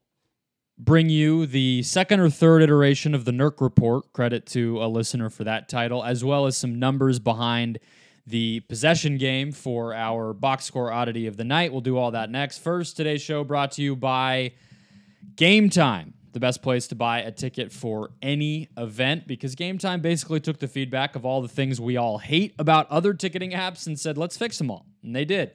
bring 0.79 1.09
you 1.09 1.47
the 1.47 1.83
second 1.83 2.21
or 2.21 2.31
third 2.31 2.63
iteration 2.63 3.13
of 3.13 3.25
the 3.25 3.33
Nurk 3.33 3.61
Report. 3.61 4.13
Credit 4.13 4.47
to 4.47 4.81
a 4.85 4.87
listener 4.87 5.31
for 5.31 5.43
that 5.43 5.69
title, 5.69 6.05
as 6.05 6.25
well 6.25 6.47
as 6.47 6.57
some 6.57 6.79
numbers 6.79 7.19
behind 7.19 7.81
the 8.25 8.61
possession 8.61 9.19
game 9.19 9.51
for 9.51 9.95
our 9.95 10.33
box 10.33 10.65
score 10.65 10.93
oddity 10.93 11.27
of 11.27 11.37
the 11.37 11.45
night. 11.45 11.73
We'll 11.73 11.81
do 11.81 11.97
all 11.97 12.13
that 12.13 12.31
next. 12.31 12.59
First, 12.59 12.97
today's 12.97 13.23
show 13.23 13.43
brought 13.43 13.73
to 13.73 13.83
you 13.83 13.97
by 13.97 14.53
Game 15.35 15.69
Time 15.71 16.15
the 16.39 16.47
best 16.47 16.63
place 16.63 16.87
to 16.87 16.95
buy 16.95 17.19
a 17.19 17.33
ticket 17.33 17.73
for 17.73 18.11
any 18.23 18.69
event 18.77 19.27
because 19.27 19.57
Game 19.57 19.77
Time 19.77 20.01
basically 20.01 20.39
took 20.39 20.61
the 20.61 20.69
feedback 20.69 21.17
of 21.17 21.27
all 21.27 21.43
the 21.43 21.49
things 21.49 21.81
we 21.81 21.97
all 21.97 22.19
hate 22.19 22.55
about 22.61 22.89
other 22.91 23.13
ticketing 23.13 23.51
apps 23.51 23.89
and 23.89 23.99
said, 23.99 24.17
let's 24.17 24.37
fix 24.37 24.57
them 24.57 24.71
all. 24.71 24.87
And 25.03 25.17
they 25.17 25.25
did. 25.25 25.51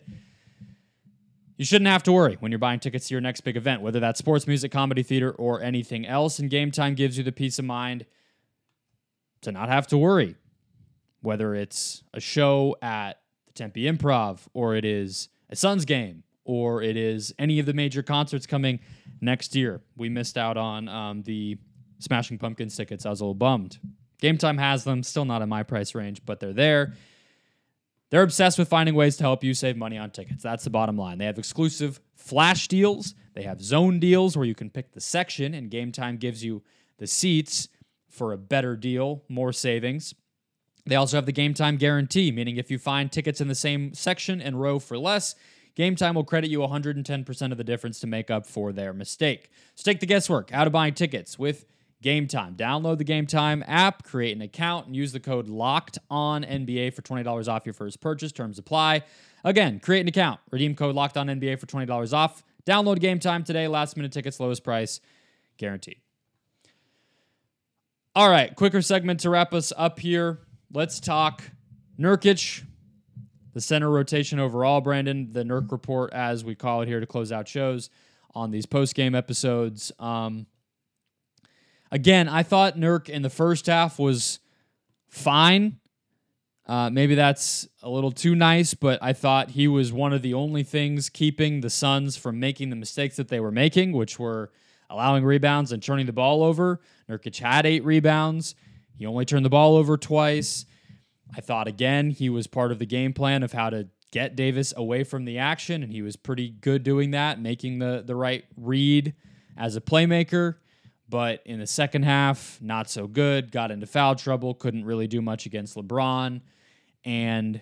You 1.55 1.63
shouldn't 1.63 1.87
have 1.87 2.03
to 2.03 2.11
worry 2.11 2.35
when 2.41 2.51
you're 2.51 2.59
buying 2.59 2.81
tickets 2.81 3.07
to 3.07 3.13
your 3.13 3.21
next 3.21 3.41
big 3.41 3.55
event, 3.55 3.81
whether 3.81 4.01
that's 4.01 4.19
sports, 4.19 4.45
music, 4.45 4.73
comedy, 4.73 5.03
theater, 5.03 5.31
or 5.31 5.63
anything 5.63 6.05
else. 6.05 6.37
And 6.37 6.49
Game 6.49 6.69
Time 6.69 6.95
gives 6.95 7.17
you 7.17 7.23
the 7.23 7.31
peace 7.31 7.57
of 7.59 7.63
mind 7.63 8.05
to 9.43 9.53
not 9.53 9.69
have 9.69 9.87
to 9.87 9.97
worry. 9.97 10.35
Whether 11.21 11.55
it's 11.55 12.03
a 12.13 12.19
show 12.19 12.75
at 12.81 13.21
the 13.47 13.53
Tempe 13.53 13.83
Improv, 13.83 14.39
or 14.53 14.75
it 14.75 14.83
is 14.83 15.29
a 15.49 15.55
Suns 15.55 15.85
game, 15.85 16.23
or 16.43 16.81
it 16.83 16.97
is 16.97 17.33
any 17.39 17.59
of 17.59 17.65
the 17.65 17.73
major 17.73 18.03
concerts 18.03 18.45
coming 18.45 18.81
next 19.23 19.55
year. 19.55 19.81
We 19.95 20.09
missed 20.09 20.37
out 20.37 20.57
on 20.57 20.87
um, 20.87 21.23
the 21.23 21.57
Smashing 21.99 22.37
Pumpkins 22.37 22.75
tickets. 22.75 23.05
I 23.05 23.09
was 23.09 23.21
a 23.21 23.23
little 23.23 23.33
bummed. 23.33 23.79
Game 24.19 24.37
Time 24.37 24.57
has 24.57 24.83
them, 24.83 25.03
still 25.03 25.25
not 25.25 25.41
in 25.41 25.49
my 25.49 25.63
price 25.63 25.95
range, 25.95 26.21
but 26.25 26.39
they're 26.39 26.53
there. 26.53 26.93
They're 28.09 28.21
obsessed 28.21 28.59
with 28.59 28.67
finding 28.67 28.93
ways 28.95 29.17
to 29.17 29.23
help 29.23 29.43
you 29.43 29.53
save 29.53 29.75
money 29.75 29.97
on 29.97 30.11
tickets. 30.11 30.43
That's 30.43 30.63
the 30.63 30.69
bottom 30.69 30.97
line. 30.97 31.17
They 31.17 31.25
have 31.25 31.39
exclusive 31.39 31.99
flash 32.15 32.67
deals, 32.67 33.15
they 33.33 33.43
have 33.43 33.61
zone 33.61 33.99
deals 33.99 34.37
where 34.37 34.45
you 34.45 34.53
can 34.53 34.69
pick 34.69 34.91
the 34.91 35.01
section, 35.01 35.53
and 35.53 35.71
Game 35.71 35.91
Time 35.91 36.17
gives 36.17 36.43
you 36.43 36.61
the 36.99 37.07
seats 37.07 37.69
for 38.07 38.31
a 38.31 38.37
better 38.37 38.75
deal, 38.75 39.23
more 39.27 39.51
savings. 39.51 40.13
They 40.85 40.95
also 40.95 41.17
have 41.17 41.25
the 41.25 41.31
game 41.31 41.53
time 41.53 41.77
guarantee, 41.77 42.31
meaning 42.31 42.57
if 42.57 42.69
you 42.69 42.77
find 42.77 43.11
tickets 43.11 43.41
in 43.41 43.47
the 43.47 43.55
same 43.55 43.93
section 43.93 44.41
and 44.41 44.59
row 44.59 44.79
for 44.79 44.97
less, 44.97 45.33
Game 45.75 45.95
Time 45.95 46.15
will 46.15 46.23
credit 46.23 46.49
you 46.49 46.59
110% 46.59 47.51
of 47.51 47.57
the 47.57 47.63
difference 47.63 47.99
to 47.99 48.07
make 48.07 48.29
up 48.29 48.45
for 48.45 48.71
their 48.71 48.93
mistake. 48.93 49.49
So 49.75 49.83
take 49.83 49.99
the 49.99 50.05
guesswork 50.05 50.53
out 50.53 50.67
of 50.67 50.73
buying 50.73 50.93
tickets 50.93 51.39
with 51.39 51.65
Game 52.03 52.27
Time. 52.27 52.55
Download 52.55 52.97
the 52.97 53.03
Game 53.03 53.25
Time 53.25 53.63
app, 53.65 54.03
create 54.03 54.35
an 54.35 54.41
account, 54.41 54.87
and 54.87 54.95
use 54.95 55.13
the 55.13 55.19
code 55.19 55.47
Locked 55.47 55.97
On 56.11 56.43
NBA 56.43 56.93
for 56.93 57.01
$20 57.01 57.47
off 57.47 57.65
your 57.65 57.73
first 57.73 58.01
purchase. 58.01 58.31
Terms 58.31 58.59
apply. 58.59 59.03
Again, 59.43 59.79
create 59.79 60.01
an 60.01 60.07
account, 60.07 60.39
redeem 60.51 60.75
code 60.75 60.93
Locked 60.93 61.17
On 61.17 61.27
NBA 61.27 61.59
for 61.59 61.65
$20 61.65 62.13
off. 62.13 62.43
Download 62.65 62.99
Game 62.99 63.19
Time 63.19 63.43
today. 63.43 63.67
Last 63.67 63.97
minute 63.97 64.11
tickets, 64.11 64.39
lowest 64.39 64.63
price, 64.63 64.99
guaranteed. 65.57 65.97
All 68.15 68.29
right, 68.29 68.55
quicker 68.55 68.81
segment 68.83 69.21
to 69.21 69.29
wrap 69.31 69.53
us 69.53 69.73
up 69.75 69.99
here. 69.99 70.39
Let's 70.71 70.99
talk 70.99 71.41
Nurkic 71.99 72.63
the 73.53 73.61
center 73.61 73.89
rotation 73.89 74.39
overall, 74.39 74.81
Brandon, 74.81 75.31
the 75.31 75.43
Nurk 75.43 75.71
report, 75.71 76.11
as 76.13 76.43
we 76.43 76.55
call 76.55 76.81
it 76.81 76.87
here 76.87 76.99
to 76.99 77.05
close 77.05 77.31
out 77.31 77.47
shows 77.47 77.89
on 78.35 78.51
these 78.51 78.65
post 78.65 78.95
game 78.95 79.15
episodes. 79.15 79.91
Um, 79.99 80.47
again, 81.91 82.27
I 82.27 82.43
thought 82.43 82.77
Nurk 82.77 83.09
in 83.09 83.21
the 83.21 83.29
first 83.29 83.67
half 83.67 83.99
was 83.99 84.39
fine. 85.07 85.79
Uh, 86.65 86.89
maybe 86.89 87.13
that's 87.13 87.67
a 87.81 87.89
little 87.89 88.11
too 88.11 88.35
nice, 88.35 88.73
but 88.73 88.97
I 89.01 89.13
thought 89.13 89.51
he 89.51 89.67
was 89.67 89.91
one 89.91 90.13
of 90.13 90.21
the 90.21 90.33
only 90.33 90.63
things 90.63 91.09
keeping 91.09 91.61
the 91.61 91.69
Suns 91.69 92.15
from 92.15 92.39
making 92.39 92.69
the 92.69 92.75
mistakes 92.75 93.17
that 93.17 93.27
they 93.27 93.39
were 93.39 93.51
making, 93.51 93.91
which 93.91 94.17
were 94.17 94.49
allowing 94.89 95.23
rebounds 95.25 95.71
and 95.71 95.83
turning 95.83 96.05
the 96.05 96.13
ball 96.13 96.41
over. 96.41 96.79
Nurkic 97.09 97.37
had 97.37 97.65
eight 97.65 97.83
rebounds. 97.83 98.55
He 98.97 99.05
only 99.05 99.25
turned 99.25 99.45
the 99.45 99.49
ball 99.49 99.75
over 99.75 99.97
twice. 99.97 100.65
I 101.35 101.41
thought 101.41 101.67
again 101.67 102.09
he 102.09 102.29
was 102.29 102.47
part 102.47 102.71
of 102.71 102.79
the 102.79 102.85
game 102.85 103.13
plan 103.13 103.43
of 103.43 103.51
how 103.51 103.69
to 103.69 103.87
get 104.11 104.35
Davis 104.35 104.73
away 104.77 105.03
from 105.03 105.25
the 105.25 105.39
action, 105.39 105.81
and 105.81 105.91
he 105.91 106.01
was 106.01 106.15
pretty 106.15 106.49
good 106.49 106.83
doing 106.83 107.11
that, 107.11 107.41
making 107.41 107.79
the 107.79 108.03
the 108.05 108.15
right 108.15 108.45
read 108.55 109.13
as 109.57 109.75
a 109.75 109.81
playmaker. 109.81 110.55
But 111.09 111.41
in 111.45 111.59
the 111.59 111.67
second 111.67 112.03
half, 112.03 112.59
not 112.61 112.89
so 112.89 113.07
good. 113.07 113.51
Got 113.51 113.71
into 113.71 113.85
foul 113.85 114.15
trouble. 114.15 114.53
Couldn't 114.53 114.85
really 114.85 115.07
do 115.07 115.21
much 115.21 115.45
against 115.45 115.75
LeBron. 115.75 116.41
And 117.05 117.61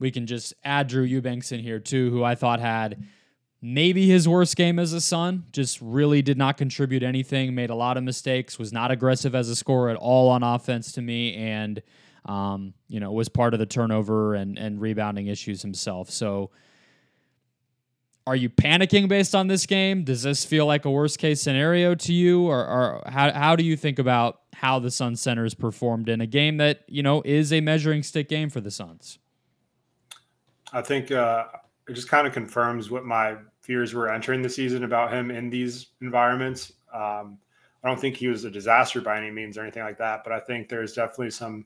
we 0.00 0.10
can 0.10 0.26
just 0.26 0.54
add 0.64 0.88
Drew 0.88 1.02
Eubanks 1.02 1.52
in 1.52 1.60
here 1.60 1.78
too, 1.78 2.10
who 2.10 2.24
I 2.24 2.34
thought 2.34 2.60
had 2.60 3.04
maybe 3.60 4.08
his 4.08 4.28
worst 4.28 4.56
game 4.56 4.78
as 4.78 4.92
a 4.92 5.00
Sun. 5.00 5.44
Just 5.52 5.80
really 5.80 6.22
did 6.22 6.38
not 6.38 6.56
contribute 6.56 7.02
anything. 7.02 7.54
Made 7.54 7.70
a 7.70 7.74
lot 7.74 7.96
of 7.96 8.04
mistakes. 8.04 8.58
Was 8.58 8.72
not 8.72 8.90
aggressive 8.90 9.34
as 9.34 9.48
a 9.48 9.56
scorer 9.56 9.90
at 9.90 9.96
all 9.96 10.28
on 10.28 10.42
offense 10.42 10.92
to 10.92 11.02
me, 11.02 11.34
and 11.34 11.82
um, 12.24 12.74
you 12.88 13.00
know 13.00 13.12
was 13.12 13.28
part 13.28 13.54
of 13.54 13.60
the 13.60 13.66
turnover 13.66 14.34
and 14.34 14.58
and 14.58 14.80
rebounding 14.80 15.26
issues 15.26 15.62
himself. 15.62 16.10
So. 16.10 16.50
Are 18.26 18.36
you 18.36 18.50
panicking 18.50 19.08
based 19.08 19.34
on 19.34 19.46
this 19.46 19.64
game? 19.64 20.04
Does 20.04 20.22
this 20.22 20.44
feel 20.44 20.66
like 20.66 20.84
a 20.84 20.90
worst 20.90 21.18
case 21.18 21.40
scenario 21.40 21.94
to 21.94 22.12
you, 22.12 22.42
or, 22.42 22.58
or 22.58 23.02
how, 23.06 23.32
how 23.32 23.56
do 23.56 23.64
you 23.64 23.74
think 23.74 23.98
about 23.98 24.42
how 24.52 24.78
the 24.78 24.90
Sun 24.90 25.16
Centers 25.16 25.54
performed 25.54 26.10
in 26.10 26.20
a 26.20 26.26
game 26.26 26.58
that 26.58 26.80
you 26.88 27.02
know 27.02 27.22
is 27.24 27.54
a 27.54 27.62
measuring 27.62 28.02
stick 28.02 28.28
game 28.28 28.50
for 28.50 28.60
the 28.60 28.70
Suns? 28.70 29.18
I 30.74 30.82
think 30.82 31.10
uh, 31.10 31.46
it 31.88 31.94
just 31.94 32.08
kind 32.08 32.26
of 32.26 32.34
confirms 32.34 32.90
what 32.90 33.06
my 33.06 33.36
fears 33.62 33.94
were 33.94 34.12
entering 34.12 34.42
the 34.42 34.48
season 34.48 34.84
about 34.84 35.12
him 35.12 35.30
in 35.30 35.48
these 35.48 35.88
environments. 36.00 36.72
Um, 36.92 37.38
I 37.82 37.88
don't 37.88 38.00
think 38.00 38.16
he 38.16 38.28
was 38.28 38.44
a 38.44 38.50
disaster 38.50 39.00
by 39.00 39.16
any 39.16 39.30
means 39.30 39.56
or 39.56 39.62
anything 39.62 39.84
like 39.84 39.98
that, 39.98 40.24
but 40.24 40.32
I 40.32 40.40
think 40.40 40.68
there's 40.68 40.92
definitely 40.92 41.30
some, 41.30 41.64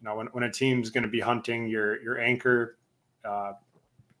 you 0.00 0.08
know, 0.08 0.16
when, 0.16 0.26
when 0.28 0.44
a 0.44 0.52
team's 0.52 0.90
going 0.90 1.04
to 1.04 1.08
be 1.08 1.20
hunting 1.20 1.68
your 1.68 2.02
your 2.02 2.18
anchor 2.18 2.78
uh, 3.24 3.52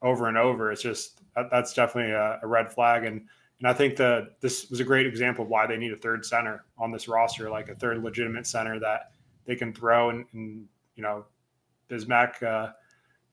over 0.02 0.28
and 0.28 0.36
over, 0.38 0.72
it's 0.72 0.82
just 0.82 1.20
that, 1.34 1.50
that's 1.50 1.74
definitely 1.74 2.12
a, 2.12 2.40
a, 2.42 2.46
red 2.46 2.72
flag. 2.72 3.04
And 3.04 3.26
and 3.58 3.68
I 3.68 3.72
think 3.72 3.96
that 3.96 4.40
this 4.40 4.68
was 4.70 4.80
a 4.80 4.84
great 4.84 5.06
example 5.06 5.44
of 5.44 5.50
why 5.50 5.66
they 5.66 5.76
need 5.76 5.92
a 5.92 5.96
third 5.96 6.24
center 6.24 6.64
on 6.78 6.90
this 6.90 7.08
roster, 7.08 7.50
like 7.50 7.68
a 7.68 7.74
third 7.74 8.02
legitimate 8.02 8.46
center 8.46 8.78
that 8.80 9.12
they 9.46 9.56
can 9.56 9.72
throw 9.72 10.10
and, 10.10 10.26
and 10.32 10.66
you 10.94 11.02
know, 11.02 11.24
Bismack. 11.88 12.42
Uh, 12.42 12.72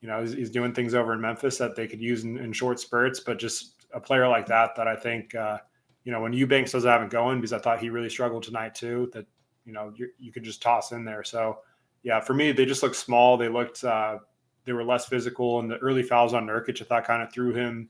you 0.01 0.09
know, 0.09 0.21
he's, 0.21 0.33
he's, 0.33 0.49
doing 0.49 0.73
things 0.73 0.93
over 0.93 1.13
in 1.13 1.21
Memphis 1.21 1.57
that 1.57 1.77
they 1.77 1.87
could 1.87 2.01
use 2.01 2.25
in, 2.25 2.37
in, 2.37 2.51
short 2.51 2.77
spurts, 2.77 3.21
but 3.21 3.39
just 3.39 3.85
a 3.93 4.01
player 4.01 4.27
like 4.27 4.45
that, 4.47 4.75
that 4.75 4.85
I 4.85 4.97
think, 4.97 5.33
uh, 5.33 5.59
you 6.03 6.11
know, 6.11 6.21
when 6.21 6.33
Eubanks 6.33 6.73
doesn't 6.73 6.89
have 6.89 7.01
it 7.01 7.09
going, 7.09 7.39
because 7.39 7.53
I 7.53 7.59
thought 7.59 7.79
he 7.79 7.89
really 7.89 8.09
struggled 8.09 8.43
tonight 8.43 8.75
too, 8.75 9.09
that, 9.13 9.25
you 9.65 9.71
know, 9.71 9.93
you, 9.95 10.09
you 10.19 10.33
could 10.33 10.43
just 10.43 10.61
toss 10.61 10.91
in 10.91 11.05
there. 11.05 11.23
So, 11.23 11.59
yeah, 12.03 12.19
for 12.19 12.33
me, 12.33 12.51
they 12.51 12.65
just 12.65 12.83
looked 12.83 12.97
small. 12.97 13.37
They 13.37 13.49
looked, 13.49 13.83
uh, 13.83 14.19
they 14.65 14.73
were 14.73 14.83
less 14.83 15.05
physical, 15.05 15.59
and 15.59 15.69
the 15.69 15.77
early 15.77 16.03
fouls 16.03 16.33
on 16.33 16.45
Nurkic, 16.45 16.81
I 16.81 16.85
thought, 16.85 17.05
kind 17.05 17.23
of 17.23 17.31
threw 17.31 17.53
him, 17.53 17.89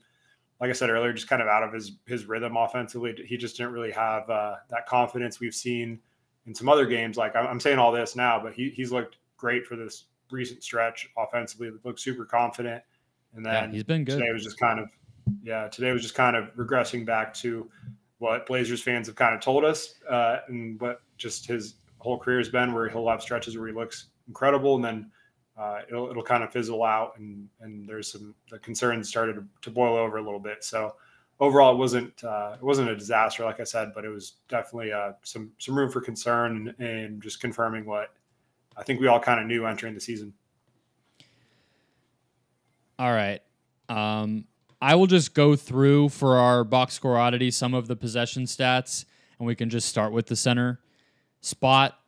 like 0.60 0.70
I 0.70 0.72
said 0.72 0.90
earlier, 0.90 1.12
just 1.12 1.28
kind 1.28 1.42
of 1.42 1.48
out 1.48 1.62
of 1.62 1.72
his 1.72 1.92
his 2.06 2.26
rhythm 2.26 2.56
offensively. 2.56 3.14
He 3.26 3.36
just 3.36 3.56
didn't 3.56 3.72
really 3.72 3.90
have 3.90 4.28
uh, 4.30 4.56
that 4.70 4.86
confidence 4.86 5.40
we've 5.40 5.54
seen 5.54 6.00
in 6.46 6.54
some 6.54 6.68
other 6.68 6.86
games. 6.86 7.16
Like 7.16 7.34
I'm 7.36 7.60
saying 7.60 7.78
all 7.78 7.92
this 7.92 8.16
now, 8.16 8.40
but 8.42 8.54
he, 8.54 8.70
he's 8.70 8.92
looked 8.92 9.18
great 9.36 9.66
for 9.66 9.76
this 9.76 10.04
recent 10.30 10.62
stretch 10.62 11.08
offensively. 11.16 11.70
Looked 11.82 12.00
super 12.00 12.24
confident, 12.24 12.82
and 13.34 13.44
then 13.44 13.52
yeah, 13.52 13.70
he's 13.70 13.84
been 13.84 14.04
good. 14.04 14.18
Today 14.18 14.32
was 14.32 14.44
just 14.44 14.58
kind 14.58 14.78
of 14.78 14.88
yeah. 15.42 15.68
Today 15.68 15.92
was 15.92 16.02
just 16.02 16.14
kind 16.14 16.36
of 16.36 16.54
regressing 16.54 17.04
back 17.04 17.34
to 17.34 17.68
what 18.18 18.46
Blazers 18.46 18.80
fans 18.80 19.06
have 19.08 19.16
kind 19.16 19.34
of 19.34 19.40
told 19.40 19.64
us, 19.64 19.94
uh, 20.08 20.38
and 20.48 20.80
what 20.80 21.02
just 21.18 21.46
his 21.46 21.74
whole 22.04 22.18
career 22.18 22.38
has 22.38 22.50
been, 22.50 22.74
where 22.74 22.88
he'll 22.88 23.08
have 23.08 23.22
stretches 23.22 23.56
where 23.56 23.66
he 23.66 23.72
looks 23.72 24.08
incredible, 24.28 24.76
and 24.76 24.84
then 24.84 25.10
uh, 25.56 25.80
it'll 25.88 26.10
it'll 26.10 26.22
kind 26.22 26.44
of 26.44 26.52
fizzle 26.52 26.84
out, 26.84 27.18
and 27.18 27.48
and 27.60 27.88
there's 27.88 28.12
some 28.12 28.34
the 28.50 28.58
concerns 28.58 29.08
started 29.08 29.44
to, 29.62 29.70
boil 29.70 29.96
over 29.96 30.18
a 30.18 30.22
little 30.22 30.38
bit. 30.38 30.62
So 30.62 30.96
overall, 31.40 31.74
it 31.74 31.78
wasn't 31.78 32.22
uh, 32.22 32.56
it 32.56 32.62
wasn't 32.62 32.90
a 32.90 32.96
disaster, 32.96 33.42
like 33.44 33.58
I 33.58 33.64
said, 33.64 33.92
but 33.94 34.04
it 34.04 34.10
was 34.10 34.34
definitely 34.48 34.92
uh, 34.92 35.12
some 35.22 35.50
some 35.58 35.76
room 35.76 35.90
for 35.90 36.02
concern 36.02 36.74
and, 36.78 36.86
and 36.86 37.22
just 37.22 37.40
confirming 37.40 37.86
what 37.86 38.12
I 38.76 38.82
think 38.82 39.00
we 39.00 39.06
all 39.06 39.20
kind 39.20 39.40
of 39.40 39.46
knew 39.46 39.64
entering 39.64 39.94
the 39.94 40.00
season. 40.00 40.34
All 42.98 43.12
right. 43.12 43.40
Um, 43.88 44.44
I 44.80 44.94
will 44.94 45.06
just 45.06 45.34
go 45.34 45.56
through 45.56 46.10
for 46.10 46.36
our 46.36 46.64
box 46.64 46.92
score 46.92 47.16
oddity 47.16 47.50
some 47.50 47.72
of 47.72 47.88
the 47.88 47.96
possession 47.96 48.44
stats, 48.44 49.06
and 49.38 49.46
we 49.46 49.54
can 49.54 49.70
just 49.70 49.88
start 49.88 50.12
with 50.12 50.26
the 50.26 50.36
center 50.36 50.80
spot. 51.44 51.98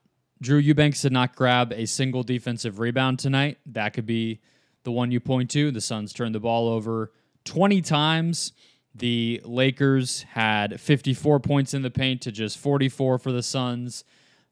Drew 0.40 0.58
Eubanks 0.58 1.02
did 1.02 1.12
not 1.12 1.34
grab 1.34 1.72
a 1.72 1.86
single 1.86 2.22
defensive 2.22 2.78
rebound 2.78 3.18
tonight. 3.18 3.58
That 3.66 3.92
could 3.92 4.06
be 4.06 4.40
the 4.84 4.92
one 4.92 5.10
you 5.10 5.20
point 5.20 5.50
to. 5.50 5.70
The 5.70 5.80
Suns 5.80 6.12
turned 6.12 6.34
the 6.34 6.40
ball 6.40 6.68
over 6.68 7.12
20 7.44 7.80
times. 7.82 8.52
The 8.94 9.40
Lakers 9.44 10.22
had 10.22 10.80
54 10.80 11.40
points 11.40 11.74
in 11.74 11.82
the 11.82 11.90
paint 11.90 12.22
to 12.22 12.32
just 12.32 12.58
44 12.58 13.18
for 13.18 13.32
the 13.32 13.42
Suns. 13.42 14.04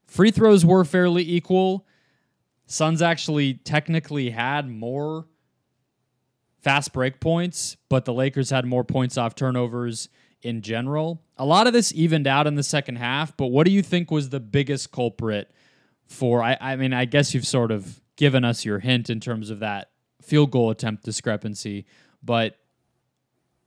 Free 0.06 0.30
throws 0.30 0.64
were 0.64 0.84
fairly 0.84 1.22
equal. 1.22 1.86
Suns 2.66 3.02
actually 3.02 3.54
technically 3.54 4.30
had 4.30 4.68
more 4.68 5.26
fast 6.60 6.92
break 6.92 7.20
points, 7.20 7.76
but 7.88 8.04
the 8.04 8.12
Lakers 8.12 8.50
had 8.50 8.64
more 8.64 8.84
points 8.84 9.18
off 9.18 9.34
turnovers 9.34 10.08
in 10.44 10.60
general. 10.62 11.22
A 11.36 11.44
lot 11.44 11.66
of 11.66 11.72
this 11.72 11.92
evened 11.92 12.26
out 12.26 12.46
in 12.46 12.54
the 12.54 12.62
second 12.62 12.96
half, 12.96 13.36
but 13.36 13.46
what 13.46 13.66
do 13.66 13.72
you 13.72 13.82
think 13.82 14.10
was 14.10 14.28
the 14.28 14.40
biggest 14.40 14.92
culprit 14.92 15.50
for? 16.06 16.42
I, 16.42 16.56
I 16.60 16.76
mean, 16.76 16.92
I 16.92 17.06
guess 17.06 17.34
you've 17.34 17.46
sort 17.46 17.72
of 17.72 18.00
given 18.16 18.44
us 18.44 18.64
your 18.64 18.78
hint 18.78 19.10
in 19.10 19.18
terms 19.18 19.50
of 19.50 19.58
that 19.60 19.90
field 20.22 20.50
goal 20.50 20.70
attempt 20.70 21.02
discrepancy, 21.02 21.86
but 22.22 22.58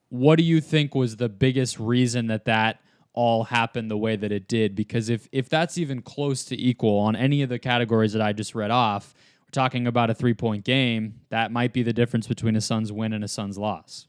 what 0.09 0.37
do 0.37 0.43
you 0.43 0.61
think 0.61 0.95
was 0.95 1.17
the 1.17 1.27
biggest 1.27 1.79
reason 1.79 2.27
that 2.27 2.45
that 2.45 2.79
all 3.13 3.45
happened 3.45 3.89
the 3.89 3.97
way 3.97 4.15
that 4.15 4.31
it 4.31 4.47
did 4.47 4.75
because 4.75 5.09
if 5.09 5.27
if 5.31 5.49
that's 5.49 5.75
even 5.75 6.03
close 6.03 6.45
to 6.45 6.55
equal 6.55 6.99
on 6.99 7.15
any 7.15 7.41
of 7.41 7.49
the 7.49 7.57
categories 7.57 8.13
that 8.13 8.21
I 8.21 8.31
just 8.31 8.53
read 8.53 8.69
off, 8.69 9.15
we're 9.41 9.51
talking 9.51 9.87
about 9.87 10.11
a 10.11 10.13
three 10.13 10.35
point 10.35 10.63
game. 10.63 11.21
That 11.29 11.51
might 11.51 11.73
be 11.73 11.81
the 11.81 11.93
difference 11.93 12.27
between 12.27 12.55
a 12.55 12.61
Suns 12.61 12.91
win 12.91 13.13
and 13.13 13.23
a 13.23 13.27
Suns 13.27 13.57
loss. 13.57 14.07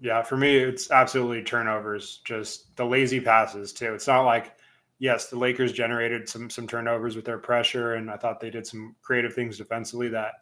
Yeah, 0.00 0.22
for 0.22 0.36
me, 0.36 0.56
it's 0.56 0.90
absolutely 0.90 1.42
turnovers. 1.42 2.20
Just 2.24 2.74
the 2.76 2.86
lazy 2.86 3.20
passes 3.20 3.72
too. 3.72 3.92
It's 3.94 4.06
not 4.06 4.22
like 4.24 4.56
yes, 4.98 5.28
the 5.28 5.38
Lakers 5.38 5.72
generated 5.72 6.28
some 6.28 6.48
some 6.48 6.66
turnovers 6.66 7.16
with 7.16 7.24
their 7.26 7.38
pressure, 7.38 7.94
and 7.94 8.10
I 8.10 8.16
thought 8.16 8.40
they 8.40 8.50
did 8.50 8.66
some 8.66 8.96
creative 9.02 9.34
things 9.34 9.58
defensively 9.58 10.08
that 10.08 10.32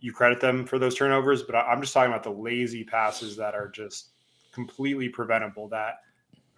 you 0.00 0.12
credit 0.12 0.40
them 0.40 0.66
for 0.66 0.78
those 0.78 0.96
turnovers. 0.96 1.42
But 1.44 1.56
I'm 1.56 1.80
just 1.80 1.94
talking 1.94 2.10
about 2.10 2.24
the 2.24 2.30
lazy 2.30 2.84
passes 2.84 3.36
that 3.36 3.54
are 3.54 3.68
just 3.68 4.10
completely 4.52 5.08
preventable. 5.08 5.68
That 5.68 5.96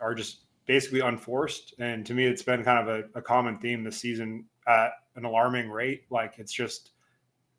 are 0.00 0.14
just 0.14 0.44
basically 0.66 1.00
unforced. 1.00 1.74
And 1.78 2.06
to 2.06 2.14
me, 2.14 2.24
it's 2.26 2.42
been 2.42 2.64
kind 2.64 2.88
of 2.88 3.04
a, 3.14 3.18
a 3.18 3.22
common 3.22 3.58
theme 3.58 3.84
this 3.84 3.98
season 3.98 4.46
at 4.66 4.92
an 5.16 5.26
alarming 5.26 5.68
rate. 5.68 6.04
Like 6.10 6.38
it's 6.38 6.52
just, 6.52 6.92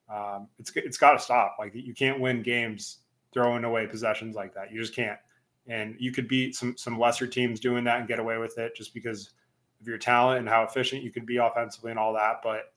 um, 0.09 0.47
it's 0.57 0.71
it's 0.75 0.97
got 0.97 1.13
to 1.13 1.19
stop. 1.19 1.57
Like 1.59 1.73
you 1.75 1.93
can't 1.93 2.19
win 2.19 2.41
games 2.41 3.00
throwing 3.33 3.63
away 3.63 3.87
possessions 3.87 4.35
like 4.35 4.53
that. 4.53 4.71
You 4.71 4.79
just 4.79 4.95
can't. 4.95 5.19
And 5.67 5.95
you 5.99 6.11
could 6.11 6.27
beat 6.27 6.55
some 6.55 6.75
some 6.77 6.99
lesser 6.99 7.27
teams 7.27 7.59
doing 7.59 7.83
that 7.85 7.99
and 7.99 8.07
get 8.07 8.19
away 8.19 8.37
with 8.37 8.57
it 8.57 8.75
just 8.75 8.93
because 8.93 9.31
of 9.79 9.87
your 9.87 9.97
talent 9.97 10.39
and 10.39 10.49
how 10.49 10.63
efficient 10.63 11.03
you 11.03 11.11
could 11.11 11.25
be 11.25 11.37
offensively 11.37 11.91
and 11.91 11.99
all 11.99 12.13
that. 12.13 12.41
But 12.43 12.73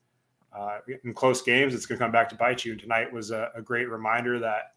uh, 0.55 0.79
in 1.03 1.13
close 1.13 1.41
games, 1.41 1.73
it's 1.73 1.85
going 1.85 1.97
to 1.97 2.03
come 2.03 2.11
back 2.11 2.29
to 2.29 2.35
bite 2.35 2.63
you. 2.63 2.73
And 2.73 2.81
tonight 2.81 3.11
was 3.11 3.31
a, 3.31 3.49
a 3.55 3.61
great 3.61 3.89
reminder 3.89 4.39
that 4.39 4.73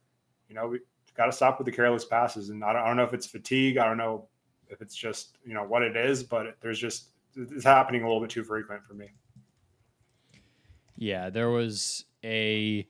you 0.48 0.54
know 0.54 0.68
we 0.68 0.80
got 1.16 1.26
to 1.26 1.32
stop 1.32 1.58
with 1.58 1.66
the 1.66 1.72
careless 1.72 2.04
passes. 2.04 2.48
And 2.48 2.64
I 2.64 2.72
don't, 2.72 2.82
I 2.82 2.86
don't 2.86 2.96
know 2.96 3.04
if 3.04 3.12
it's 3.12 3.26
fatigue. 3.26 3.76
I 3.76 3.84
don't 3.84 3.98
know 3.98 4.28
if 4.68 4.80
it's 4.80 4.96
just 4.96 5.38
you 5.44 5.54
know 5.54 5.64
what 5.64 5.82
it 5.82 5.96
is, 5.96 6.22
but 6.22 6.56
there's 6.60 6.78
just 6.78 7.10
it's 7.36 7.64
happening 7.64 8.02
a 8.02 8.06
little 8.06 8.20
bit 8.20 8.30
too 8.30 8.44
frequent 8.44 8.84
for 8.84 8.94
me. 8.94 9.10
Yeah, 10.96 11.30
there 11.30 11.50
was 11.50 12.04
a 12.24 12.88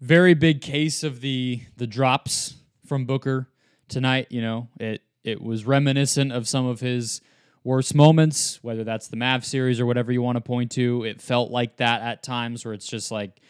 very 0.00 0.34
big 0.34 0.60
case 0.60 1.02
of 1.02 1.20
the 1.20 1.62
the 1.76 1.86
drops 1.86 2.54
from 2.86 3.04
Booker 3.04 3.48
tonight. 3.88 4.28
You 4.30 4.42
know, 4.42 4.68
it 4.78 5.02
it 5.24 5.42
was 5.42 5.64
reminiscent 5.64 6.32
of 6.32 6.48
some 6.48 6.66
of 6.66 6.80
his 6.80 7.20
worst 7.62 7.94
moments, 7.94 8.58
whether 8.62 8.84
that's 8.84 9.08
the 9.08 9.16
Mav 9.16 9.44
series 9.44 9.80
or 9.80 9.86
whatever 9.86 10.10
you 10.12 10.22
want 10.22 10.36
to 10.36 10.40
point 10.40 10.70
to. 10.72 11.04
It 11.04 11.20
felt 11.20 11.50
like 11.50 11.76
that 11.76 12.00
at 12.02 12.22
times 12.22 12.64
where 12.64 12.74
it's 12.74 12.86
just 12.86 13.10
like 13.10 13.40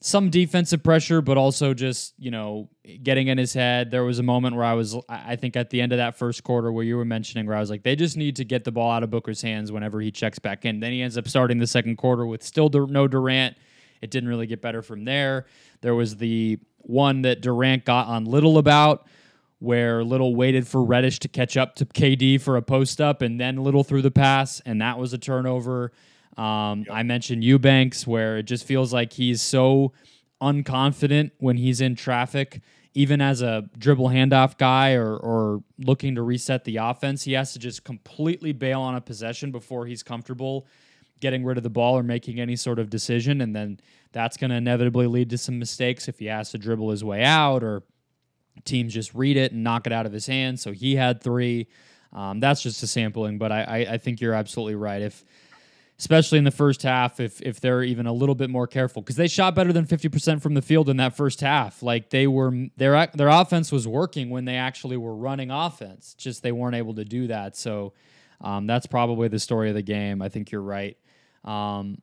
some 0.00 0.28
defensive 0.28 0.82
pressure, 0.82 1.22
but 1.22 1.38
also 1.38 1.72
just, 1.72 2.12
you 2.18 2.30
know, 2.30 2.68
getting 3.02 3.28
in 3.28 3.38
his 3.38 3.54
head. 3.54 3.90
There 3.90 4.04
was 4.04 4.18
a 4.18 4.22
moment 4.22 4.54
where 4.54 4.64
I 4.64 4.74
was, 4.74 4.94
I 5.08 5.36
think 5.36 5.56
at 5.56 5.70
the 5.70 5.80
end 5.80 5.92
of 5.92 5.98
that 5.98 6.18
first 6.18 6.44
quarter 6.44 6.70
where 6.70 6.84
you 6.84 6.98
were 6.98 7.06
mentioning, 7.06 7.46
where 7.46 7.56
I 7.56 7.60
was 7.60 7.70
like, 7.70 7.82
they 7.84 7.96
just 7.96 8.16
need 8.16 8.36
to 8.36 8.44
get 8.44 8.64
the 8.64 8.72
ball 8.72 8.90
out 8.90 9.02
of 9.02 9.10
Booker's 9.10 9.40
hands 9.40 9.72
whenever 9.72 10.00
he 10.02 10.10
checks 10.10 10.38
back 10.38 10.66
in. 10.66 10.80
Then 10.80 10.92
he 10.92 11.00
ends 11.00 11.16
up 11.16 11.26
starting 11.26 11.58
the 11.58 11.66
second 11.66 11.96
quarter 11.96 12.26
with 12.26 12.42
still 12.42 12.68
no 12.68 13.08
Durant. 13.08 13.56
It 14.00 14.10
didn't 14.10 14.28
really 14.28 14.46
get 14.46 14.60
better 14.60 14.82
from 14.82 15.04
there. 15.04 15.46
There 15.80 15.94
was 15.94 16.16
the 16.16 16.58
one 16.78 17.22
that 17.22 17.40
Durant 17.40 17.84
got 17.84 18.06
on 18.08 18.24
Little 18.24 18.58
about 18.58 19.06
where 19.58 20.04
Little 20.04 20.34
waited 20.34 20.68
for 20.68 20.84
Reddish 20.84 21.18
to 21.20 21.28
catch 21.28 21.56
up 21.56 21.74
to 21.76 21.86
KD 21.86 22.40
for 22.40 22.56
a 22.56 22.62
post 22.62 23.00
up 23.00 23.22
and 23.22 23.40
then 23.40 23.56
Little 23.56 23.82
threw 23.82 24.02
the 24.02 24.10
pass, 24.10 24.60
and 24.66 24.80
that 24.82 24.98
was 24.98 25.12
a 25.12 25.18
turnover. 25.18 25.92
Um, 26.36 26.80
yep. 26.80 26.88
I 26.90 27.02
mentioned 27.02 27.42
Eubanks, 27.42 28.06
where 28.06 28.38
it 28.38 28.44
just 28.44 28.66
feels 28.66 28.92
like 28.92 29.12
he's 29.14 29.40
so 29.40 29.92
unconfident 30.42 31.30
when 31.38 31.56
he's 31.56 31.80
in 31.80 31.94
traffic, 31.94 32.60
even 32.92 33.20
as 33.20 33.40
a 33.40 33.68
dribble 33.78 34.08
handoff 34.08 34.58
guy 34.58 34.92
or, 34.92 35.16
or 35.16 35.62
looking 35.78 36.16
to 36.16 36.22
reset 36.22 36.64
the 36.64 36.76
offense. 36.76 37.22
He 37.22 37.32
has 37.32 37.52
to 37.54 37.58
just 37.58 37.84
completely 37.84 38.52
bail 38.52 38.80
on 38.80 38.94
a 38.94 39.00
possession 39.00 39.50
before 39.50 39.86
he's 39.86 40.02
comfortable 40.02 40.66
getting 41.20 41.44
rid 41.44 41.56
of 41.56 41.62
the 41.62 41.70
ball 41.70 41.96
or 41.96 42.02
making 42.02 42.40
any 42.40 42.56
sort 42.56 42.78
of 42.78 42.90
decision. 42.90 43.40
And 43.40 43.54
then 43.54 43.80
that's 44.12 44.36
going 44.36 44.50
to 44.50 44.56
inevitably 44.56 45.06
lead 45.06 45.30
to 45.30 45.38
some 45.38 45.58
mistakes 45.58 46.08
if 46.08 46.18
he 46.18 46.26
has 46.26 46.50
to 46.50 46.58
dribble 46.58 46.90
his 46.90 47.02
way 47.02 47.22
out 47.22 47.62
or 47.62 47.82
teams 48.64 48.94
just 48.94 49.14
read 49.14 49.36
it 49.36 49.52
and 49.52 49.64
knock 49.64 49.86
it 49.86 49.92
out 49.92 50.06
of 50.06 50.12
his 50.12 50.26
hand. 50.26 50.60
So 50.60 50.72
he 50.72 50.96
had 50.96 51.22
three. 51.22 51.68
Um, 52.12 52.38
that's 52.38 52.62
just 52.62 52.82
a 52.82 52.86
sampling, 52.86 53.38
but 53.38 53.50
I, 53.50 53.62
I, 53.62 53.76
I 53.94 53.98
think 53.98 54.20
you're 54.20 54.34
absolutely 54.34 54.76
right. 54.76 55.02
If 55.02 55.24
especially 55.98 56.38
in 56.38 56.44
the 56.44 56.50
first 56.50 56.82
half, 56.82 57.20
if 57.20 57.40
if 57.42 57.60
they're 57.60 57.82
even 57.82 58.06
a 58.06 58.12
little 58.12 58.34
bit 58.34 58.50
more 58.50 58.66
careful, 58.66 59.02
because 59.02 59.16
they 59.16 59.26
shot 59.26 59.54
better 59.54 59.72
than 59.72 59.84
fifty 59.84 60.08
percent 60.08 60.42
from 60.42 60.54
the 60.54 60.62
field 60.62 60.88
in 60.88 60.96
that 60.98 61.16
first 61.16 61.40
half. 61.40 61.82
Like 61.82 62.10
they 62.10 62.26
were, 62.26 62.68
their 62.76 63.08
their 63.14 63.28
offense 63.28 63.72
was 63.72 63.86
working 63.86 64.30
when 64.30 64.44
they 64.44 64.56
actually 64.56 64.96
were 64.96 65.14
running 65.14 65.50
offense. 65.50 66.14
Just 66.14 66.42
they 66.42 66.52
weren't 66.52 66.76
able 66.76 66.94
to 66.94 67.04
do 67.04 67.26
that. 67.28 67.56
So 67.56 67.92
um, 68.40 68.66
that's 68.66 68.86
probably 68.86 69.28
the 69.28 69.38
story 69.38 69.68
of 69.68 69.74
the 69.74 69.82
game. 69.82 70.22
I 70.22 70.28
think 70.28 70.50
you're 70.50 70.62
right. 70.62 70.96
Um, 71.44 72.00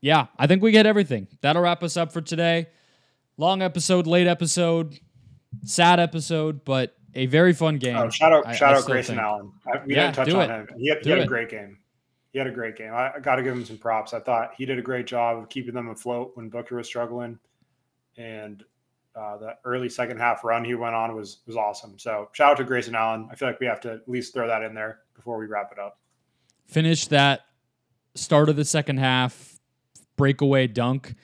yeah, 0.00 0.26
I 0.38 0.46
think 0.46 0.62
we 0.62 0.70
get 0.70 0.86
everything. 0.86 1.28
That'll 1.40 1.62
wrap 1.62 1.82
us 1.82 1.96
up 1.96 2.12
for 2.12 2.20
today. 2.20 2.68
Long 3.36 3.62
episode, 3.62 4.06
late 4.06 4.26
episode 4.26 4.98
sad 5.62 6.00
episode, 6.00 6.64
but 6.64 6.96
a 7.14 7.26
very 7.26 7.52
fun 7.52 7.78
game. 7.78 7.96
Oh, 7.96 8.10
shout 8.10 8.32
out, 8.32 8.46
I, 8.46 8.54
shout 8.54 8.74
I 8.74 8.78
out 8.78 8.84
Grayson 8.84 9.16
think. 9.16 9.24
Allen. 9.24 9.52
I, 9.66 9.84
we 9.84 9.94
yeah, 9.94 10.10
didn't 10.10 10.16
touch 10.16 10.30
on 10.30 10.50
it. 10.50 10.70
him. 10.70 10.78
He 10.78 10.88
had, 10.88 11.04
he 11.04 11.10
had 11.10 11.20
a 11.20 11.26
great 11.26 11.48
game. 11.48 11.78
He 12.32 12.38
had 12.38 12.48
a 12.48 12.52
great 12.52 12.76
game. 12.76 12.92
I, 12.92 13.12
got 13.22 13.36
to 13.36 13.42
give 13.42 13.54
him 13.54 13.64
some 13.64 13.78
props. 13.78 14.12
I 14.12 14.18
thought 14.18 14.54
he 14.56 14.66
did 14.66 14.78
a 14.78 14.82
great 14.82 15.06
job 15.06 15.38
of 15.38 15.48
keeping 15.48 15.74
them 15.74 15.88
afloat 15.88 16.32
when 16.34 16.48
Booker 16.48 16.76
was 16.76 16.86
struggling, 16.86 17.38
and 18.16 18.64
uh, 19.14 19.36
the 19.36 19.56
early 19.64 19.88
second 19.88 20.18
half 20.18 20.42
run 20.42 20.64
he 20.64 20.74
went 20.74 20.96
on 20.96 21.14
was 21.14 21.38
was 21.46 21.56
awesome. 21.56 21.96
So 21.98 22.28
shout 22.32 22.52
out 22.52 22.56
to 22.56 22.64
Grayson 22.64 22.96
Allen. 22.96 23.28
I 23.30 23.36
feel 23.36 23.48
like 23.48 23.60
we 23.60 23.66
have 23.66 23.80
to 23.82 23.92
at 23.92 24.08
least 24.08 24.34
throw 24.34 24.48
that 24.48 24.62
in 24.62 24.74
there 24.74 25.00
before 25.14 25.38
we 25.38 25.46
wrap 25.46 25.70
it 25.70 25.78
up. 25.78 26.00
Finish 26.66 27.06
that 27.08 27.42
start 28.14 28.48
of 28.48 28.56
the 28.56 28.64
second 28.64 28.98
half 28.98 29.58
breakaway 30.16 30.66
dunk 30.66 31.14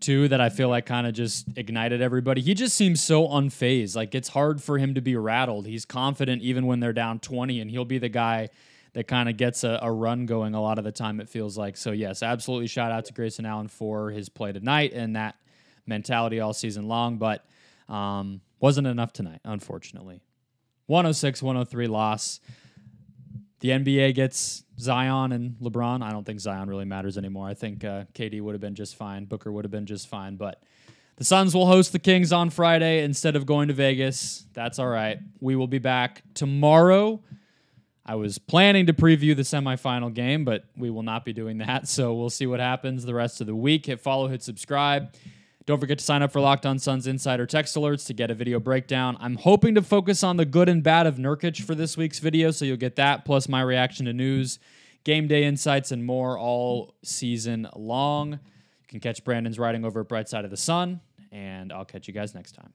too 0.00 0.28
that 0.28 0.40
I 0.40 0.48
feel 0.48 0.68
like 0.68 0.86
kind 0.86 1.06
of 1.06 1.14
just 1.14 1.46
ignited 1.56 2.00
everybody. 2.00 2.40
He 2.40 2.54
just 2.54 2.76
seems 2.76 3.02
so 3.02 3.26
unfazed. 3.28 3.96
Like 3.96 4.14
it's 4.14 4.28
hard 4.28 4.62
for 4.62 4.78
him 4.78 4.94
to 4.94 5.00
be 5.00 5.16
rattled. 5.16 5.66
He's 5.66 5.84
confident 5.84 6.42
even 6.42 6.66
when 6.66 6.80
they're 6.80 6.92
down 6.92 7.18
20 7.18 7.60
and 7.60 7.70
he'll 7.70 7.84
be 7.84 7.98
the 7.98 8.08
guy 8.08 8.48
that 8.92 9.06
kind 9.06 9.28
of 9.28 9.36
gets 9.36 9.64
a, 9.64 9.78
a, 9.82 9.92
run 9.92 10.26
going 10.26 10.54
a 10.54 10.62
lot 10.62 10.78
of 10.78 10.84
the 10.84 10.92
time 10.92 11.20
it 11.20 11.28
feels 11.28 11.58
like. 11.58 11.76
So 11.76 11.92
yes, 11.92 12.22
absolutely 12.22 12.68
shout 12.68 12.90
out 12.90 13.04
to 13.06 13.12
Grayson 13.12 13.44
Allen 13.44 13.68
for 13.68 14.10
his 14.10 14.28
play 14.28 14.52
tonight 14.52 14.92
and 14.94 15.16
that 15.16 15.36
mentality 15.86 16.40
all 16.40 16.52
season 16.52 16.88
long, 16.88 17.18
but 17.18 17.44
um, 17.88 18.40
wasn't 18.60 18.86
enough 18.86 19.12
tonight, 19.12 19.40
unfortunately. 19.44 20.20
106 20.86 21.42
103 21.42 21.86
loss. 21.86 22.40
The 23.60 23.70
NBA 23.70 24.14
gets 24.14 24.64
Zion 24.78 25.32
and 25.32 25.56
LeBron. 25.60 26.02
I 26.02 26.10
don't 26.10 26.24
think 26.24 26.40
Zion 26.40 26.68
really 26.68 26.84
matters 26.84 27.18
anymore. 27.18 27.48
I 27.48 27.54
think 27.54 27.84
uh, 27.84 28.04
KD 28.14 28.40
would 28.40 28.54
have 28.54 28.60
been 28.60 28.74
just 28.74 28.96
fine. 28.96 29.24
Booker 29.24 29.50
would 29.50 29.64
have 29.64 29.72
been 29.72 29.86
just 29.86 30.08
fine. 30.08 30.36
But 30.36 30.62
the 31.16 31.24
Suns 31.24 31.54
will 31.54 31.66
host 31.66 31.92
the 31.92 31.98
Kings 31.98 32.32
on 32.32 32.50
Friday 32.50 33.02
instead 33.02 33.34
of 33.34 33.44
going 33.44 33.68
to 33.68 33.74
Vegas. 33.74 34.46
That's 34.52 34.78
all 34.78 34.86
right. 34.88 35.18
We 35.40 35.56
will 35.56 35.66
be 35.66 35.78
back 35.78 36.22
tomorrow. 36.34 37.20
I 38.06 38.14
was 38.14 38.38
planning 38.38 38.86
to 38.86 38.94
preview 38.94 39.36
the 39.36 39.42
semifinal 39.42 40.14
game, 40.14 40.44
but 40.44 40.64
we 40.76 40.88
will 40.88 41.02
not 41.02 41.24
be 41.24 41.32
doing 41.32 41.58
that. 41.58 41.88
So 41.88 42.14
we'll 42.14 42.30
see 42.30 42.46
what 42.46 42.60
happens 42.60 43.04
the 43.04 43.14
rest 43.14 43.40
of 43.40 43.46
the 43.46 43.54
week. 43.54 43.86
Hit 43.86 44.00
follow, 44.00 44.28
hit 44.28 44.42
subscribe. 44.42 45.12
Don't 45.68 45.80
forget 45.80 45.98
to 45.98 46.04
sign 46.04 46.22
up 46.22 46.32
for 46.32 46.40
Locked 46.40 46.64
On 46.64 46.78
Suns 46.78 47.06
Insider 47.06 47.44
text 47.44 47.76
alerts 47.76 48.06
to 48.06 48.14
get 48.14 48.30
a 48.30 48.34
video 48.34 48.58
breakdown. 48.58 49.18
I'm 49.20 49.36
hoping 49.36 49.74
to 49.74 49.82
focus 49.82 50.24
on 50.24 50.38
the 50.38 50.46
good 50.46 50.66
and 50.66 50.82
bad 50.82 51.06
of 51.06 51.16
Nurkic 51.16 51.62
for 51.62 51.74
this 51.74 51.94
week's 51.94 52.20
video, 52.20 52.50
so 52.52 52.64
you'll 52.64 52.78
get 52.78 52.96
that 52.96 53.26
plus 53.26 53.50
my 53.50 53.60
reaction 53.60 54.06
to 54.06 54.14
news, 54.14 54.58
game 55.04 55.28
day 55.28 55.44
insights, 55.44 55.92
and 55.92 56.06
more 56.06 56.38
all 56.38 56.94
season 57.04 57.68
long. 57.76 58.32
You 58.32 58.88
can 58.88 59.00
catch 59.00 59.22
Brandon's 59.24 59.58
writing 59.58 59.84
over 59.84 60.00
at 60.00 60.08
Bright 60.08 60.30
Side 60.30 60.46
of 60.46 60.50
the 60.50 60.56
Sun, 60.56 61.02
and 61.32 61.70
I'll 61.70 61.84
catch 61.84 62.08
you 62.08 62.14
guys 62.14 62.34
next 62.34 62.52
time. 62.52 62.72